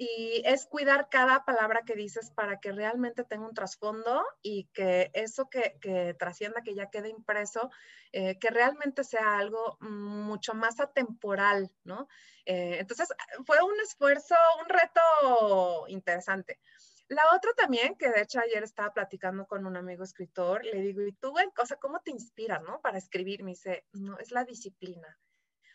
y 0.00 0.42
es 0.44 0.64
cuidar 0.66 1.08
cada 1.10 1.44
palabra 1.44 1.82
que 1.84 1.96
dices 1.96 2.30
para 2.30 2.60
que 2.60 2.70
realmente 2.70 3.24
tenga 3.24 3.48
un 3.48 3.54
trasfondo 3.54 4.24
y 4.42 4.66
que 4.72 5.10
eso 5.12 5.50
que, 5.50 6.14
trascienda, 6.16 6.62
que 6.62 6.76
ya 6.76 6.88
quede 6.88 7.08
impreso, 7.08 7.68
eh, 8.12 8.38
que 8.38 8.48
realmente 8.50 9.02
sea 9.02 9.38
algo 9.38 9.76
mucho 9.80 10.54
más 10.54 10.78
atemporal, 10.78 11.72
¿no? 11.82 12.06
Eh, 12.46 12.78
entonces, 12.78 13.08
fue 13.44 13.60
un 13.60 13.78
esfuerzo, 13.80 14.36
un 14.62 14.68
reto 14.68 15.88
interesante. 15.88 16.60
La 17.08 17.22
otra 17.34 17.52
también, 17.54 17.96
que 17.96 18.10
de 18.10 18.22
hecho 18.22 18.38
ayer 18.38 18.62
estaba 18.62 18.92
platicando 18.92 19.46
con 19.46 19.66
un 19.66 19.76
amigo 19.76 20.04
escritor, 20.04 20.64
le 20.64 20.80
digo, 20.80 21.02
¿y 21.02 21.12
tú, 21.14 21.36
en 21.40 21.50
cosa, 21.50 21.74
cómo 21.76 22.00
te 22.00 22.12
inspiras, 22.12 22.62
no? 22.62 22.80
Para 22.80 22.98
escribir, 22.98 23.42
me 23.42 23.50
dice, 23.50 23.84
no, 23.92 24.16
es 24.18 24.30
la 24.30 24.44
disciplina. 24.44 25.18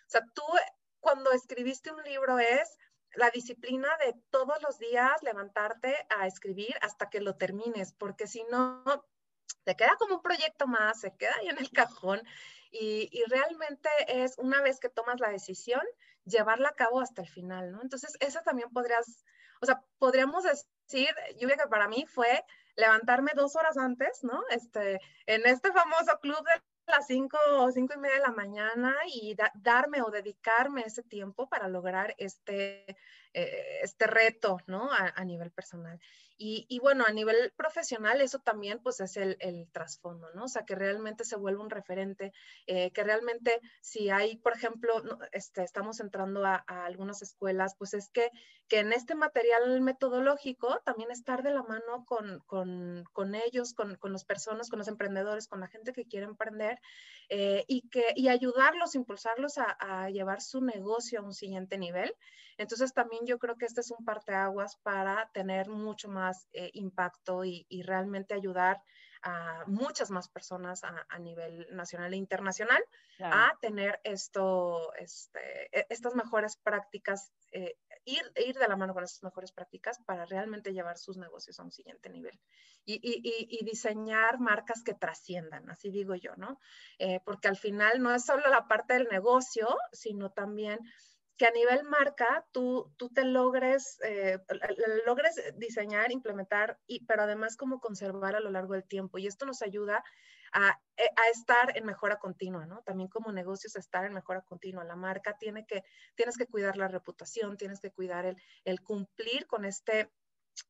O 0.08 0.10
sea, 0.10 0.22
tú 0.34 0.44
cuando 1.02 1.34
escribiste 1.34 1.92
un 1.92 2.02
libro 2.04 2.40
es 2.40 2.78
la 3.16 3.30
disciplina 3.30 3.90
de 4.06 4.16
todos 4.30 4.62
los 4.62 4.80
días 4.80 5.22
levantarte 5.22 5.96
a 6.18 6.28
escribir 6.28 6.76
hasta 6.82 7.10
que 7.10 7.22
lo 7.22 7.36
termines, 7.36 7.94
porque 7.94 8.28
si 8.28 8.44
no, 8.52 8.84
te 9.64 9.76
queda 9.76 9.96
como 9.98 10.16
un 10.16 10.22
proyecto 10.22 10.68
más, 10.68 11.00
se 11.00 11.16
queda 11.16 11.36
ahí 11.40 11.50
en 11.50 11.58
el 11.58 11.72
cajón 11.72 12.22
y, 12.72 13.24
realmente 13.28 13.90
es 14.08 14.38
una 14.40 14.62
vez 14.62 14.80
que 14.80 14.90
tomas 14.90 15.20
la 15.20 15.30
decisión, 15.30 15.82
llevarla 16.26 16.70
a 16.70 16.76
cabo 16.76 17.02
hasta 17.02 17.22
el 17.22 17.30
final, 17.30 17.72
¿no? 17.72 17.82
Entonces, 17.84 18.18
eso 18.20 18.40
también 18.44 18.70
podrías, 18.72 19.24
o 19.62 19.66
sea, 19.66 19.84
podríamos 20.00 20.44
decir, 20.44 21.10
creo 21.38 21.58
que 21.58 21.70
para 21.70 21.88
mí 21.88 22.06
fue 22.08 22.44
levantarme 22.76 23.32
dos 23.36 23.56
horas 23.56 23.78
antes, 23.78 24.24
¿no? 24.24 24.44
Este, 24.50 25.00
en 25.28 25.46
este 25.46 25.72
famoso 25.72 26.20
club 26.20 26.44
de 26.44 26.62
las 26.88 27.08
cinco 27.08 27.38
o 27.60 27.72
cinco 27.72 27.94
y 27.96 28.00
media 28.00 28.16
de 28.16 28.22
la 28.22 28.32
mañana 28.32 28.96
y 29.08 29.36
darme 29.56 30.02
o 30.02 30.12
dedicarme 30.12 30.82
ese 30.82 31.04
tiempo 31.04 31.48
para 31.48 31.68
lograr 31.68 32.14
este, 32.18 32.98
eh, 33.34 33.80
este 33.82 34.08
reto, 34.08 34.58
¿no? 34.68 34.90
A, 34.92 35.24
nivel 35.24 35.52
personal. 35.52 36.00
Y, 36.46 36.80
bueno, 36.80 37.06
a 37.08 37.12
nivel 37.14 37.54
profesional, 37.56 38.20
eso 38.20 38.38
también 38.38 38.80
pues 38.84 39.00
es 39.00 39.16
el, 39.16 39.38
trasfondo, 39.72 40.30
¿no? 40.36 40.44
O 40.44 40.48
sea, 40.50 40.66
que 40.66 40.76
realmente 40.76 41.24
se 41.24 41.38
vuelve 41.38 41.62
un 41.62 41.70
referente, 41.70 42.34
eh, 42.68 42.92
que 42.92 43.02
realmente 43.02 43.62
si 43.80 44.10
hay, 44.10 44.36
por 44.36 44.52
ejemplo, 44.52 45.02
este, 45.32 45.64
estamos 45.64 46.02
entrando 46.02 46.46
a, 46.46 46.66
algunas 46.68 47.22
escuelas, 47.22 47.76
pues 47.78 47.94
es 47.94 48.10
que, 48.10 48.30
que 48.68 48.80
en 48.80 48.92
este 48.92 49.16
material 49.16 49.80
metodológico 49.80 50.82
también 50.84 51.12
estar 51.12 51.44
de 51.44 51.52
la 51.52 51.64
mano 51.64 52.04
con, 52.06 52.40
con, 52.46 53.06
con 53.14 53.36
ellos, 53.36 53.74
con, 53.74 53.96
con 53.96 54.12
las 54.12 54.26
personas, 54.26 54.70
con 54.70 54.80
los 54.80 54.90
emprendedores, 54.90 55.48
con 55.48 55.62
la 55.62 55.70
gente 55.70 55.94
que 55.94 56.06
quiere 56.06 56.26
emprender 56.26 56.78
eh, 57.30 57.64
y, 57.70 57.88
que, 57.88 58.08
y 58.18 58.28
ayudarlos, 58.28 58.96
impulsarlos 58.96 59.58
a 59.58 60.10
llevar 60.10 60.42
su 60.42 60.60
negocio 60.60 61.22
a 61.22 61.24
un 61.24 61.34
siguiente 61.34 61.78
nivel. 61.78 62.14
Entonces 62.58 62.94
también 62.94 63.26
yo 63.26 63.40
creo 63.40 63.56
que 63.56 63.66
este 63.66 63.82
es 63.82 63.92
un 63.92 64.06
parteaguas 64.06 64.78
para 64.78 65.30
tener 65.34 65.70
mucho 65.70 66.10
más 66.10 66.48
eh, 66.54 66.70
impacto 66.74 67.44
y, 67.46 67.66
realmente 67.84 68.34
ayudar 68.34 68.82
a 69.24 69.64
muchas 69.68 70.10
más 70.10 70.30
personas 70.30 70.84
a, 70.84 71.20
nivel 71.20 71.68
nacional 71.72 72.14
e 72.14 72.18
internacional 72.18 72.84
a 73.20 73.58
tener 73.62 74.00
esto, 74.04 74.94
este, 74.96 75.78
e, 75.78 75.86
estas 75.90 76.16
mejores 76.16 76.58
prácticas, 76.58 77.32
eh, 77.52 77.78
ir, 78.06 78.24
ir 78.36 78.58
de 78.58 78.68
la 78.68 78.76
mano 78.76 78.94
con 78.94 79.04
estas 79.04 79.24
mejores 79.24 79.52
prácticas 79.52 80.00
para 80.06 80.26
realmente 80.26 80.74
llevar 80.74 80.98
sus 80.98 81.18
negocios 81.18 81.60
a 81.60 81.64
un 81.64 81.72
siguiente 81.72 82.10
nivel 82.10 82.40
y, 82.86 83.48
y, 83.50 83.66
diseñar 83.66 84.40
marcas 84.40 84.84
que 84.84 84.94
trasciendan, 84.94 85.70
así 85.70 85.90
digo 85.90 86.16
yo, 86.16 86.36
¿no? 86.36 86.60
Eh, 87.00 87.22
porque 87.26 87.48
al 87.48 87.58
final 87.58 88.02
no 88.02 88.14
es 88.14 88.26
solo 88.26 88.50
la 88.50 88.68
parte 88.68 88.96
del 88.96 89.08
negocio, 89.10 89.68
sino 89.92 90.32
también 90.32 90.80
que 91.38 91.46
a 91.46 91.52
nivel 91.52 91.84
marca 91.84 92.46
tú, 92.52 92.94
tú 92.98 93.10
te 93.10 93.26
logres, 93.26 94.00
eh, 94.04 94.40
logres 95.06 95.36
diseñar, 95.56 96.12
implementar, 96.12 96.78
y, 96.86 97.06
pero 97.06 97.24
además 97.24 97.58
como 97.58 97.80
conservar 97.80 98.36
a 98.36 98.40
lo 98.40 98.52
largo 98.52 98.74
del 98.74 98.84
tiempo. 98.84 99.18
Y 99.18 99.28
esto 99.28 99.46
nos 99.46 99.62
ayuda 99.62 100.04
a, 100.54 100.80
eh, 100.98 101.10
a, 101.16 101.30
estar 101.30 101.76
en 101.76 101.86
mejora 101.86 102.18
continua, 102.20 102.66
¿no? 102.68 102.82
También 102.84 103.10
como 103.10 103.32
negocios 103.32 103.76
estar 103.76 104.06
en 104.06 104.14
mejora 104.14 104.42
continua. 104.42 104.84
La 104.84 104.96
marca 104.96 105.36
tiene 105.38 105.66
que, 105.66 105.84
tienes 106.16 106.38
que 106.38 106.46
cuidar 106.46 106.78
la 106.78 106.88
reputación, 106.88 107.58
tienes 107.58 107.80
que 107.80 107.92
cuidar 107.92 108.26
el, 108.26 108.38
el 108.64 108.82
cumplir 108.82 109.48
con 109.48 109.66
este 109.66 110.12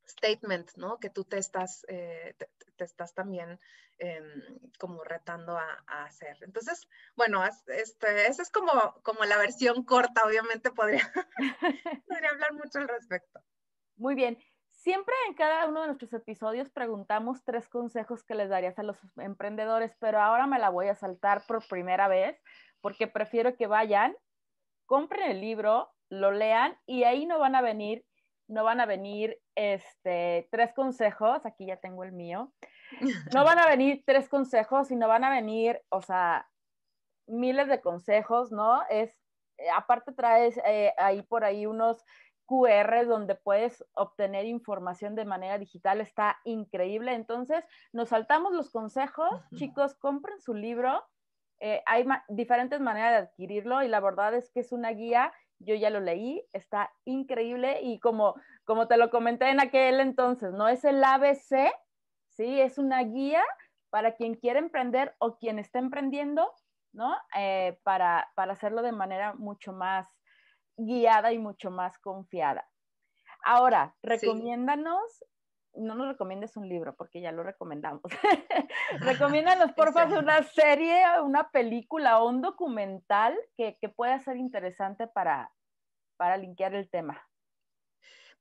statement, 0.06 0.72
¿no? 0.76 1.00
Que 1.00 1.10
tú 1.10 1.24
te 1.24 1.38
estás, 1.38 1.86
eh, 1.88 2.36
te, 2.38 2.84
estás 2.84 3.14
también 3.14 3.60
em, 4.00 4.60
como 4.80 5.04
retando 5.04 5.58
a, 5.58 5.84
hacer. 6.06 6.38
Entonces, 6.42 6.88
bueno, 7.16 7.44
este, 7.68 8.28
esa 8.28 8.42
es 8.42 8.50
como, 8.52 8.72
como 9.04 9.26
la 9.26 9.38
versión 9.38 9.84
corta, 9.84 10.26
obviamente 10.26 10.72
podría, 10.72 11.12
podría 12.08 12.30
hablar 12.30 12.54
mucho 12.54 12.80
al 12.80 12.88
respecto. 12.88 13.40
Muy 13.96 14.16
bien. 14.16 14.38
Siempre 14.72 15.14
en 15.30 15.36
cada 15.36 15.68
uno 15.68 15.82
de 15.82 15.88
nuestros 15.88 16.12
episodios 16.12 16.70
preguntamos 16.70 17.44
tres 17.46 17.70
consejos 17.70 18.24
que 18.24 18.36
les 18.36 18.50
darías 18.50 18.78
a 18.80 18.84
los 18.84 18.98
emprendedores, 19.16 19.96
pero 20.00 20.20
ahora 20.20 20.46
me 20.46 20.60
la 20.60 20.70
voy 20.70 20.90
a 20.90 20.96
saltar 20.96 21.46
por 21.48 21.66
primera 21.68 22.10
vez 22.10 22.38
porque 22.82 23.08
prefiero 23.08 23.56
que 23.56 23.66
vayan, 23.66 24.14
compren 24.86 25.32
el 25.32 25.40
libro, 25.40 25.90
lo 26.10 26.32
lean 26.32 26.78
y 26.86 27.06
ahí 27.06 27.26
no 27.26 27.40
van 27.40 27.56
a 27.56 27.62
venir, 27.62 28.06
no 28.50 28.66
van 28.66 28.82
a 28.82 28.86
venir 28.86 29.40
este, 29.56 30.48
tres 30.52 30.74
consejos, 30.74 31.46
aquí 31.46 31.68
ya 31.68 31.78
tengo 31.78 32.04
el 32.04 32.12
mío, 32.12 32.54
no 33.36 33.44
van 33.44 33.60
a 33.60 33.68
venir 33.68 34.04
tres 34.06 34.30
consejos, 34.30 34.88
sino 34.88 35.08
van 35.08 35.24
a 35.24 35.30
venir, 35.30 35.82
o 35.90 36.02
sea, 36.02 36.48
miles 37.28 37.68
de 37.68 37.82
consejos, 37.82 38.52
¿no? 38.52 38.82
Es, 38.90 39.18
eh, 39.58 39.70
aparte 39.76 40.14
traes 40.14 40.60
eh, 40.66 40.94
ahí 40.98 41.22
por 41.24 41.44
ahí 41.44 41.66
unos 41.66 42.04
QR 42.46 43.06
donde 43.08 43.36
puedes 43.36 43.84
obtener 43.94 44.46
información 44.46 45.16
de 45.16 45.26
manera 45.26 45.58
digital, 45.58 46.02
está 46.02 46.40
increíble. 46.44 47.14
Entonces, 47.14 47.64
nos 47.92 48.10
saltamos 48.10 48.54
los 48.54 48.70
consejos, 48.72 49.30
chicos, 49.56 49.96
compren 49.96 50.40
su 50.42 50.54
libro. 50.54 51.04
Eh, 51.60 51.82
hay 51.86 52.06
diferentes 52.28 52.82
maneras 52.82 53.12
de 53.12 53.28
adquirirlo 53.28 53.84
y 53.84 53.88
la 53.88 54.02
verdad 54.02 54.36
es 54.36 54.52
que 54.52 54.60
es 54.60 54.72
una 54.72 54.92
guía. 54.92 55.32
Yo 55.66 55.76
ya 55.76 55.90
lo 55.90 56.00
leí, 56.00 56.46
está 56.54 56.92
increíble 57.06 57.82
y 57.82 58.00
como, 58.00 58.36
como 58.66 58.88
te 58.88 58.98
lo 58.98 59.10
comenté 59.10 59.50
en 59.50 59.60
aquel 59.60 60.00
entonces, 60.00 60.54
no 60.54 60.68
es 60.68 60.84
el 60.86 61.04
ABC, 61.04 61.72
¿sí? 62.30 62.60
Es 62.60 62.78
una 62.78 63.02
guía 63.04 63.44
para 63.90 64.16
quien 64.16 64.36
quiere 64.36 64.60
emprender 64.60 65.16
o 65.20 65.38
quien 65.38 65.60
está 65.60 65.80
emprendiendo, 65.80 66.52
¿no? 66.92 67.16
Eh, 67.38 67.80
para, 67.84 68.32
para 68.36 68.54
hacerlo 68.54 68.82
de 68.82 68.92
manera 68.92 69.34
mucho 69.34 69.74
más 69.74 70.08
guiada 70.78 71.32
y 71.32 71.38
mucho 71.38 71.72
más 71.72 72.00
confiada. 72.00 72.68
Ahora, 73.46 73.96
recomiéndanos, 74.02 75.24
no 75.76 75.96
nos 75.96 76.08
recomiendes 76.08 76.56
un 76.56 76.70
libro 76.70 76.96
porque 76.96 77.22
ya 77.22 77.32
lo 77.32 77.44
recomendamos. 77.44 78.04
recomiéndanos, 79.00 79.72
por 79.74 79.94
favor, 79.94 80.20
una 80.20 80.44
serie, 80.44 81.04
una 81.22 81.50
película 81.50 82.20
o 82.20 82.30
un 82.30 82.42
documental 82.42 83.38
que, 83.56 83.78
pueda 83.96 84.20
ser 84.20 84.38
interesante 84.38 85.08
para, 85.08 85.52
para 86.18 86.38
linkear 86.38 86.76
el 86.76 86.90
tema. 86.90 87.28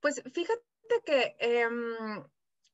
Pues 0.00 0.22
fíjate 0.32 0.62
que 1.04 1.36
em, 1.38 2.24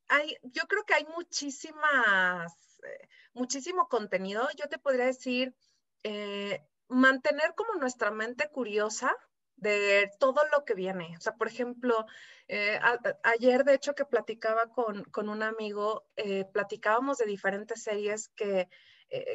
hay, 0.09 0.37
yo 0.43 0.63
creo 0.67 0.85
que 0.85 0.95
hay 0.95 1.07
muchísimas, 1.15 2.81
eh, 2.83 3.09
muchísimo 3.35 3.89
contenido. 3.89 4.49
Yo 4.57 4.69
te 4.69 4.79
podría 4.79 5.07
decir, 5.07 5.55
eh, 6.03 6.65
mantener 6.89 7.55
como 7.55 7.75
nuestra 7.75 8.11
mente 8.11 8.49
curiosa, 8.51 9.15
de 9.61 10.11
todo 10.19 10.43
lo 10.53 10.65
que 10.65 10.75
viene. 10.75 11.15
O 11.17 11.21
sea, 11.21 11.35
por 11.35 11.49
ejemplo, 11.49 12.07
eh, 12.47 12.79
ayer 13.25 13.65
de 13.65 13.75
hecho 13.75 13.95
que 13.95 14.05
platicaba 14.05 14.71
con, 14.71 15.29
un 15.29 15.43
amigo, 15.43 16.07
eh, 16.17 16.45
platicábamos 16.53 17.19
de 17.19 17.27
diferentes 17.27 17.83
series 17.83 18.31
eh, 18.39 18.69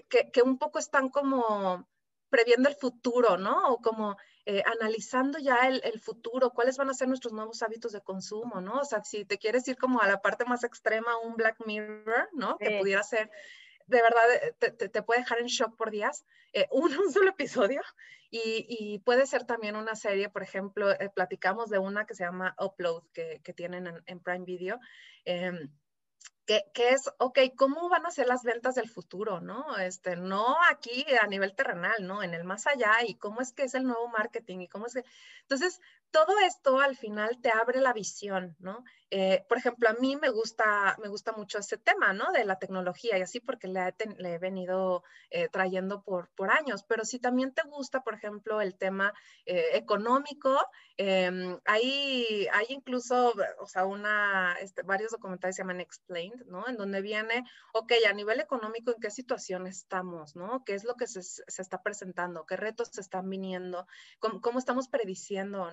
que, 0.09 0.31
que, 0.31 0.41
un 0.41 0.57
poco 0.57 0.79
están 0.79 1.09
como 1.09 1.87
previendo 2.29 2.69
el 2.69 2.75
futuro, 2.75 3.37
¿no? 3.37 3.69
O 3.69 3.77
como 3.77 4.17
analizando 4.65 5.39
ya 5.39 5.67
el, 5.67 5.79
el, 5.85 6.01
futuro, 6.01 6.49
cuáles 6.49 6.75
van 6.75 6.89
a 6.89 6.93
ser 6.93 7.07
nuestros 7.07 7.31
nuevos 7.31 7.61
hábitos 7.63 7.93
de 7.93 8.01
consumo, 8.01 8.59
¿no? 8.59 8.79
O 8.79 8.83
sea, 8.83 9.01
si 9.03 9.23
te 9.23 9.37
quieres 9.37 9.65
ir 9.69 9.77
como 9.77 10.01
a 10.01 10.07
la 10.07 10.21
parte 10.21 10.43
más 10.43 10.65
extrema, 10.65 11.17
un 11.19 11.35
Black 11.35 11.65
Mirror, 11.65 12.27
¿no? 12.33 12.57
Que 12.57 12.79
pudiera 12.79 13.03
ser 13.03 13.31
de 13.87 14.01
verdad 14.01 14.21
te, 14.59 14.71
te, 14.71 15.01
puede 15.03 15.21
dejar 15.21 15.39
en 15.39 15.47
shock 15.47 15.75
por 15.77 15.91
días, 15.91 16.25
un, 16.71 16.97
un, 16.97 17.11
solo 17.11 17.29
episodio, 17.29 17.81
y, 18.35 18.99
puede 19.05 19.27
ser 19.27 19.45
también 19.45 19.75
una 19.75 19.95
serie, 19.95 20.27
por 20.27 20.41
ejemplo, 20.41 20.91
eh, 20.91 21.11
platicamos 21.13 21.69
de 21.69 21.77
una 21.77 22.07
que 22.07 22.15
se 22.15 22.23
llama 22.23 22.55
Upload, 22.59 23.03
que, 23.13 23.41
que 23.43 23.53
tienen 23.53 23.87
en, 24.07 24.19
Prime 24.21 24.43
Video. 24.43 24.79
Em, 25.23 25.69
que, 26.45 26.89
es, 26.89 27.09
ok, 27.19 27.39
¿cómo 27.55 27.89
van 27.89 28.05
a 28.05 28.11
ser 28.11 28.27
las 28.27 28.43
ventas 28.43 28.75
del 28.75 28.89
futuro, 28.89 29.39
no? 29.39 29.77
Este, 29.77 30.15
no 30.15 30.55
aquí 30.69 31.05
a 31.21 31.27
nivel 31.27 31.55
terrenal, 31.55 32.05
¿no? 32.05 32.21
En 32.21 32.33
el 32.33 32.43
más 32.43 32.67
allá 32.67 32.91
y 33.07 33.15
cómo 33.15 33.41
es 33.41 33.53
que 33.53 33.63
es 33.63 33.73
el 33.75 33.83
nuevo 33.83 34.07
marketing 34.09 34.59
y 34.59 34.67
cómo 34.67 34.87
es 34.87 34.93
que... 34.93 35.05
Entonces, 35.41 35.79
todo 36.13 36.37
esto 36.45 36.79
al 36.79 36.95
final 36.95 37.39
te 37.41 37.49
abre 37.49 37.81
la 37.81 37.91
visión, 37.91 38.55
¿no? 38.59 38.83
Eh, 39.09 39.43
por 39.49 39.57
ejemplo, 39.57 39.89
a 39.89 39.93
mí 39.93 40.15
me 40.15 40.29
gusta, 40.29 40.95
me 41.01 41.07
gusta 41.07 41.31
mucho 41.33 41.57
ese 41.57 41.77
tema, 41.77 42.13
¿no? 42.13 42.31
De 42.31 42.45
la 42.45 42.59
tecnología 42.59 43.17
y 43.17 43.21
así 43.21 43.39
porque 43.39 43.67
le 43.67 43.93
he, 44.17 44.37
venido 44.37 45.03
eh, 45.31 45.49
trayendo 45.49 46.03
por, 46.03 46.29
por 46.35 46.51
años, 46.51 46.83
pero 46.83 47.03
si 47.03 47.17
también 47.17 47.51
te 47.51 47.63
gusta, 47.67 48.01
por 48.01 48.13
ejemplo, 48.13 48.61
el 48.61 48.75
tema 48.75 49.11
eh, 49.45 49.69
económico, 49.73 50.55
em, 50.97 51.59
hay, 51.65 52.47
hay 52.53 52.65
incluso, 52.69 53.33
o 53.59 53.67
sea, 53.67 53.85
una, 53.85 54.55
este, 54.61 54.83
varios 54.83 55.11
documentales 55.11 55.55
se 55.55 55.63
llaman 55.63 55.81
Explained, 56.33 56.51
¿no? 56.51 56.67
En 56.67 56.77
donde 56.77 57.01
viene, 57.01 57.43
ok, 57.73 57.93
a 58.09 58.13
nivel 58.13 58.39
económico, 58.39 58.91
¿en 58.91 59.01
qué 59.01 59.11
situación 59.11 59.67
estamos, 59.67 60.35
¿no? 60.35 60.63
¿Qué 60.65 60.73
es 60.73 60.83
lo 60.83 60.95
que 60.95 61.07
se, 61.07 61.23
se 61.23 61.61
está 61.61 61.81
presentando? 61.81 62.45
¿Qué 62.45 62.55
retos 62.55 62.89
se 62.91 63.01
están 63.01 63.29
viniendo? 63.29 63.87
¿Cómo, 64.19 64.41
cómo 64.41 64.59
estamos 64.59 64.87
prediciendo 64.87 65.69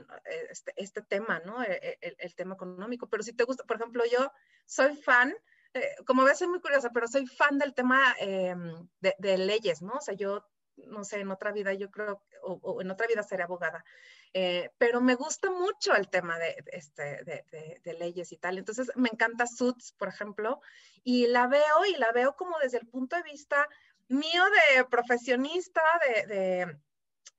este, 0.51 0.73
este 0.77 1.03
tema, 1.03 1.41
¿no? 1.41 1.63
E, 1.63 1.73
e, 1.73 1.99
el, 2.01 2.17
el 2.19 2.35
tema 2.35 2.55
económico, 2.55 3.09
pero 3.09 3.23
si 3.23 3.33
te 3.33 3.45
gusta, 3.45 3.65
por 3.65 3.77
ejemplo, 3.77 4.05
yo 4.11 4.33
soy 4.67 4.97
fan, 4.97 5.35
eh, 5.75 5.97
como 6.07 6.25
ves, 6.25 6.39
soy 6.39 6.49
muy 6.49 6.61
curiosa, 6.61 6.91
pero 6.93 7.07
soy 7.07 7.27
fan 7.27 7.59
del 7.59 7.75
tema 7.75 8.15
em, 8.19 8.89
de, 9.01 9.39
leyes, 9.39 9.83
¿no? 9.83 9.93
O 9.95 10.01
sea, 10.01 10.15
yo, 10.15 10.45
no 10.77 11.05
sé, 11.05 11.21
en 11.21 11.31
otra 11.31 11.53
vida 11.53 11.73
yo 11.75 11.91
creo, 11.91 12.23
o, 12.43 12.81
en 12.83 12.91
otra 12.91 13.07
vida 13.07 13.23
seré 13.23 13.45
abogada, 13.45 13.85
eh, 14.33 14.71
pero 14.79 15.01
me 15.01 15.15
gusta 15.15 15.51
mucho 15.51 15.95
el 15.95 16.09
tema 16.09 16.39
de, 16.39 16.63
este, 16.73 17.25
de, 17.25 17.95
leyes 17.95 18.33
y 18.33 18.37
tal. 18.37 18.59
Entonces, 18.59 18.91
me 18.97 19.09
encanta 19.13 19.47
Suits, 19.47 19.93
por 19.93 20.09
ejemplo, 20.09 20.61
y 21.03 21.27
la 21.27 21.47
veo 21.47 21.85
y 21.89 21.97
la 21.97 22.13
veo 22.13 22.37
como 22.37 22.59
desde 22.59 22.79
el 22.79 22.87
punto 22.87 23.17
de 23.17 23.23
vista 23.23 23.69
mío 24.09 24.45
de 24.77 24.85
profesionista, 24.85 25.83
de 26.29 26.77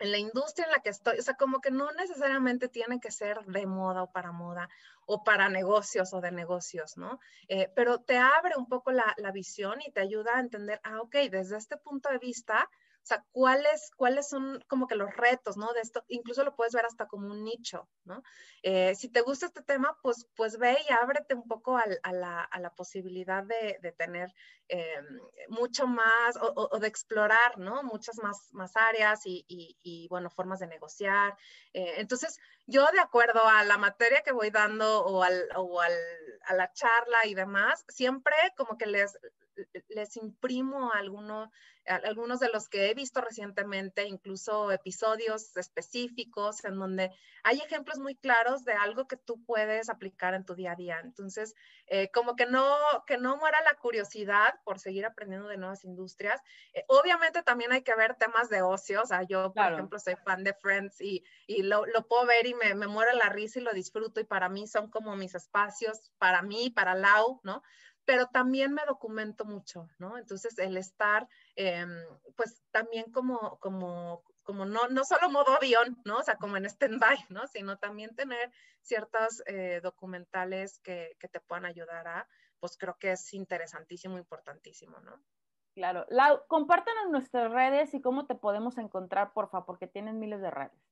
en 0.02 0.12
la 0.12 0.18
industria 0.18 0.66
en 0.66 0.72
la 0.72 0.80
que 0.80 0.90
estoy, 0.90 1.20
o 1.20 1.22
sea, 1.22 1.36
como 1.36 1.62
que 1.62 1.72
no 1.72 1.92
necesariamente 1.92 2.68
tiene 2.68 3.00
que 3.00 3.12
ser 3.12 3.40
de 3.46 3.66
moda 3.68 4.04
o 4.04 4.12
para 4.12 4.32
moda 4.32 4.68
o 5.06 5.24
para 5.24 5.48
negocios 5.48 6.14
o 6.14 6.22
de 6.22 6.32
negocios, 6.32 6.98
¿no? 6.98 7.20
Eh, 7.48 7.72
pero 7.76 8.00
te 8.00 8.18
abre 8.18 8.56
un 8.58 8.68
poco 8.68 8.92
la, 8.92 9.14
la, 9.18 9.32
visión 9.32 9.80
y 9.82 9.92
te 9.92 10.02
ayuda 10.02 10.38
a 10.38 10.40
entender, 10.40 10.80
ah, 10.84 11.02
ok, 11.02 11.16
desde 11.30 11.58
este 11.58 11.78
punto 11.78 12.10
de 12.10 12.18
vista, 12.18 12.68
o 13.04 13.06
sea, 13.06 13.26
¿cuáles, 13.32 13.90
cuáles 13.98 14.30
son 14.30 14.64
como 14.68 14.88
que 14.88 14.96
los 14.96 15.16
retos, 15.16 15.58
¿no? 15.58 15.74
De 15.74 15.82
esto, 15.82 16.04
incluso 16.08 16.44
lo 16.44 16.56
puedes 16.56 16.74
ver 16.74 16.86
hasta 16.86 17.08
como 17.08 17.28
un 17.28 17.44
nicho, 17.44 17.90
¿no? 18.04 18.22
Eh, 18.62 18.94
si 18.94 19.10
te 19.10 19.22
gusta 19.22 19.48
este 19.48 19.64
tema, 19.64 19.98
pues, 20.04 20.28
pues 20.36 20.60
ve 20.60 20.78
y 20.88 20.94
ábrete 20.94 21.34
un 21.34 21.48
poco 21.48 21.78
a, 21.78 21.86
la, 21.88 22.44
a 22.44 22.60
la, 22.60 22.70
posibilidad 22.76 23.44
de, 23.44 23.80
de 23.82 23.92
tener 23.92 24.32
eh, 24.70 25.02
mucho 25.50 25.88
más 25.88 26.38
o, 26.38 26.70
o, 26.72 26.80
de 26.80 26.88
explorar, 26.88 27.58
¿no? 27.58 27.82
Muchas 27.82 28.18
más, 28.20 28.50
más 28.54 28.78
áreas 28.78 29.26
y, 29.26 29.46
y, 29.48 29.78
y 29.82 30.08
bueno, 30.08 30.30
formas 30.30 30.60
de 30.60 30.68
negociar. 30.68 31.36
Eh, 31.74 31.96
entonces, 31.98 32.40
yo 32.68 32.86
de 32.92 33.00
acuerdo 33.00 33.42
a 33.48 33.64
la 33.64 33.78
materia 33.80 34.22
que 34.22 34.32
voy 34.32 34.52
dando 34.52 35.04
o, 35.04 35.24
al, 35.24 35.50
o 35.56 35.82
al, 35.82 35.94
a 36.46 36.54
la 36.54 36.72
charla 36.72 37.26
y 37.26 37.34
demás, 37.34 37.84
siempre 37.88 38.36
como 38.56 38.78
que 38.78 38.86
les, 38.86 39.18
les 39.90 40.18
imprimo 40.18 40.92
algunos, 40.94 41.50
algunos 41.86 42.40
de 42.40 42.50
los 42.50 42.70
que 42.70 42.90
he 42.90 42.94
visto 42.94 43.22
recientemente, 43.22 44.08
incluso 44.08 44.72
episodios 44.72 45.56
específicos 45.58 46.64
en 46.64 46.78
donde 46.78 47.12
hay 47.44 47.60
ejemplos 47.60 48.00
muy 48.00 48.16
claros 48.16 48.64
de 48.64 48.74
algo 48.74 49.08
que 49.08 49.18
tú 49.18 49.44
puedes 49.46 49.90
aplicar 49.90 50.34
en 50.34 50.46
tu 50.46 50.56
día 50.56 50.74
a 50.74 50.76
día. 50.76 51.00
Entonces, 51.04 51.56
eh, 51.88 52.10
como 52.12 52.36
que 52.36 52.46
no, 52.46 52.76
que 53.08 53.18
no 53.18 53.38
muera 53.38 53.58
la 53.64 53.76
curiosidad 53.76 54.60
por 54.64 54.80
seguir 54.80 55.06
aprendiendo 55.06 55.48
de 55.48 55.58
nuevas 55.58 55.84
industrias. 55.84 56.42
Eh, 56.74 56.84
obviamente 56.88 57.44
también 57.44 57.72
hay 57.72 57.84
que 57.84 57.96
ver 57.96 58.16
temas 58.16 58.50
de 58.50 58.62
ocio, 58.62 59.02
o 59.02 59.06
sea, 59.06 59.24
yo, 59.24 59.54
por 59.54 59.74
ejemplo, 59.74 60.00
soy 60.00 60.16
fan 60.16 60.44
de 60.44 60.54
Friends 60.54 61.02
y, 61.02 61.24
y 61.48 61.64
lo, 61.64 61.86
lo, 61.86 62.08
puedo 62.08 62.26
ver 62.26 62.46
y 62.46 62.54
me, 62.54 62.76
me 62.76 62.88
muero 62.88 63.12
la 63.14 63.30
risa 63.30 63.60
y 63.60 63.64
lo 63.64 63.74
disfruto 63.74 64.20
y 64.20 64.24
para 64.24 64.50
mí 64.50 64.68
son 64.68 64.90
como 64.90 65.16
mis 65.16 65.36
espacios, 65.36 66.12
para 66.18 66.42
mí, 66.42 66.70
para 66.70 66.96
Lau, 66.96 67.40
¿no? 67.44 67.64
Pero 68.06 68.28
también 68.28 68.74
me 68.74 68.84
documento 68.88 69.46
mucho, 69.46 69.88
¿no? 70.00 70.18
Entonces, 70.18 70.58
el 70.60 70.78
estar, 70.78 71.28
em, 71.56 71.90
pues 72.36 72.62
también 72.72 73.12
como, 73.12 73.60
como, 73.60 74.24
como 74.44 74.66
no, 74.66 74.88
no 74.90 75.04
solo 75.04 75.30
modo 75.30 75.56
avión, 75.56 76.02
¿no? 76.06 76.18
O 76.18 76.24
sea, 76.24 76.36
como 76.36 76.58
en 76.58 76.66
stand-by, 76.66 77.26
¿no? 77.30 77.48
Sino 77.48 77.78
también 77.78 78.16
tener 78.16 78.52
ciertas 78.82 79.44
eh, 79.46 79.80
documentales 79.84 80.80
que, 80.80 81.16
que, 81.20 81.28
te 81.28 81.40
puedan 81.40 81.66
ayudar 81.66 82.08
a, 82.08 82.28
pues 82.60 82.78
creo 82.78 82.98
que 82.98 83.12
es 83.12 83.34
interesantísimo, 83.34 84.18
importantísimo, 84.18 85.00
¿no? 85.02 85.22
Claro. 85.74 86.06
Lau, 86.10 86.46
compártanos 86.48 87.10
nuestras 87.12 87.52
redes 87.52 87.94
y 87.94 88.02
cómo 88.02 88.26
te 88.26 88.36
podemos 88.36 88.78
encontrar, 88.78 89.32
porfa, 89.34 89.66
porque 89.66 89.88
tienen 89.88 90.20
miles 90.20 90.42
de 90.42 90.52
redes. 90.52 90.91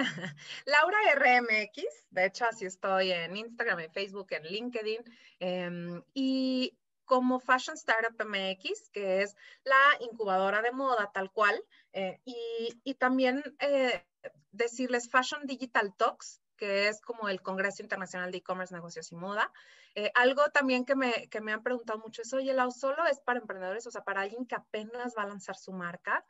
Laura 0.66 0.98
RMX, 1.14 1.84
de 2.10 2.26
hecho 2.26 2.46
así 2.46 2.66
estoy 2.66 3.12
en 3.12 3.36
Instagram, 3.36 3.80
en 3.80 3.92
Facebook, 3.92 4.28
en 4.30 4.44
LinkedIn, 4.44 5.00
em, 5.38 6.02
y 6.14 6.76
como 7.04 7.40
Fashion 7.40 7.76
Startup 7.76 8.24
MX, 8.24 8.90
que 8.90 9.22
es 9.22 9.36
la 9.64 9.80
incubadora 10.00 10.62
de 10.62 10.70
moda 10.70 11.10
tal 11.12 11.32
cual, 11.32 11.60
eh, 11.92 12.20
y, 12.24 12.94
también 12.94 13.42
eh, 13.58 14.06
decirles 14.52 15.10
Fashion 15.10 15.44
Digital 15.44 15.94
Talks, 15.96 16.40
que 16.56 16.88
es 16.88 17.00
como 17.00 17.28
el 17.28 17.40
Congreso 17.42 17.82
Internacional 17.82 18.30
de 18.30 18.38
E-Commerce, 18.38 18.74
Negocios 18.74 19.10
y 19.10 19.16
Moda. 19.16 19.50
Eh, 19.94 20.12
algo 20.14 20.44
también 20.50 20.84
que 20.84 20.94
me, 20.94 21.28
que 21.28 21.40
me 21.40 21.52
han 21.52 21.62
preguntado 21.62 21.98
mucho 21.98 22.22
es, 22.22 22.32
oye, 22.32 22.52
¿la 22.52 22.70
solo 22.70 23.04
es 23.06 23.18
para 23.18 23.40
emprendedores? 23.40 23.86
O 23.86 23.90
sea, 23.90 24.04
para 24.04 24.20
alguien 24.20 24.46
que 24.46 24.54
apenas 24.54 25.14
va 25.18 25.22
a 25.22 25.28
lanzar 25.28 25.56
su 25.56 25.72
marca. 25.72 26.24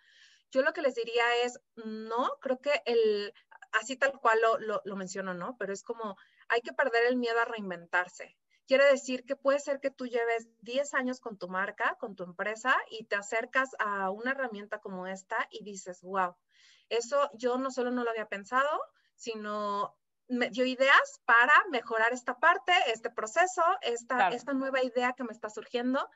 Yo 0.50 0.62
lo 0.62 0.72
que 0.72 0.82
les 0.82 0.94
diría 0.94 1.24
es, 1.44 1.60
no, 1.74 2.38
creo 2.40 2.58
que 2.60 2.82
el, 2.86 3.34
así 3.72 3.96
tal 3.96 4.12
cual 4.20 4.38
lo, 4.40 4.80
lo, 4.84 4.96
menciono, 4.96 5.34
¿no? 5.34 5.56
Pero 5.58 5.72
es 5.72 5.82
como, 5.82 6.16
hay 6.48 6.60
que 6.60 6.72
perder 6.72 7.06
el 7.06 7.16
miedo 7.16 7.38
a 7.40 7.44
reinventarse. 7.44 8.36
Quiere 8.66 8.84
decir 8.84 9.24
que 9.24 9.36
puede 9.36 9.58
ser 9.58 9.80
que 9.80 9.90
tú 9.90 10.06
lleves 10.06 10.48
10 10.60 10.94
años 10.94 11.20
con 11.20 11.38
tu 11.38 11.48
marca, 11.48 11.96
con 11.98 12.14
tu 12.14 12.24
empresa 12.24 12.76
y 12.90 13.04
te 13.06 13.16
acercas 13.16 13.70
a 13.78 14.10
una 14.10 14.30
herramienta 14.30 14.78
como 14.78 15.06
esta 15.06 15.48
y 15.50 15.64
dices, 15.64 16.02
wow, 16.02 16.36
eso 16.88 17.30
yo 17.34 17.58
no 17.58 17.70
solo 17.70 17.90
no 17.90 18.04
lo 18.04 18.10
había 18.10 18.28
pensado, 18.28 18.80
sino 19.16 19.96
me 20.28 20.50
dio 20.50 20.64
ideas 20.64 21.20
para 21.24 21.52
mejorar 21.70 22.12
esta 22.12 22.38
parte, 22.38 22.72
este 22.86 23.10
proceso, 23.10 23.62
esta, 23.82 24.28
esta 24.28 24.52
nueva 24.52 24.82
idea 24.82 25.12
que 25.14 25.24
me 25.24 25.32
está 25.32 25.50
surgiendo. 25.50 26.08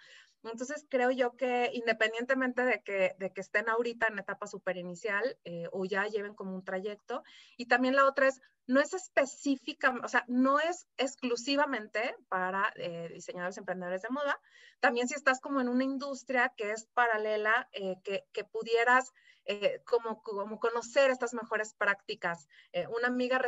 Entonces, 0.51 0.87
creo 0.89 1.11
yo 1.11 1.37
que 1.37 1.71
independientemente 1.75 2.65
de 2.65 2.83
que, 2.83 3.15
de 3.19 3.33
que 3.33 3.41
estén 3.41 3.69
ahorita 3.69 4.09
en 4.09 4.19
etapa 4.19 4.47
super 4.47 4.77
inicial 4.77 5.37
eh, 5.45 5.69
o 5.73 5.85
ya 5.85 6.07
lleven 6.07 6.35
como 6.35 6.55
un 6.55 6.65
trayecto, 6.65 7.23
y 7.57 7.67
también 7.67 7.97
la 7.97 8.07
otra 8.07 8.29
es, 8.29 8.41
no 8.67 8.81
es 8.81 8.95
específica, 8.95 9.95
o 10.03 10.09
sea, 10.09 10.25
no 10.29 10.59
es 10.61 10.87
exclusivamente 10.97 12.17
para 12.29 12.73
eh, 12.77 13.11
diseñadores 13.13 13.59
emprendedores 13.59 14.03
de 14.03 14.11
moda, 14.11 14.41
también 14.81 15.09
si 15.09 15.15
estás 15.15 15.41
como 15.41 15.61
en 15.61 15.69
una 15.69 15.85
industria 15.85 16.53
que 16.57 16.71
es 16.71 16.87
paralela, 16.95 17.69
eh, 17.73 17.97
que, 18.03 18.25
que, 18.33 18.45
pudieras 18.45 19.13
eh, 19.47 19.83
como, 19.85 20.23
como 20.23 20.59
conocer 20.59 21.11
estas 21.11 21.35
mejores 21.35 21.75
prácticas. 21.75 22.49
Eh, 22.73 22.87
una 22.87 23.09
amiga 23.09 23.39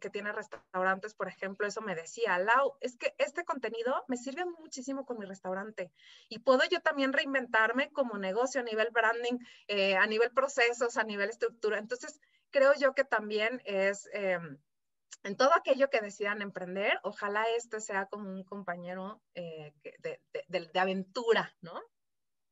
que 0.00 0.10
tiene 0.10 0.32
restaurantes, 0.32 1.14
por 1.14 1.26
ejemplo, 1.26 1.66
eso 1.66 1.80
me 1.80 1.96
decía, 1.96 2.38
Lau, 2.38 2.76
es 2.80 2.96
que 2.96 3.14
este 3.18 3.44
contenido 3.44 4.04
me 4.06 4.16
sirve 4.16 4.44
muchísimo 4.44 5.04
con 5.04 5.18
mi 5.18 5.26
restaurante 5.26 5.90
y 6.28 6.38
puedo 6.38 6.60
yo 6.70 6.80
también 6.80 7.12
reinventarme 7.12 7.90
como 7.90 8.16
negocio 8.16 8.60
a 8.60 8.64
nivel 8.64 8.90
branding, 8.92 9.38
eh, 9.66 9.96
a 9.96 10.06
nivel 10.06 10.30
procesos, 10.30 10.96
a 10.96 11.02
nivel 11.02 11.30
estructura. 11.30 11.78
Entonces, 11.78 12.20
creo 12.50 12.72
yo 12.74 12.94
que 12.94 13.04
también 13.04 13.60
es 13.64 14.08
en 14.12 15.36
todo 15.36 15.50
aquello 15.56 15.90
que 15.90 16.00
decidan 16.00 16.42
emprender, 16.42 17.00
ojalá 17.02 17.44
este 17.56 17.80
sea 17.80 18.06
como 18.06 18.30
un 18.30 18.44
compañero 18.44 19.20
de, 19.34 19.74
de, 19.98 20.20
de, 20.46 20.78
aventura, 20.80 21.56
¿no? 21.60 21.80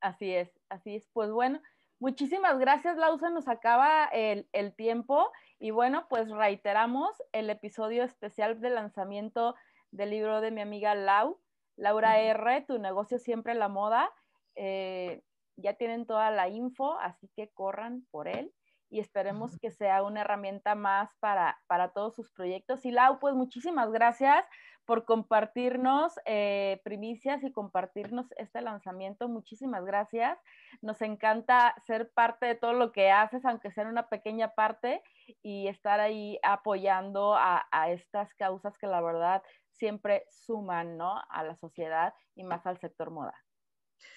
Así 0.01 0.35
es, 0.35 0.51
así 0.69 0.97
es. 0.97 1.09
Pues 1.13 1.31
bueno, 1.31 1.63
Muchísimas 2.03 2.59
gracias, 2.59 2.97
Lausa. 2.97 3.31
Nos 3.31 3.47
acaba 3.47 4.07
el, 4.07 4.75
tiempo 4.75 5.31
y 5.61 5.71
bueno, 5.71 6.09
pues 6.09 6.29
reiteramos 6.29 7.11
el 7.31 7.49
episodio 7.49 8.03
especial 8.03 8.61
de 8.61 8.71
lanzamiento 8.71 9.55
del 9.93 10.11
libro 10.11 10.41
de 10.41 10.51
mi 10.51 10.63
amiga 10.63 10.97
Lau, 10.97 11.39
Laura 11.77 12.19
R, 12.19 12.63
Tu 12.63 12.81
negocio 12.81 13.21
siempre 13.21 13.55
la 13.55 13.69
moda. 13.69 14.11
Eh, 14.57 15.23
ya 15.55 15.75
tienen 15.75 16.05
toda 16.05 16.33
la 16.33 16.49
info, 16.49 16.99
así 16.99 17.31
que 17.37 17.51
corran 17.51 18.05
por 18.11 18.27
él 18.27 18.53
y 18.93 19.01
esperemos 19.01 19.59
que 19.59 19.71
sea 19.71 20.03
una 20.03 20.21
herramienta 20.21 20.75
más 20.75 21.09
para, 21.19 21.59
para 21.67 21.93
todos 21.93 22.15
sus 22.15 22.31
proyectos. 22.31 22.85
Y 22.85 22.91
Lau, 22.91 23.19
pues 23.19 23.35
muchísimas 23.35 23.91
gracias 23.91 24.45
por 24.85 25.07
compartirnos 25.07 26.13
eh, 26.27 26.79
primicias 26.85 27.43
y 27.43 27.53
compartirnos 27.53 28.27
este 28.37 28.61
lanzamiento. 28.61 29.29
Muchísimas 29.29 29.87
gracias. 29.87 30.39
Nos 30.83 31.01
encanta 31.01 31.75
ser 31.87 32.11
parte 32.13 32.45
de 32.45 32.55
todo 32.55 32.75
lo 32.75 32.93
que 32.93 33.11
haces, 33.11 33.47
aunque 33.47 33.71
sea 33.71 33.85
en 33.85 33.91
una 33.91 34.11
pequeña 34.11 34.49
parte, 34.55 35.03
y 35.43 35.69
estar 35.69 35.99
ahí 35.99 36.39
apoyando 36.43 37.35
a, 37.35 37.65
estas 37.89 38.35
causas 38.35 38.77
que 38.77 38.87
la 38.87 39.01
verdad 39.01 39.43
siempre 39.71 40.27
suman 40.29 40.99
¿no? 40.99 41.15
a 41.31 41.45
la 41.45 41.57
sociedad 41.57 42.13
y 42.35 42.45
más 42.45 42.67
al 42.67 42.79
sector 42.79 43.11
moda. 43.11 43.35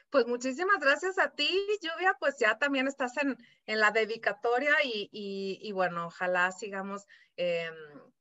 Pues 0.10 0.28
muchísimas 0.28 0.80
gracias 0.80 1.18
a 1.20 1.32
ti, 1.32 1.50
Lluvia, 1.82 2.16
pues 2.20 2.38
ya 2.40 2.58
también 2.58 2.88
estás 2.88 3.14
en, 3.18 3.38
la 3.68 3.92
dedicatoria 3.92 4.74
y, 4.84 5.72
bueno, 5.74 6.08
ojalá 6.08 6.52
sigamos 6.52 7.06
em, 7.38 7.74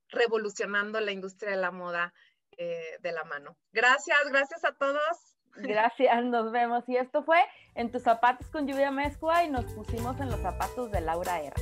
revolucionando 0.09 1.01
la 1.01 1.13
industria 1.13 1.53
de 1.53 1.57
la 1.57 1.71
moda 1.71 2.13
eh, 2.57 2.99
de 3.01 3.13
la 3.13 3.25
mano. 3.25 3.57
Gracias, 3.73 4.19
gracias 4.31 4.65
a 4.65 4.73
todos. 4.73 5.35
Gracias, 5.57 6.25
nos 6.25 6.51
vemos. 6.53 6.85
Y 6.89 6.97
esto 6.97 7.23
fue 7.23 7.39
En 7.75 7.91
tus 7.91 8.03
zapatos 8.03 8.49
con 8.51 8.67
lluvia 8.67 8.91
mezcua 8.91 9.45
y 9.45 9.51
nos 9.51 9.65
pusimos 9.67 10.21
en 10.21 10.31
los 10.31 10.41
zapatos 10.41 10.91
de 10.91 11.01
Laura 11.01 11.41
R. 11.41 11.55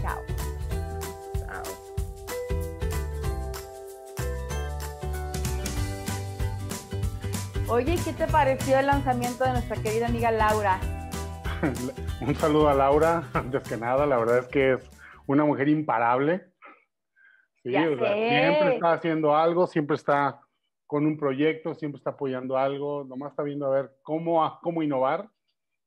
Chao. 0.00 0.20
Chao. 1.38 1.91
Oye, 7.72 7.96
¿qué 8.04 8.12
te 8.12 8.26
pareció 8.26 8.78
el 8.78 8.84
lanzamiento 8.84 9.44
de 9.44 9.52
nuestra 9.52 9.82
querida 9.82 10.06
amiga 10.06 10.30
Laura? 10.30 10.78
Un 12.20 12.34
saludo 12.34 12.68
a 12.68 12.74
Laura, 12.74 13.30
antes 13.32 13.66
que 13.66 13.78
nada, 13.78 14.04
la 14.04 14.18
verdad 14.18 14.40
es 14.40 14.48
que 14.48 14.72
es 14.74 14.90
una 15.26 15.46
mujer 15.46 15.70
imparable 15.70 16.52
Sí, 17.62 17.70
siempre 17.70 18.74
está 18.74 18.92
haciendo 18.92 19.34
algo, 19.34 19.66
siempre 19.66 19.96
está 19.96 20.42
con 20.86 21.06
un 21.06 21.16
proyecto, 21.16 21.74
siempre 21.74 21.96
está 21.96 22.10
apoyando 22.10 22.58
algo, 22.58 23.04
nomás 23.04 23.30
está 23.30 23.42
viendo 23.42 23.64
a 23.64 23.70
ver 23.70 23.92
cómo, 24.02 24.58
cómo 24.60 24.82
innovar. 24.82 25.30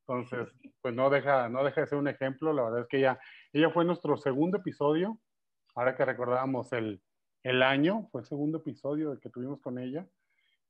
Entonces, 0.07 0.47
pues 0.81 0.95
no 0.95 1.11
deja, 1.11 1.49
no 1.49 1.63
deja 1.63 1.81
de 1.81 1.87
ser 1.87 1.99
un 1.99 2.07
ejemplo. 2.07 2.51
La 2.51 2.63
verdad 2.63 2.81
es 2.81 2.87
que 2.87 2.97
ella, 2.97 3.19
ella 3.53 3.69
fue 3.69 3.85
nuestro 3.85 4.17
segundo 4.17 4.57
episodio. 4.57 5.19
Ahora 5.75 5.95
que 5.95 6.03
recordábamos 6.03 6.73
el, 6.73 6.99
el 7.43 7.61
año, 7.61 8.07
fue 8.11 8.21
el 8.21 8.27
segundo 8.27 8.57
episodio 8.57 9.19
que 9.19 9.29
tuvimos 9.29 9.61
con 9.61 9.77
ella. 9.77 10.07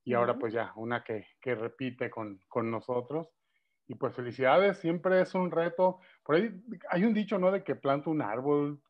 Y 0.06 0.14
ahora 0.14 0.36
pues 0.36 0.54
ya, 0.54 0.72
una 0.76 1.04
que, 1.04 1.28
que 1.42 1.56
repite 1.56 2.10
con, 2.10 2.40
con 2.48 2.70
nosotros. 2.70 3.28
Y 3.88 3.96
pues 3.96 4.16
felicidades, 4.16 4.80
siempre 4.80 5.22
es 5.22 5.36
un 5.36 5.52
reto. 5.52 6.00
Por 6.24 6.36
ahí 6.36 6.50
hay 6.90 7.04
un 7.04 7.14
dicho, 7.14 7.38
¿no? 7.38 7.52
De 7.52 7.64
que 7.64 7.76
planta 7.76 8.10
un 8.10 8.22
árbol, 8.22 8.82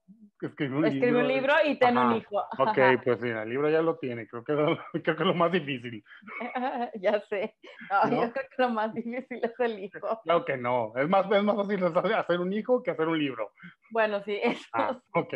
escribe 0.41 0.77
un, 0.77 0.89
libro. 0.89 1.19
un 1.19 1.27
libro. 1.27 1.53
y 1.65 1.77
ten 1.77 1.97
un 1.97 2.15
hijo. 2.15 2.37
Ok, 2.59 2.77
pues 3.03 3.19
sí, 3.19 3.27
el 3.27 3.49
libro 3.49 3.69
ya 3.69 3.81
lo 3.81 3.97
tiene. 3.97 4.25
Creo 4.27 4.43
que, 4.43 4.53
creo 5.03 5.15
que 5.15 5.23
es 5.23 5.27
lo 5.27 5.33
más 5.33 5.51
difícil. 5.51 6.03
ya 7.01 7.19
sé. 7.27 7.55
No, 7.89 8.09
Yo 8.09 8.31
creo 8.31 8.45
que 8.49 8.61
lo 8.61 8.69
más 8.69 8.93
difícil 8.93 9.41
es 9.43 9.59
el 9.59 9.79
hijo. 9.79 10.21
Claro 10.23 10.45
que 10.45 10.57
no. 10.57 10.93
Es 10.95 11.09
más, 11.09 11.29
es 11.29 11.43
más 11.43 11.55
fácil 11.55 12.13
hacer 12.13 12.39
un 12.39 12.53
hijo 12.53 12.81
que 12.81 12.91
hacer 12.91 13.07
un 13.07 13.19
libro. 13.19 13.51
Bueno, 13.91 14.21
sí, 14.23 14.39
eso. 14.41 14.65
Ah, 14.73 14.97
ok. 15.13 15.33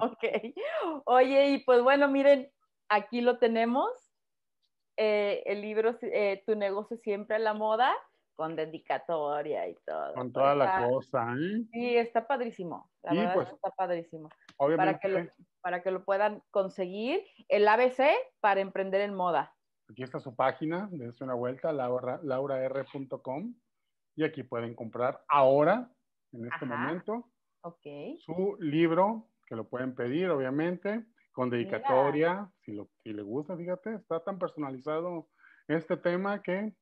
ok. 0.00 0.24
Oye, 1.04 1.50
y 1.50 1.64
pues 1.64 1.82
bueno, 1.82 2.08
miren, 2.08 2.50
aquí 2.88 3.20
lo 3.20 3.38
tenemos. 3.38 4.07
Eh, 5.00 5.44
el 5.46 5.62
libro, 5.62 5.96
eh, 6.02 6.42
Tu 6.44 6.56
negocio 6.56 6.96
siempre 6.96 7.36
a 7.36 7.38
la 7.38 7.54
moda 7.54 7.94
con 8.34 8.56
dedicatoria 8.56 9.68
y 9.68 9.76
todo. 9.86 10.12
Con 10.14 10.32
toda 10.32 10.56
la 10.56 10.88
cosa, 10.88 11.34
¿eh? 11.34 11.64
Sí, 11.72 11.96
está 11.96 12.26
padrísimo. 12.26 12.90
La 13.02 13.14
verdad 13.14 13.34
pues, 13.34 13.48
está 13.52 13.70
padrísimo. 13.70 14.28
Obviamente. 14.56 14.92
Para 14.92 14.98
que, 14.98 15.08
lo, 15.08 15.30
para 15.60 15.82
que 15.82 15.90
lo 15.92 16.04
puedan 16.04 16.42
conseguir. 16.50 17.24
El 17.48 17.68
ABC 17.68 18.02
para 18.40 18.60
emprender 18.60 19.02
en 19.02 19.14
moda. 19.14 19.54
Aquí 19.88 20.02
está 20.02 20.18
su 20.18 20.34
página, 20.34 20.88
dense 20.90 21.22
una 21.22 21.34
vuelta, 21.34 21.72
laura. 21.72 22.20
Y 24.16 24.24
aquí 24.24 24.42
pueden 24.42 24.74
comprar 24.74 25.24
ahora, 25.28 25.90
en 26.32 26.52
este 26.52 26.66
momento, 26.66 27.30
okay. 27.62 28.18
su 28.18 28.56
libro, 28.58 29.28
que 29.46 29.54
lo 29.54 29.68
pueden 29.68 29.94
pedir, 29.94 30.28
obviamente, 30.30 31.04
con 31.38 31.50
dedicatoria, 31.50 32.50
si, 32.64 32.72
lo, 32.72 32.88
si 33.00 33.12
le 33.12 33.22
gusta, 33.22 33.56
fíjate, 33.56 33.94
está 33.94 34.18
tan 34.24 34.40
personalizado 34.40 35.28
este 35.68 35.96
tema 35.96 36.42
que 36.42 36.74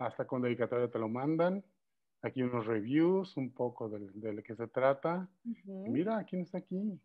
hasta 0.00 0.26
con 0.26 0.42
dedicatoria 0.42 0.90
te 0.90 0.98
lo 0.98 1.08
mandan. 1.08 1.64
Aquí 2.22 2.42
unos 2.42 2.66
reviews, 2.66 3.36
un 3.36 3.54
poco 3.54 3.88
de, 3.88 4.00
de 4.14 4.42
qué 4.42 4.56
se 4.56 4.66
trata. 4.66 5.28
Mira, 5.64 6.24
¿quién 6.24 6.42
está 6.42 6.58
aquí? 6.58 7.00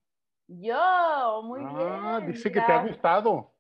Yo, 0.48 1.44
muy 1.44 1.62
ah, 1.64 2.22
Dice 2.26 2.52
que 2.52 2.60
te 2.60 2.72
ha 2.72 2.88
gustado. 2.88 3.54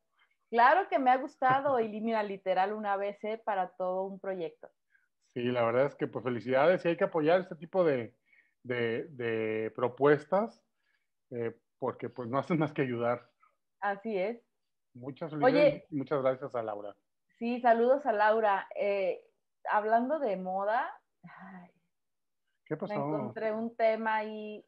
Claro 0.49 0.89
que 0.89 0.97
me 0.97 1.11
ha 1.11 1.17
gustado 1.17 1.79
y 1.79 2.01
mira, 2.01 2.23
literal 2.23 2.73
una 2.73 2.97
vez 2.97 3.19
para 3.45 3.69
todo 3.75 4.05
un 4.05 4.19
proyecto. 4.19 4.71
Sí, 5.35 5.43
la 5.43 5.63
verdad 5.63 5.85
es 5.85 5.93
que 5.93 6.07
pues 6.07 6.23
felicidades 6.23 6.83
y 6.83 6.87
hay 6.87 6.97
que 6.97 7.03
apoyar 7.03 7.41
este 7.41 7.57
tipo 7.57 7.83
de, 7.83 8.15
de, 8.63 9.71
propuestas 9.75 10.63
eh, 11.29 11.55
porque 11.79 12.09
pues 12.09 12.29
no 12.29 12.37
hacen 12.39 12.59
más 12.59 12.73
que 12.73 12.81
ayudar. 12.81 13.29
Así 13.79 14.17
es. 14.17 14.41
Muchas, 14.93 15.31
Oye, 15.33 15.85
muchas 15.91 16.21
gracias 16.21 16.55
a 16.55 16.63
Laura. 16.63 16.95
Sí, 17.37 17.61
saludos 17.61 18.05
a 18.05 18.13
Laura. 18.13 18.67
Eh, 18.75 19.21
hablando 19.69 20.17
de 20.19 20.37
moda, 20.37 20.91
¿qué 22.65 22.75
pasó? 22.77 22.93
Me 22.93 22.99
encontré 22.99 23.51
un 23.51 23.75
tema 23.75 24.23
y 24.23 24.65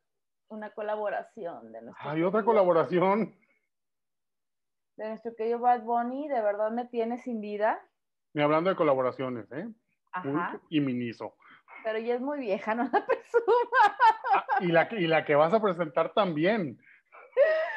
una 0.49 0.71
colaboración 0.71 1.71
de 1.71 1.81
nuestro. 1.81 2.09
Hay 2.09 2.21
otra 2.21 2.43
colaboración. 2.43 3.35
De 4.97 5.07
nuestro 5.07 5.33
querido 5.35 5.59
Bad 5.59 5.81
Bunny, 5.81 6.27
de 6.27 6.41
verdad 6.41 6.71
me 6.71 6.85
tiene 6.85 7.17
sin 7.19 7.39
vida. 7.41 7.81
Me 8.33 8.43
hablando 8.43 8.69
de 8.69 8.75
colaboraciones, 8.75 9.51
¿eh? 9.51 9.67
Ajá. 10.11 10.59
y 10.69 10.81
Miniso. 10.81 11.35
Pero 11.83 11.99
ya 11.99 12.15
es 12.15 12.21
muy 12.21 12.39
vieja, 12.39 12.75
no 12.75 12.83
la 12.83 12.89
persona. 13.07 13.69
Ah, 14.33 14.45
y, 14.61 14.67
la, 14.67 14.87
y 14.91 15.07
la 15.07 15.23
que 15.23 15.35
vas 15.35 15.53
a 15.53 15.61
presentar 15.61 16.13
también. 16.13 16.79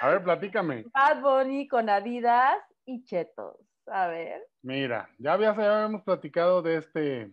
A 0.02 0.08
ver, 0.08 0.24
platícame. 0.24 0.84
Bad 0.92 1.22
Bunny 1.22 1.68
con 1.68 1.88
Adidas 1.88 2.58
y 2.84 3.04
Chetos. 3.04 3.56
A 3.86 4.08
ver. 4.08 4.42
Mira, 4.62 5.08
ya, 5.18 5.34
había, 5.34 5.54
ya 5.54 5.76
habíamos 5.76 6.02
platicado 6.02 6.60
de 6.60 6.78
este 6.78 7.32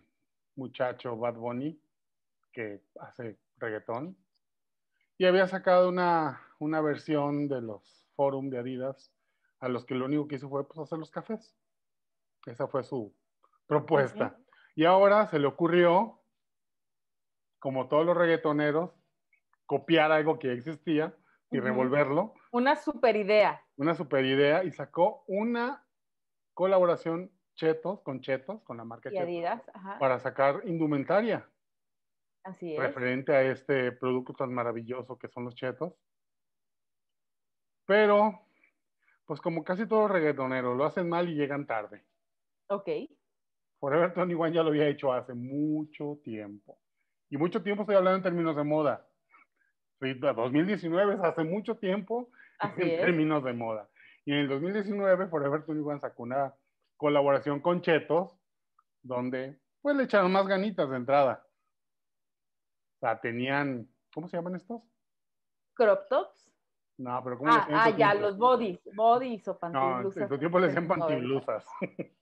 muchacho 0.54 1.16
Bad 1.16 1.34
Bunny 1.34 1.82
que 2.52 2.80
hace 3.00 3.40
reggaetón 3.56 4.16
y 5.18 5.26
había 5.26 5.48
sacado 5.48 5.88
una, 5.88 6.40
una 6.60 6.80
versión 6.80 7.48
de 7.48 7.60
los 7.60 8.06
forum 8.14 8.50
de 8.50 8.60
Adidas 8.60 9.12
a 9.58 9.68
los 9.68 9.84
que 9.84 9.96
lo 9.96 10.04
único 10.04 10.28
que 10.28 10.36
hizo 10.36 10.48
fue 10.48 10.64
pues, 10.64 10.78
hacer 10.78 10.98
los 10.98 11.10
cafés. 11.10 11.52
Esa 12.46 12.68
fue 12.68 12.84
su 12.84 13.12
propuesta. 13.66 14.38
Y 14.76 14.84
ahora 14.84 15.26
se 15.26 15.40
le 15.40 15.48
ocurrió, 15.48 16.20
como 17.58 17.88
todos 17.88 18.06
los 18.06 18.16
reggaetoneros, 18.16 18.92
copiar 19.66 20.12
algo 20.12 20.38
que 20.38 20.52
existía 20.52 21.16
y 21.50 21.58
revolverlo. 21.58 22.34
Una 22.52 22.76
super 22.76 23.16
idea. 23.16 23.64
Una 23.76 23.94
super 23.94 24.24
idea 24.24 24.64
y 24.64 24.72
sacó 24.72 25.24
una 25.28 25.86
colaboración 26.54 27.30
Chetos, 27.54 28.00
con 28.00 28.20
Chetos, 28.20 28.62
con 28.62 28.76
la 28.76 28.84
marca 28.84 29.08
Y 29.10 29.12
Chetos, 29.12 29.28
Adidas. 29.28 29.70
Ajá. 29.74 29.98
para 29.98 30.18
sacar 30.18 30.62
indumentaria 30.64 31.48
Así 32.42 32.74
es. 32.74 32.80
referente 32.80 33.32
a 33.34 33.42
este 33.42 33.92
producto 33.92 34.32
tan 34.32 34.52
maravilloso 34.52 35.18
que 35.18 35.28
son 35.28 35.44
los 35.44 35.54
Chetos. 35.54 35.92
Pero, 37.86 38.40
pues 39.26 39.40
como 39.40 39.62
casi 39.62 39.86
todos 39.86 40.02
los 40.02 40.12
reggaetoneros, 40.12 40.76
lo 40.76 40.84
hacen 40.84 41.08
mal 41.08 41.28
y 41.28 41.34
llegan 41.34 41.66
tarde. 41.66 42.04
Ok. 42.68 42.88
Forever 43.78 44.12
21 44.14 44.48
ya 44.48 44.62
lo 44.62 44.68
había 44.70 44.88
hecho 44.88 45.12
hace 45.12 45.34
mucho 45.34 46.20
tiempo. 46.22 46.78
Y 47.30 47.36
mucho 47.36 47.62
tiempo 47.62 47.82
estoy 47.82 47.96
hablando 47.96 48.18
en 48.18 48.22
términos 48.22 48.56
de 48.56 48.64
moda. 48.64 49.06
Sí, 50.00 50.14
2019 50.14 51.14
es 51.14 51.20
hace 51.20 51.44
mucho 51.44 51.76
tiempo 51.76 52.30
Así 52.60 52.82
en 52.82 52.88
es. 52.88 53.00
términos 53.00 53.42
de 53.44 53.52
moda. 53.52 53.88
Y 54.24 54.32
en 54.32 54.38
el 54.40 54.48
2019 54.48 55.28
Forever 55.28 55.64
21 55.66 55.98
sacó 55.98 56.22
una 56.22 56.54
colaboración 56.96 57.60
con 57.60 57.80
Chetos, 57.80 58.38
donde 59.02 59.58
pues 59.80 59.96
le 59.96 60.04
echaron 60.04 60.30
más 60.32 60.46
ganitas 60.46 60.88
de 60.90 60.96
entrada. 60.96 61.46
O 62.96 62.98
sea, 63.00 63.18
tenían, 63.20 63.88
¿cómo 64.12 64.28
se 64.28 64.36
llaman 64.36 64.56
estos? 64.56 64.82
Crop 65.74 66.06
tops. 66.08 66.50
No, 66.98 67.24
pero 67.24 67.38
¿cómo 67.38 67.50
Ah, 67.50 67.66
en 67.66 67.74
ah, 67.74 67.90
ya, 67.96 68.12
los 68.12 68.36
bodies. 68.36 68.78
Bodies 68.94 69.48
o 69.48 69.52
No, 69.54 69.58
pantiblusas. 69.58 70.22
en 70.22 70.28
su 70.28 70.38
tiempo 70.38 70.58
le 70.58 70.66
decían 70.66 70.86
pantiblusas. 70.86 71.64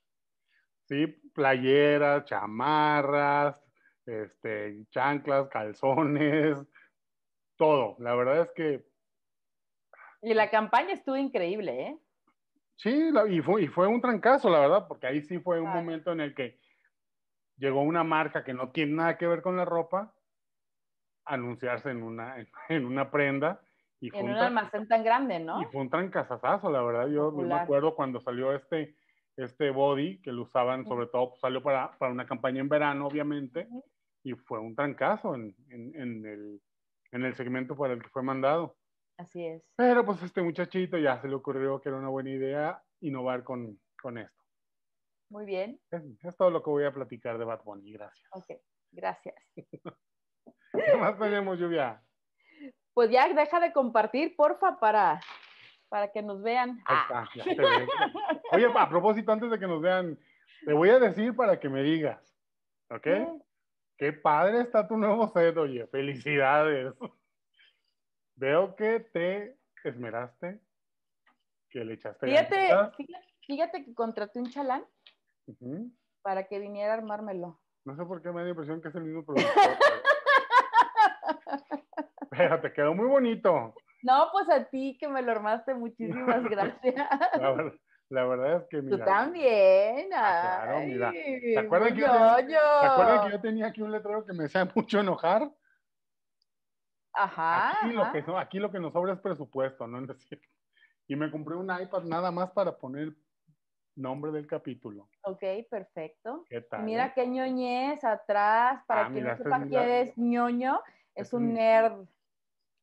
sí, 0.84 1.06
playeras, 1.34 2.24
chamarras, 2.26 3.60
este, 4.06 4.86
chanclas, 4.90 5.48
calzones, 5.48 6.64
todo. 7.56 7.96
La 7.98 8.14
verdad 8.14 8.42
es 8.42 8.50
que 8.52 8.87
Y 10.22 10.34
la 10.34 10.50
campaña 10.50 10.94
estuvo 10.94 11.16
increíble, 11.16 11.80
¿eh? 11.82 11.98
sí, 12.76 13.10
y, 13.28 13.40
fue, 13.40 13.62
y 13.62 13.66
fue 13.68 13.86
un 13.86 14.00
trancazo, 14.00 14.50
la 14.50 14.60
verdad, 14.60 14.86
porque 14.88 15.06
ahí 15.06 15.22
sí 15.22 15.38
fue 15.38 15.58
un 15.58 15.66
Claro. 15.66 15.80
momento 15.80 16.12
en 16.12 16.20
el 16.20 16.34
que 16.34 16.58
llegó 17.56 17.82
una 17.82 18.04
marca 18.04 18.44
que 18.44 18.54
no 18.54 18.70
tiene 18.70 18.92
nada 18.92 19.18
que 19.18 19.26
ver 19.26 19.42
con 19.42 19.56
la 19.56 19.64
ropa 19.64 20.14
a 21.24 21.34
anunciarse 21.34 21.90
en 21.90 22.02
una, 22.02 22.36
en, 22.68 22.86
una 22.86 23.10
prenda. 23.10 23.60
Y 24.00 24.16
En 24.16 24.26
un 24.26 24.36
almacén 24.36 24.86
tan 24.86 25.02
grande, 25.02 25.40
¿no? 25.40 25.60
Y 25.60 25.64
fue 25.66 25.80
un 25.80 25.90
trancazazazo, 25.90 26.70
la 26.70 26.82
verdad. 26.82 27.08
Yo, 27.08 27.32
me 27.32 27.52
acuerdo 27.54 27.96
cuando 27.96 28.20
salió 28.20 28.54
este, 28.54 28.94
este 29.36 29.70
body, 29.70 30.20
que 30.22 30.30
lo 30.30 30.42
usaban, 30.42 30.86
sobre 30.86 31.08
todo, 31.08 31.30
pues, 31.30 31.40
salió 31.40 31.62
para, 31.62 31.98
para 31.98 32.12
una 32.12 32.24
campaña 32.26 32.60
en 32.60 32.68
verano, 32.68 33.08
obviamente, 33.08 33.68
y 34.22 34.34
fue 34.34 34.60
un 34.60 34.76
trancazo 34.76 35.34
en, 35.34 35.54
en, 35.68 36.00
en 36.00 36.26
el, 36.26 36.62
en 37.10 37.24
el 37.24 37.34
segmento 37.34 37.76
para 37.76 37.94
el 37.94 38.02
que 38.02 38.08
fue 38.08 38.22
mandado. 38.22 38.77
Así 39.18 39.44
es. 39.44 39.62
Pero 39.76 40.04
pues 40.04 40.22
este 40.22 40.40
muchachito 40.42 40.96
ya 40.96 41.20
se 41.20 41.28
le 41.28 41.34
ocurrió 41.34 41.80
que 41.80 41.88
era 41.88 41.98
una 41.98 42.08
buena 42.08 42.30
idea 42.30 42.82
innovar 43.00 43.42
con, 43.42 43.78
con 44.00 44.16
esto. 44.16 44.42
Muy 45.30 45.44
bien. 45.44 45.80
Es, 45.90 46.02
es 46.22 46.36
todo 46.36 46.50
lo 46.50 46.62
que 46.62 46.70
voy 46.70 46.84
a 46.84 46.92
platicar 46.92 47.36
de 47.36 47.44
Bad 47.44 47.62
Bunny, 47.64 47.92
gracias. 47.92 48.28
Ok. 48.32 48.58
Gracias. 48.92 49.34
¿Qué 50.72 50.96
más 50.98 51.18
tenemos, 51.18 51.58
Lluvia? 51.58 52.02
Pues 52.94 53.10
ya 53.10 53.32
deja 53.32 53.60
de 53.60 53.72
compartir, 53.72 54.34
porfa, 54.36 54.78
para, 54.78 55.20
para 55.88 56.10
que 56.10 56.22
nos 56.22 56.42
vean. 56.42 56.80
Ahí 56.86 56.96
Ah, 57.10 57.28
ya 57.34 57.44
te 57.44 57.54
ve. 57.54 57.86
Oye, 58.52 58.66
a 58.74 58.88
propósito, 58.88 59.32
antes 59.32 59.50
de 59.50 59.58
que 59.58 59.66
nos 59.66 59.80
vean, 59.82 60.18
te 60.64 60.72
voy 60.72 60.90
a 60.90 60.98
decir 60.98 61.34
para 61.36 61.58
que 61.60 61.68
me 61.68 61.82
digas, 61.82 62.36
¿ok? 62.90 63.02
¿qué? 63.02 63.28
Qué 63.98 64.12
padre 64.12 64.60
está 64.60 64.86
tu 64.86 64.96
nuevo 64.96 65.28
set, 65.28 65.56
oye, 65.56 65.86
felicidades. 65.88 66.94
Veo 68.38 68.76
que 68.76 69.00
te 69.00 69.58
esmeraste, 69.82 70.60
que 71.70 71.84
le 71.84 71.94
echaste 71.94 72.24
Fíjate, 72.26 72.68
fíjate, 72.96 73.26
fíjate 73.44 73.84
que 73.84 73.94
contraté 73.94 74.38
un 74.38 74.48
chalán 74.48 74.84
para 76.22 76.46
que 76.46 76.60
viniera 76.60 76.92
a 76.94 76.98
armármelo. 76.98 77.60
No 77.84 77.96
sé 77.96 78.04
por 78.04 78.22
qué 78.22 78.28
me 78.28 78.36
da 78.36 78.44
la 78.44 78.50
impresión 78.50 78.80
que 78.80 78.90
es 78.90 78.94
el 78.94 79.02
mismo 79.02 79.24
productor. 79.24 79.78
pero 82.30 82.60
te 82.60 82.72
quedó 82.72 82.94
muy 82.94 83.08
bonito. 83.08 83.74
No, 84.04 84.28
pues 84.30 84.48
a 84.50 84.64
ti 84.70 84.96
que 85.00 85.08
me 85.08 85.20
lo 85.20 85.32
armaste, 85.32 85.74
muchísimas 85.74 86.44
gracias. 86.48 86.94
La, 87.40 87.50
ver- 87.50 87.80
la 88.08 88.24
verdad 88.24 88.56
es 88.62 88.68
que, 88.68 88.76
Tú 88.78 88.84
mira, 88.84 89.04
también. 89.04 90.10
Ah, 90.14 90.60
claro, 90.62 90.76
ay, 90.78 90.86
mira. 90.86 91.10
¿Te 91.12 91.58
acuerdas 91.58 91.92
que 91.92 92.00
yo. 92.02 92.36
¿te 92.46 92.86
acuerdas 92.86 93.20
que 93.24 93.32
yo 93.32 93.40
tenía 93.40 93.66
aquí 93.66 93.82
un 93.82 93.90
letrero 93.90 94.24
que 94.24 94.32
me 94.32 94.44
hacía 94.44 94.64
mucho 94.72 95.00
enojar? 95.00 95.50
Ajá. 97.18 97.70
Aquí 97.82 97.92
lo, 97.92 98.12
que, 98.12 98.24
aquí 98.36 98.58
lo 98.58 98.70
que 98.70 98.78
nos 98.78 98.92
sobra 98.92 99.12
es 99.12 99.20
presupuesto, 99.20 99.86
¿no? 99.86 99.98
Es 100.02 100.08
decir, 100.08 100.40
y 101.08 101.16
me 101.16 101.30
compré 101.30 101.56
un 101.56 101.70
iPad 101.70 102.04
nada 102.04 102.30
más 102.30 102.50
para 102.52 102.76
poner 102.76 103.12
nombre 103.96 104.30
del 104.30 104.46
capítulo. 104.46 105.08
Ok, 105.22 105.42
perfecto. 105.68 106.44
¿Qué 106.48 106.60
tal? 106.60 106.84
Mira 106.84 107.06
eh? 107.06 107.12
qué 107.14 107.26
ñoñez 107.26 108.04
atrás. 108.04 108.84
Para 108.86 109.00
Ah, 109.06 109.10
quien 109.10 109.14
mira, 109.14 109.26
no 109.26 109.32
este 109.32 109.44
sepa 109.44 109.66
quién 109.66 109.90
es 109.90 110.16
ñoño, 110.18 110.80
es 110.86 110.92
Este 111.14 111.22
es 111.22 111.32
un 111.32 111.54
nerd. 111.54 112.08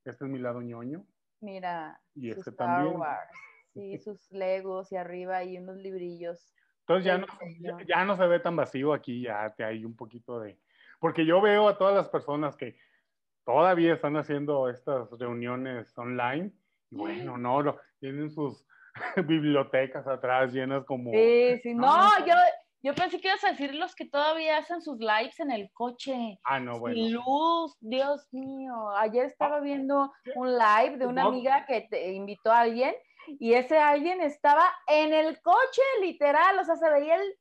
Este 0.03 0.25
es 0.25 0.31
mi 0.31 0.39
lado 0.39 0.61
ñoño. 0.61 1.05
Mira, 1.39 2.01
Y 2.13 2.31
este 2.31 2.49
Star 2.49 2.67
también. 2.67 2.99
Wars. 2.99 3.31
Sí, 3.73 3.97
sus 3.99 4.31
Legos 4.31 4.91
y 4.91 4.97
arriba 4.97 5.37
hay 5.37 5.57
unos 5.57 5.77
librillos. 5.77 6.53
Entonces 6.81 7.05
ya 7.05 7.17
no, 7.17 7.27
ya 7.87 8.05
no 8.05 8.15
se 8.15 8.27
ve 8.27 8.39
tan 8.39 8.55
vacío 8.55 8.93
aquí, 8.93 9.21
ya 9.23 9.53
te 9.55 9.63
hay 9.63 9.85
un 9.85 9.95
poquito 9.95 10.39
de... 10.39 10.59
Porque 10.99 11.25
yo 11.25 11.41
veo 11.41 11.67
a 11.67 11.77
todas 11.77 11.95
las 11.95 12.09
personas 12.09 12.55
que 12.55 12.77
todavía 13.45 13.93
están 13.93 14.17
haciendo 14.17 14.69
estas 14.69 15.09
reuniones 15.19 15.97
online, 15.97 16.51
y 16.91 16.95
bueno, 16.95 17.37
no, 17.37 17.61
no, 17.63 17.77
tienen 17.99 18.29
sus 18.31 18.65
bibliotecas 19.27 20.07
atrás 20.07 20.51
llenas 20.53 20.85
como... 20.85 21.11
Sí, 21.11 21.59
sí. 21.63 21.73
No, 21.73 21.87
Ah. 21.87 22.23
yo, 22.25 22.33
yo 22.83 22.93
pensé 22.95 23.19
que 23.19 23.27
ibas 23.27 23.43
a 23.43 23.49
decir 23.51 23.73
los 23.75 23.95
que 23.95 24.05
todavía 24.05 24.57
hacen 24.57 24.81
sus 24.81 24.99
lives 24.99 25.39
en 25.39 25.51
el 25.51 25.69
coche. 25.73 26.39
Ah, 26.43 26.59
no, 26.59 26.79
bueno. 26.79 26.95
Sin 26.95 27.13
luz, 27.13 27.77
Dios 27.81 28.27
mío. 28.31 28.89
Ayer 28.97 29.25
estaba 29.25 29.59
viendo 29.59 30.11
un 30.35 30.51
live 30.57 30.97
de 30.97 31.07
una 31.07 31.23
No. 31.23 31.29
amiga 31.29 31.65
que 31.65 31.81
te 31.89 32.13
invitó 32.13 32.51
a 32.51 32.59
alguien 32.61 32.93
y 33.39 33.53
ese 33.53 33.77
alguien 33.79 34.21
estaba 34.21 34.63
en 34.87 35.13
el 35.13 35.41
coche, 35.41 35.81
literal. 36.01 36.59
O 36.59 36.63
sea, 36.63 36.75
se 36.75 36.89
veía 36.91 37.15
el, 37.15 37.33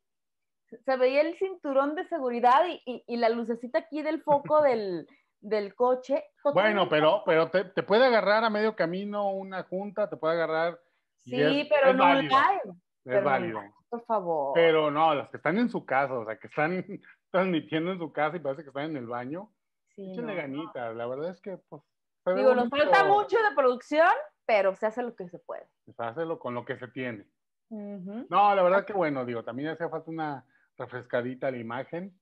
se 0.83 0.97
veía 0.97 1.21
el 1.21 1.37
cinturón 1.37 1.93
de 1.95 2.05
seguridad 2.07 2.65
y, 2.67 2.81
y- 2.85 3.03
y 3.07 3.17
la 3.17 3.29
lucecita 3.29 3.79
aquí 3.79 4.01
del 4.01 4.23
foco 4.23 4.61
del, 4.63 5.07
del 5.47 5.75
coche. 5.75 6.25
Bueno, 6.53 6.87
pero, 6.89 7.23
pero 7.25 7.49
te, 7.49 7.65
te 7.65 7.83
puede 7.83 8.05
agarrar 8.05 8.43
a 8.43 8.49
medio 8.49 8.75
camino 8.75 9.29
una 9.31 9.63
junta, 9.63 10.09
te 10.09 10.17
puede 10.17 10.33
agarrar, 10.35 10.79
Sí, 11.21 11.41
es- 11.41 11.67
pero 11.69 11.89
es 11.91 11.95
no 11.95 12.03
válido. 12.03 12.35
live. 12.37 12.61
es 12.73 12.79
pero 13.03 13.23
válido. 13.23 13.61
por 13.89 14.05
favor. 14.05 14.51
Pero 14.55 14.91
no, 14.91 15.13
las 15.15 15.29
que 15.29 15.37
están 15.37 15.57
en 15.57 15.69
su 15.69 15.85
casa, 15.85 16.13
o 16.13 16.25
sea, 16.25 16.37
que 16.37 16.47
están 16.47 16.71
transmitiendo 17.31 17.91
en 17.91 17.99
su 17.99 18.11
casa 18.11 18.37
y 18.37 18.39
parece 18.39 18.63
que 18.63 18.69
están 18.69 18.85
en 18.85 18.97
el 18.97 19.07
baño, 19.07 19.51
Sí, 19.95 20.11
échenle 20.11 20.33
no. 20.35 20.41
ganitas. 20.41 20.95
La 20.95 21.07
verdad 21.07 21.29
es 21.29 21.41
que, 21.41 21.57
pues, 21.69 21.81
se 22.25 22.33
Digo, 22.33 22.53
nos 22.55 22.69
falta 22.69 23.05
mucho 23.05 23.37
de 23.37 23.55
producción, 23.55 24.09
pero 24.45 24.75
se 24.75 24.87
hace 24.87 25.01
lo 25.03 25.15
que 25.15 25.29
se 25.29 25.39
puede. 25.39 25.67
Pues, 25.85 25.99
hácelo 25.99 26.37
con 26.39 26.53
lo 26.53 26.65
que 26.65 26.77
se 26.77 26.87
tiene. 26.89 27.25
No, 27.69 28.53
la 28.55 28.61
verdad 28.61 28.85
que 28.85 28.93
bueno, 28.93 29.25
digo, 29.25 29.43
también 29.43 29.69
hacía 29.69 29.89
falta 29.89 30.09
una 30.11 30.45
refrescadita 30.77 31.47
a 31.47 31.51
la 31.51 31.57
imagen. 31.57 32.19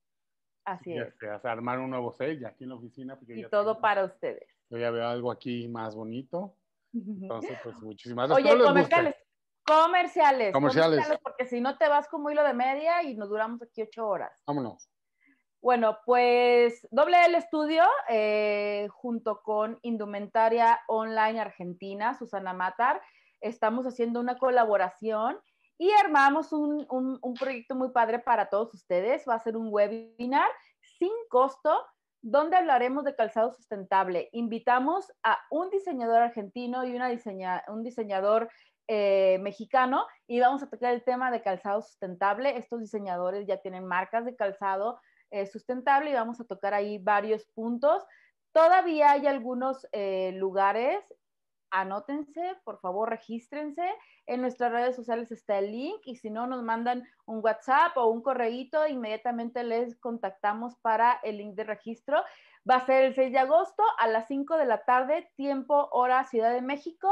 Así 0.66 0.96
es. 0.98 1.14
armar 1.44 1.80
un 1.80 1.90
nuevo 1.90 2.12
set 2.14 2.40
ya 2.40 2.50
aquí 2.50 2.64
en 2.64 2.70
la 2.72 2.76
oficina. 2.76 3.16
porque 3.18 3.36
Y 3.38 3.42
ya 3.44 3.50
todo 3.50 3.72
tengo- 3.74 3.82
para 3.82 4.06
ustedes. 4.06 4.48
Yo 4.70 4.78
ya 4.78 4.92
veo 4.92 5.08
algo 5.08 5.32
aquí 5.32 5.68
más 5.68 5.96
bonito. 5.96 6.56
Entonces, 6.94 7.58
pues 7.64 7.76
muchísimas 7.82 8.30
gracias. 8.30 8.54
Oye, 8.54 8.64
comerciales. 8.64 9.16
Comerciales. 9.66 10.52
Comerciales. 10.54 11.20
Porque 11.24 11.46
si 11.46 11.60
no 11.62 11.78
te 11.78 11.88
vas 11.88 12.08
como 12.08 12.30
hilo 12.30 12.44
de 12.44 12.54
media 12.54 13.02
y 13.04 13.16
nos 13.16 13.30
duramos 13.30 13.62
aquí 13.62 13.82
ocho 13.82 14.08
horas. 14.08 14.42
Vámonos. 14.46 14.90
Bueno, 15.62 15.98
pues 16.06 16.86
Doble 16.92 17.26
L 17.26 17.38
Estudio, 17.38 17.84
eh, 18.10 18.88
junto 18.92 19.42
con 19.42 19.80
Indumentaria 19.82 20.82
Online 20.88 21.40
Argentina, 21.40 22.14
Susana 22.16 22.54
Matar, 22.54 23.02
estamos 23.40 23.86
haciendo 23.88 24.20
una 24.20 24.38
colaboración 24.38 25.40
y 25.78 25.92
armamos 25.92 26.52
un, 26.54 26.86
un- 26.90 27.34
proyecto 27.34 27.76
muy 27.76 27.90
padre 27.90 28.20
para 28.20 28.50
todos 28.50 28.74
ustedes. 28.74 29.24
Va 29.28 29.36
a 29.36 29.40
ser 29.40 29.58
un 29.58 29.68
webinar 29.72 30.50
sin 31.00 31.12
costo 31.30 31.86
donde 32.22 32.56
hablaremos 32.56 33.04
de 33.04 33.16
calzado 33.16 33.52
sustentable. 33.52 34.30
Invitamos 34.32 35.12
a 35.24 35.40
un 35.52 35.70
diseñador 35.70 36.22
argentino 36.22 36.86
y 36.86 36.96
una 36.96 37.10
un 37.68 37.84
diseñador 37.84 38.50
eh, 38.88 39.40
mexicano 39.42 40.06
y 40.28 40.40
vamos 40.40 40.62
a 40.64 40.70
tocar 40.70 40.94
el 40.94 41.04
tema 41.04 41.32
de 41.32 41.42
calzado 41.42 41.82
sustentable. 41.82 42.58
Estos 42.58 42.80
diseñadores 42.80 43.46
ya 43.48 43.58
tienen 43.58 43.86
marcas 43.86 44.26
de 44.26 44.36
calzado 44.36 45.00
eh, 45.32 45.46
sustentable 45.48 46.12
y 46.12 46.14
vamos 46.14 46.40
a 46.40 46.46
tocar 46.46 46.74
ahí 46.74 46.98
varios 46.98 47.46
puntos. 47.56 48.04
Todavía 48.54 49.12
hay 49.12 49.28
algunos 49.28 49.88
eh, 49.92 50.32
lugares 50.36 51.04
anótense, 51.74 52.56
por 52.64 52.80
favor, 52.80 53.10
regístrense. 53.10 53.84
En 54.28 54.42
nuestras 54.42 54.72
redes 54.72 54.96
sociales 54.96 55.32
está 55.32 55.58
el 55.58 55.72
link 55.72 56.02
y 56.06 56.16
si 56.16 56.30
no, 56.30 56.48
nos 56.48 56.64
mandan 56.64 57.04
un 57.26 57.44
WhatsApp 57.44 57.98
o 57.98 58.08
un 58.08 58.22
correíto, 58.22 58.88
inmediatamente 58.88 59.64
les 59.64 59.98
contactamos 60.00 60.78
para 60.78 61.20
el 61.24 61.38
link 61.38 61.56
de 61.56 61.66
registro. 61.66 62.24
Va 62.70 62.76
a 62.76 62.86
ser 62.86 63.04
el 63.06 63.16
6 63.16 63.32
de 63.34 63.40
agosto 63.40 63.84
a 63.98 64.08
las 64.08 64.28
5 64.28 64.56
de 64.58 64.66
la 64.66 64.86
tarde, 64.86 65.30
tiempo, 65.36 65.90
hora, 65.92 66.24
Ciudad 66.26 66.54
de 66.54 66.62
México, 66.62 67.12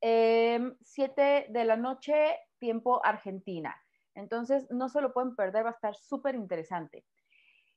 7 0.00 1.46
em, 1.46 1.52
de 1.52 1.64
la 1.64 1.76
noche, 1.76 2.36
tiempo, 2.58 3.00
Argentina. 3.04 3.80
Entonces, 4.14 4.68
no 4.70 4.88
se 4.88 5.00
lo 5.00 5.12
pueden 5.12 5.36
perder, 5.36 5.64
va 5.64 5.70
a 5.70 5.74
estar 5.74 5.94
súper 5.94 6.34
interesante. 6.34 7.04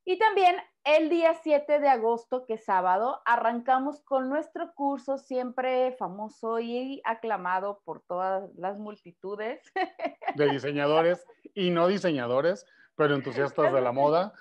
Y 0.07 0.19
también 0.19 0.55
el 0.83 1.09
día 1.09 1.33
7 1.33 1.79
de 1.79 1.89
agosto, 1.89 2.45
que 2.45 2.53
es 2.53 2.65
sábado, 2.65 3.23
arrancamos 3.25 4.03
con 4.03 4.29
nuestro 4.29 4.71
curso 4.75 5.17
siempre 5.17 5.93
famoso 5.97 6.59
y 6.59 7.01
aclamado 7.03 7.81
por 7.83 8.03
todas 8.03 8.47
las 8.55 8.77
multitudes. 8.77 9.63
De 10.35 10.47
diseñadores 10.47 11.25
y 11.55 11.71
no 11.71 11.87
diseñadores, 11.87 12.67
pero 12.95 13.15
entusiastas 13.15 13.73
de 13.73 13.81
la 13.81 13.91
moda. 13.91 14.33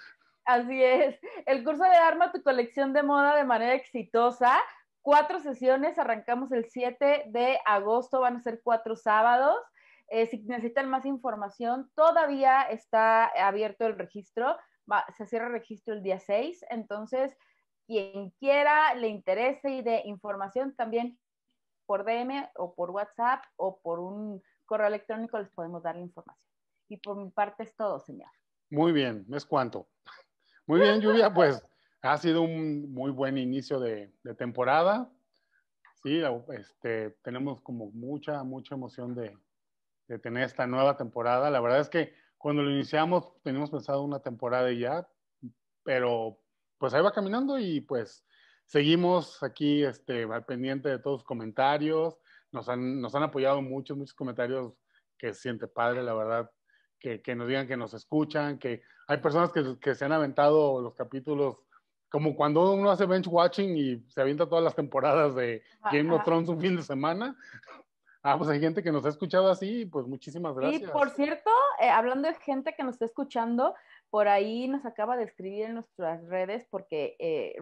Así 0.45 0.83
es. 0.83 1.19
El 1.47 1.65
curso 1.65 1.85
de 1.85 1.97
Arma 1.97 2.31
tu 2.31 2.43
colección 2.43 2.93
de 2.93 3.03
moda 3.03 3.35
de 3.35 3.45
manera 3.45 3.73
exitosa. 3.73 4.61
Cuatro 5.01 5.41
sesiones, 5.41 5.99
arrancamos 5.99 6.53
el 6.53 6.67
7 6.67 7.25
de 7.29 7.59
agosto, 7.65 8.21
van 8.21 8.37
a 8.37 8.43
ser 8.43 8.61
cuatro 8.63 8.97
sábados. 8.97 9.57
Eh, 10.09 10.27
si 10.27 10.43
necesitan 10.43 10.91
más 10.91 11.07
información, 11.07 11.91
todavía 11.95 12.63
está 12.63 13.27
abierto 13.27 13.87
el 13.87 13.97
registro 13.97 14.59
se 15.17 15.27
cierra 15.27 15.47
el 15.47 15.53
registro 15.53 15.95
el 15.95 16.03
día 16.03 16.19
6, 16.19 16.65
entonces 16.71 17.37
quien 17.87 18.31
quiera, 18.39 18.95
le 18.95 19.09
interese 19.09 19.71
y 19.71 19.83
de 19.83 20.03
información 20.07 20.75
también 20.75 21.19
por 21.87 22.05
DM 22.05 22.49
o 22.57 22.75
por 22.75 22.91
WhatsApp 22.91 23.45
o 23.57 23.79
por 23.81 24.01
un 24.01 24.43
correo 24.65 24.87
electrónico 24.87 25.39
les 25.39 25.51
podemos 25.51 25.83
dar 25.83 25.97
la 25.97 26.03
información. 26.03 26.45
Y 26.89 26.97
por 26.99 27.17
mi 27.17 27.31
parte 27.31 27.63
es 27.65 27.75
todo, 27.77 28.01
señor. 28.01 28.31
Muy 28.71 28.93
bien, 28.93 29.27
es 29.33 29.45
cuanto. 29.45 29.89
Muy 30.67 30.81
bien, 30.81 31.01
Lluvia, 31.01 31.33
pues 31.33 31.63
ha 32.03 32.17
sido 32.17 32.43
un 32.43 32.93
muy 32.93 33.11
buen 33.11 33.37
inicio 33.37 33.79
de, 33.79 34.13
temporada. 34.39 35.11
Sí, 36.03 36.23
este, 36.59 37.11
tenemos 37.23 37.61
como 37.61 37.91
mucha, 37.91 38.43
mucha 38.45 38.75
emoción 38.75 39.15
de, 39.15 39.37
de 40.09 40.19
tener 40.19 40.45
esta 40.45 40.67
nueva 40.67 40.97
temporada. 40.97 41.51
La 41.51 41.61
verdad 41.61 41.81
es 41.81 41.89
que 41.89 42.15
cuando 42.45 42.63
lo 42.63 42.71
iniciamos 42.71 43.33
teníamos 43.43 43.71
pensado 43.71 44.03
una 44.03 44.21
temporada 44.21 44.71
y 44.71 44.81
ya, 44.81 45.09
pero 45.83 46.39
pues 46.77 46.93
ahí 46.93 47.01
va 47.01 47.11
caminando 47.11 47.59
y 47.59 47.81
pues 47.81 48.23
seguimos 48.67 49.43
aquí 49.43 49.83
este, 49.83 50.25
al 50.25 50.45
pendiente 50.45 50.91
de 50.91 50.99
todos 50.99 51.21
los 51.21 51.25
comentarios. 51.25 52.19
Nos 52.53 52.69
han, 52.69 53.01
nos 53.01 53.15
han 53.15 53.23
apoyado 53.23 53.63
muchos, 53.63 53.97
muchos 53.97 54.13
comentarios 54.13 54.75
que 55.17 55.33
se 55.33 55.41
siente 55.41 55.69
padre, 55.69 56.03
la 56.03 56.13
verdad, 56.13 56.51
que, 56.99 57.23
que, 57.23 57.35
nos 57.35 57.49
digan 57.49 57.67
que 57.67 57.79
nos 57.79 57.95
escuchan, 57.95 58.59
que 58.59 58.83
hay 59.09 59.17
personas 59.23 59.51
que, 59.51 59.79
que, 59.81 59.95
se 59.95 60.05
han 60.05 60.13
aventado 60.13 60.83
los 60.83 60.95
capítulos, 60.95 61.57
como 62.11 62.37
cuando 62.37 62.75
uno 62.75 62.91
hace 62.91 63.07
bench 63.07 63.27
watching 63.27 63.75
y 63.75 64.05
se 64.11 64.21
avienta 64.21 64.47
todas 64.47 64.63
las 64.63 64.75
temporadas 64.75 65.35
de 65.35 65.63
Game 65.91 66.15
of 66.15 66.23
Thrones 66.25 66.51
un 66.51 66.61
fin 66.61 66.77
de 66.77 66.83
semana. 66.83 67.39
Ah, 68.27 68.39
pues 68.39 68.49
hay 68.49 68.59
gente 68.59 68.83
que 68.83 68.91
nos 68.91 69.05
ha 69.05 69.11
escuchado 69.11 69.51
así, 69.51 69.85
pues 69.85 70.07
muchísimas 70.07 70.55
gracias. 70.55 70.83
Y 70.83 70.93
por 70.93 71.11
cierto, 71.11 71.51
eh, 71.79 71.91
hablando 71.91 72.29
de 72.29 72.35
gente 72.35 72.75
que 72.75 72.83
nos 72.83 72.95
está 72.95 73.07
escuchando, 73.07 73.75
por 74.15 74.29
ahí 74.29 74.69
nos 74.69 74.87
acaba 74.87 75.17
de 75.17 75.25
escribir 75.25 75.65
en 75.65 75.75
nuestras 75.75 76.25
redes 76.29 76.65
porque 76.71 77.17
eh, 77.19 77.57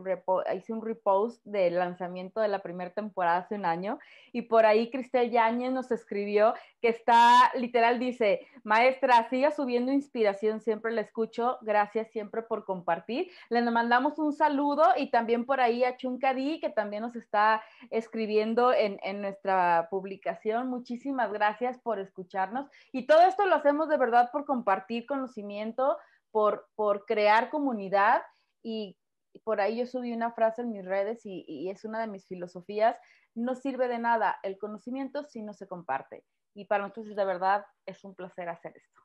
hice 0.55 0.75
un 0.75 0.85
repost 0.85 1.43
del 1.47 1.77
lanzamiento 1.77 2.43
de 2.43 2.49
la 2.49 2.59
primera 2.59 2.91
temporada 2.91 3.39
hace 3.39 3.55
un 3.55 3.65
año 3.65 3.99
y 4.35 4.43
por 4.43 4.67
ahí 4.67 4.91
Cristel 4.91 5.31
Yáñez 5.31 5.73
nos 5.73 5.91
escribió 5.91 6.53
que 6.83 6.89
está, 6.89 7.51
literal 7.55 7.99
dice, 7.99 8.47
maestra, 8.65 9.27
siga 9.31 9.51
subiendo 9.51 9.93
inspiración, 9.93 10.61
siempre 10.61 10.93
la 10.93 11.01
escucho, 11.01 11.57
gracias 11.63 12.11
siempre 12.11 12.43
por 12.43 12.67
compartir. 12.67 13.31
Le 13.49 13.63
mandamos 13.63 14.19
un 14.19 14.35
saludo 14.35 14.83
y 14.99 15.11
también 15.11 15.47
por 15.47 15.59
ahí 15.59 15.85
a 15.85 15.97
Chuncadí 15.97 16.61
que 16.61 16.69
también 16.69 17.01
nos 17.01 17.17
está 17.17 17.63
escribiendo 17.89 18.75
en, 18.75 19.01
en 19.05 19.23
nuestra 19.23 19.89
publicación. 19.91 20.69
Muchísimas 20.69 21.33
gracias 21.33 21.79
por 21.79 21.99
escucharnos 21.99 22.69
y 22.93 23.07
todo 23.07 23.23
esto 23.23 23.47
lo 23.47 23.55
hacemos 23.55 23.89
de 23.89 23.97
verdad 23.97 24.31
por 24.31 24.45
compartir 24.45 25.07
conocimiento 25.07 25.97
por, 26.33 26.69
por 26.75 27.05
crear 27.05 27.51
comunidad 27.51 28.23
y 28.63 28.99
por 29.45 29.61
ahí 29.61 29.79
yo 29.79 29.87
subí 29.87 30.13
una 30.13 30.33
frase 30.33 30.63
en 30.63 30.73
mis 30.73 30.85
redes 30.85 31.23
y, 31.25 31.71
es 31.71 31.85
una 31.85 32.01
de 32.01 32.07
mis 32.07 32.27
filosofías, 32.27 32.97
no 33.35 33.55
sirve 33.55 33.89
de 33.89 33.99
nada 33.99 34.39
el 34.43 34.59
conocimiento 34.59 35.25
si 35.25 35.43
no 35.43 35.55
se 35.55 35.69
comparte. 35.69 36.25
Y 36.55 36.67
para 36.67 36.87
nosotros 36.87 37.17
de 37.17 37.25
verdad 37.25 37.65
es 37.87 38.03
un 38.05 38.15
placer 38.15 38.49
hacer 38.49 38.77
esto. 38.77 39.01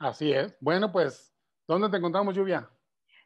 Así 0.00 0.32
es. 0.32 0.56
Bueno, 0.60 0.90
pues, 0.90 1.34
¿dónde 1.66 1.88
te 1.90 1.96
encontramos, 1.96 2.34
Lluvia? 2.34 2.68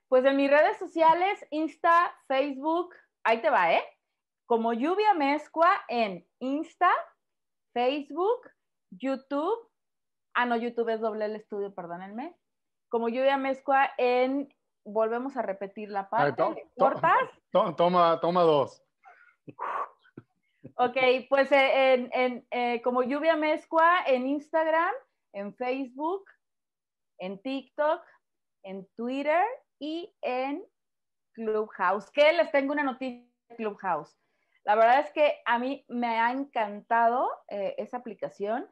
Pues 0.08 0.24
en 0.24 0.36
mis 0.36 0.50
redes 0.50 0.78
sociales, 0.78 1.44
Insta, 1.50 2.14
Facebook, 2.28 2.94
ahí 3.24 3.40
te 3.40 3.48
va, 3.48 3.72
¿eh? 3.72 3.84
Como 4.46 4.74
Lluvia 4.74 5.14
Mezcua 5.14 5.70
en 5.88 6.26
Insta, 6.38 6.90
Facebook, 7.72 8.50
YouTube. 8.90 9.70
Ah, 10.34 10.44
no, 10.44 10.56
YouTube 10.56 10.90
es 10.90 11.00
doble 11.00 11.24
el 11.24 11.36
estudio, 11.36 11.74
perdónenme 11.74 12.36
como 12.92 13.08
lluvia 13.08 13.38
mezcua 13.38 13.90
en, 13.96 14.54
volvemos 14.84 15.34
a 15.38 15.42
repetir 15.42 15.88
la 15.88 16.10
parte, 16.10 16.42
¿cortas? 16.76 17.16
toma, 17.50 18.20
toma 18.20 18.42
dos. 18.42 18.84
Ok, 20.76 20.98
pues 21.30 21.50
eh, 21.52 21.94
en, 21.94 22.10
en 22.12 22.46
eh, 22.50 22.82
como 22.82 23.02
lluvia 23.02 23.34
mezcua 23.34 24.04
en 24.06 24.26
Instagram, 24.26 24.92
en 25.32 25.54
Facebook, 25.54 26.22
en 27.16 27.40
TikTok, 27.40 28.02
en 28.62 28.86
Twitter 28.94 29.42
y 29.78 30.14
en 30.20 30.62
Clubhouse. 31.32 32.10
Que 32.10 32.30
les 32.34 32.52
tengo 32.52 32.74
una 32.74 32.82
noticia 32.82 33.26
de 33.48 33.56
Clubhouse. 33.56 34.18
La 34.64 34.74
verdad 34.74 35.00
es 35.00 35.10
que 35.12 35.40
a 35.46 35.58
mí 35.58 35.82
me 35.88 36.20
ha 36.20 36.30
encantado 36.30 37.30
eh, 37.48 37.74
esa 37.78 37.96
aplicación 37.96 38.68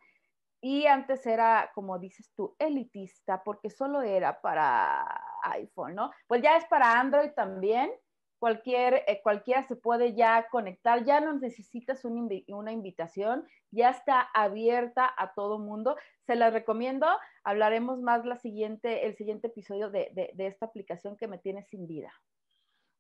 y 0.61 0.87
antes 0.87 1.27
era, 1.27 1.71
como 1.75 1.99
dices 1.99 2.31
tú, 2.37 2.55
elitista, 2.59 3.43
porque 3.43 3.71
solo 3.71 4.03
era 4.03 4.41
para 4.41 5.07
iPhone, 5.45 5.95
¿no? 5.95 6.11
Pues 6.27 6.43
ya 6.43 6.57
es 6.57 6.67
para 6.67 7.01
Android 7.01 7.31
también. 7.31 7.91
Cualquier, 8.39 9.05
eh, 9.07 9.21
cualquiera 9.23 9.67
se 9.69 9.77
puede 9.77 10.15
ya 10.15 10.47
conectar, 10.51 11.05
ya 11.05 11.21
no 11.21 11.35
necesitas 11.35 12.05
una 12.05 12.73
invitación, 12.73 13.47
ya 13.71 13.91
está 13.91 14.21
abierta 14.35 15.11
a 15.17 15.35
todo 15.35 15.59
mundo. 15.59 15.97
Se 16.27 16.37
la 16.37 16.51
recomiendo. 16.51 17.07
Hablaremos 17.45 18.01
más 18.01 18.25
la 18.25 18.37
siguiente, 18.37 19.07
el 19.07 19.15
siguiente 19.17 19.49
episodio 19.49 19.91
de, 19.91 20.11
de, 20.35 20.47
esta 20.47 20.67
aplicación 20.67 21.17
que 21.17 21.29
me 21.29 21.39
tiene 21.39 21.65
sin 21.65 21.87
vida. 21.87 22.13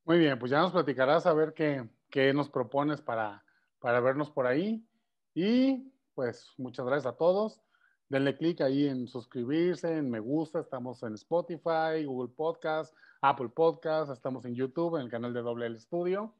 Muy 0.04 0.18
bien, 0.18 0.38
pues 0.38 0.50
ya 0.50 0.60
nos 0.60 0.72
platicarás 0.72 1.26
a 1.26 1.32
ver 1.32 1.54
qué, 1.54 1.88
qué 2.10 2.32
nos 2.34 2.50
propones 2.50 3.00
para, 3.00 3.44
para 3.78 4.00
vernos 4.00 4.30
por 4.30 4.46
ahí. 4.46 4.86
Y 5.34 5.90
pues 6.20 6.52
muchas 6.58 6.84
gracias 6.84 7.14
a 7.14 7.16
todos. 7.16 7.62
Denle 8.10 8.36
clic 8.36 8.60
ahí 8.60 8.86
en 8.86 9.08
suscribirse, 9.08 9.96
en 9.96 10.10
me 10.10 10.20
gusta. 10.20 10.60
Estamos 10.60 11.02
en 11.02 11.14
Spotify, 11.14 12.04
Google 12.04 12.30
Podcast, 12.36 12.94
Apple 13.22 13.48
Podcast, 13.48 14.12
estamos 14.12 14.44
en 14.44 14.54
YouTube, 14.54 14.96
en 14.96 15.04
el 15.04 15.10
canal 15.10 15.32
de 15.32 15.40
Doble 15.40 15.64
El 15.64 15.80
Studio. 15.80 16.34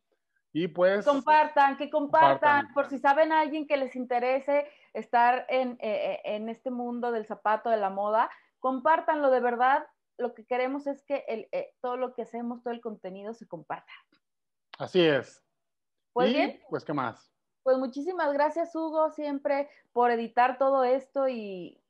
Y 0.52 0.68
pues... 0.68 1.06
Compartan, 1.06 1.78
que 1.78 1.88
compartan, 1.88 2.74
por 2.74 2.90
si 2.90 2.98
saben 2.98 3.32
a 3.32 3.40
alguien 3.40 3.66
que 3.66 3.78
les 3.78 3.96
interese 3.96 4.66
estar 4.92 5.46
en, 5.48 5.78
eh, 5.80 6.12
eh, 6.12 6.20
en, 6.24 6.50
este 6.50 6.70
mundo 6.70 7.10
del 7.10 7.24
zapato, 7.24 7.70
de 7.70 7.78
la 7.78 7.88
moda, 7.88 8.28
compártanlo 8.58 9.30
de 9.30 9.40
verdad. 9.40 9.86
Lo 10.18 10.34
que 10.34 10.44
queremos 10.44 10.86
es 10.86 11.02
que 11.04 11.24
el, 11.26 11.48
eh, 11.52 11.72
todo 11.80 11.96
lo 11.96 12.12
que 12.12 12.20
hacemos, 12.20 12.62
todo 12.62 12.74
el 12.74 12.82
contenido 12.82 13.32
se 13.32 13.48
comparta. 13.48 13.92
Así 14.78 15.00
es. 15.00 15.42
Pues 16.12 16.34
bien. 16.34 16.60
Pues, 16.68 16.84
¿qué 16.84 16.92
más? 16.92 17.30
Pues 17.62 17.78
muchísimas 17.78 18.32
gracias, 18.32 18.74
Hugo, 18.74 19.10
siempre 19.10 19.68
por 19.92 20.10
editar 20.10 20.58
todo 20.58 20.84
esto 20.84 21.28
y 21.28 21.80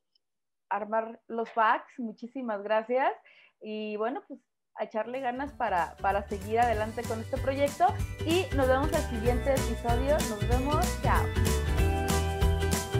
armar 0.68 1.21
los 1.27 1.51
packs. 1.51 1.99
Muchísimas 1.99 2.62
gracias. 2.62 3.12
Y 3.61 3.97
bueno, 3.97 4.23
pues 4.27 4.41
a 4.77 4.85
echarle 4.85 5.21
ganas 5.21 5.53
para, 5.53 5.97
para 6.01 6.27
seguir 6.29 6.61
adelante 6.61 7.03
con 7.03 7.21
este 7.21 7.37
proyecto. 7.37 7.87
Y 8.25 8.47
nos 8.57 8.66
vemos 8.68 8.93
al 8.93 9.03
siguiente 9.03 9.53
episodio. 9.53 10.14
Nos 10.29 10.49
vemos. 10.49 10.87
Chao. 11.03 11.25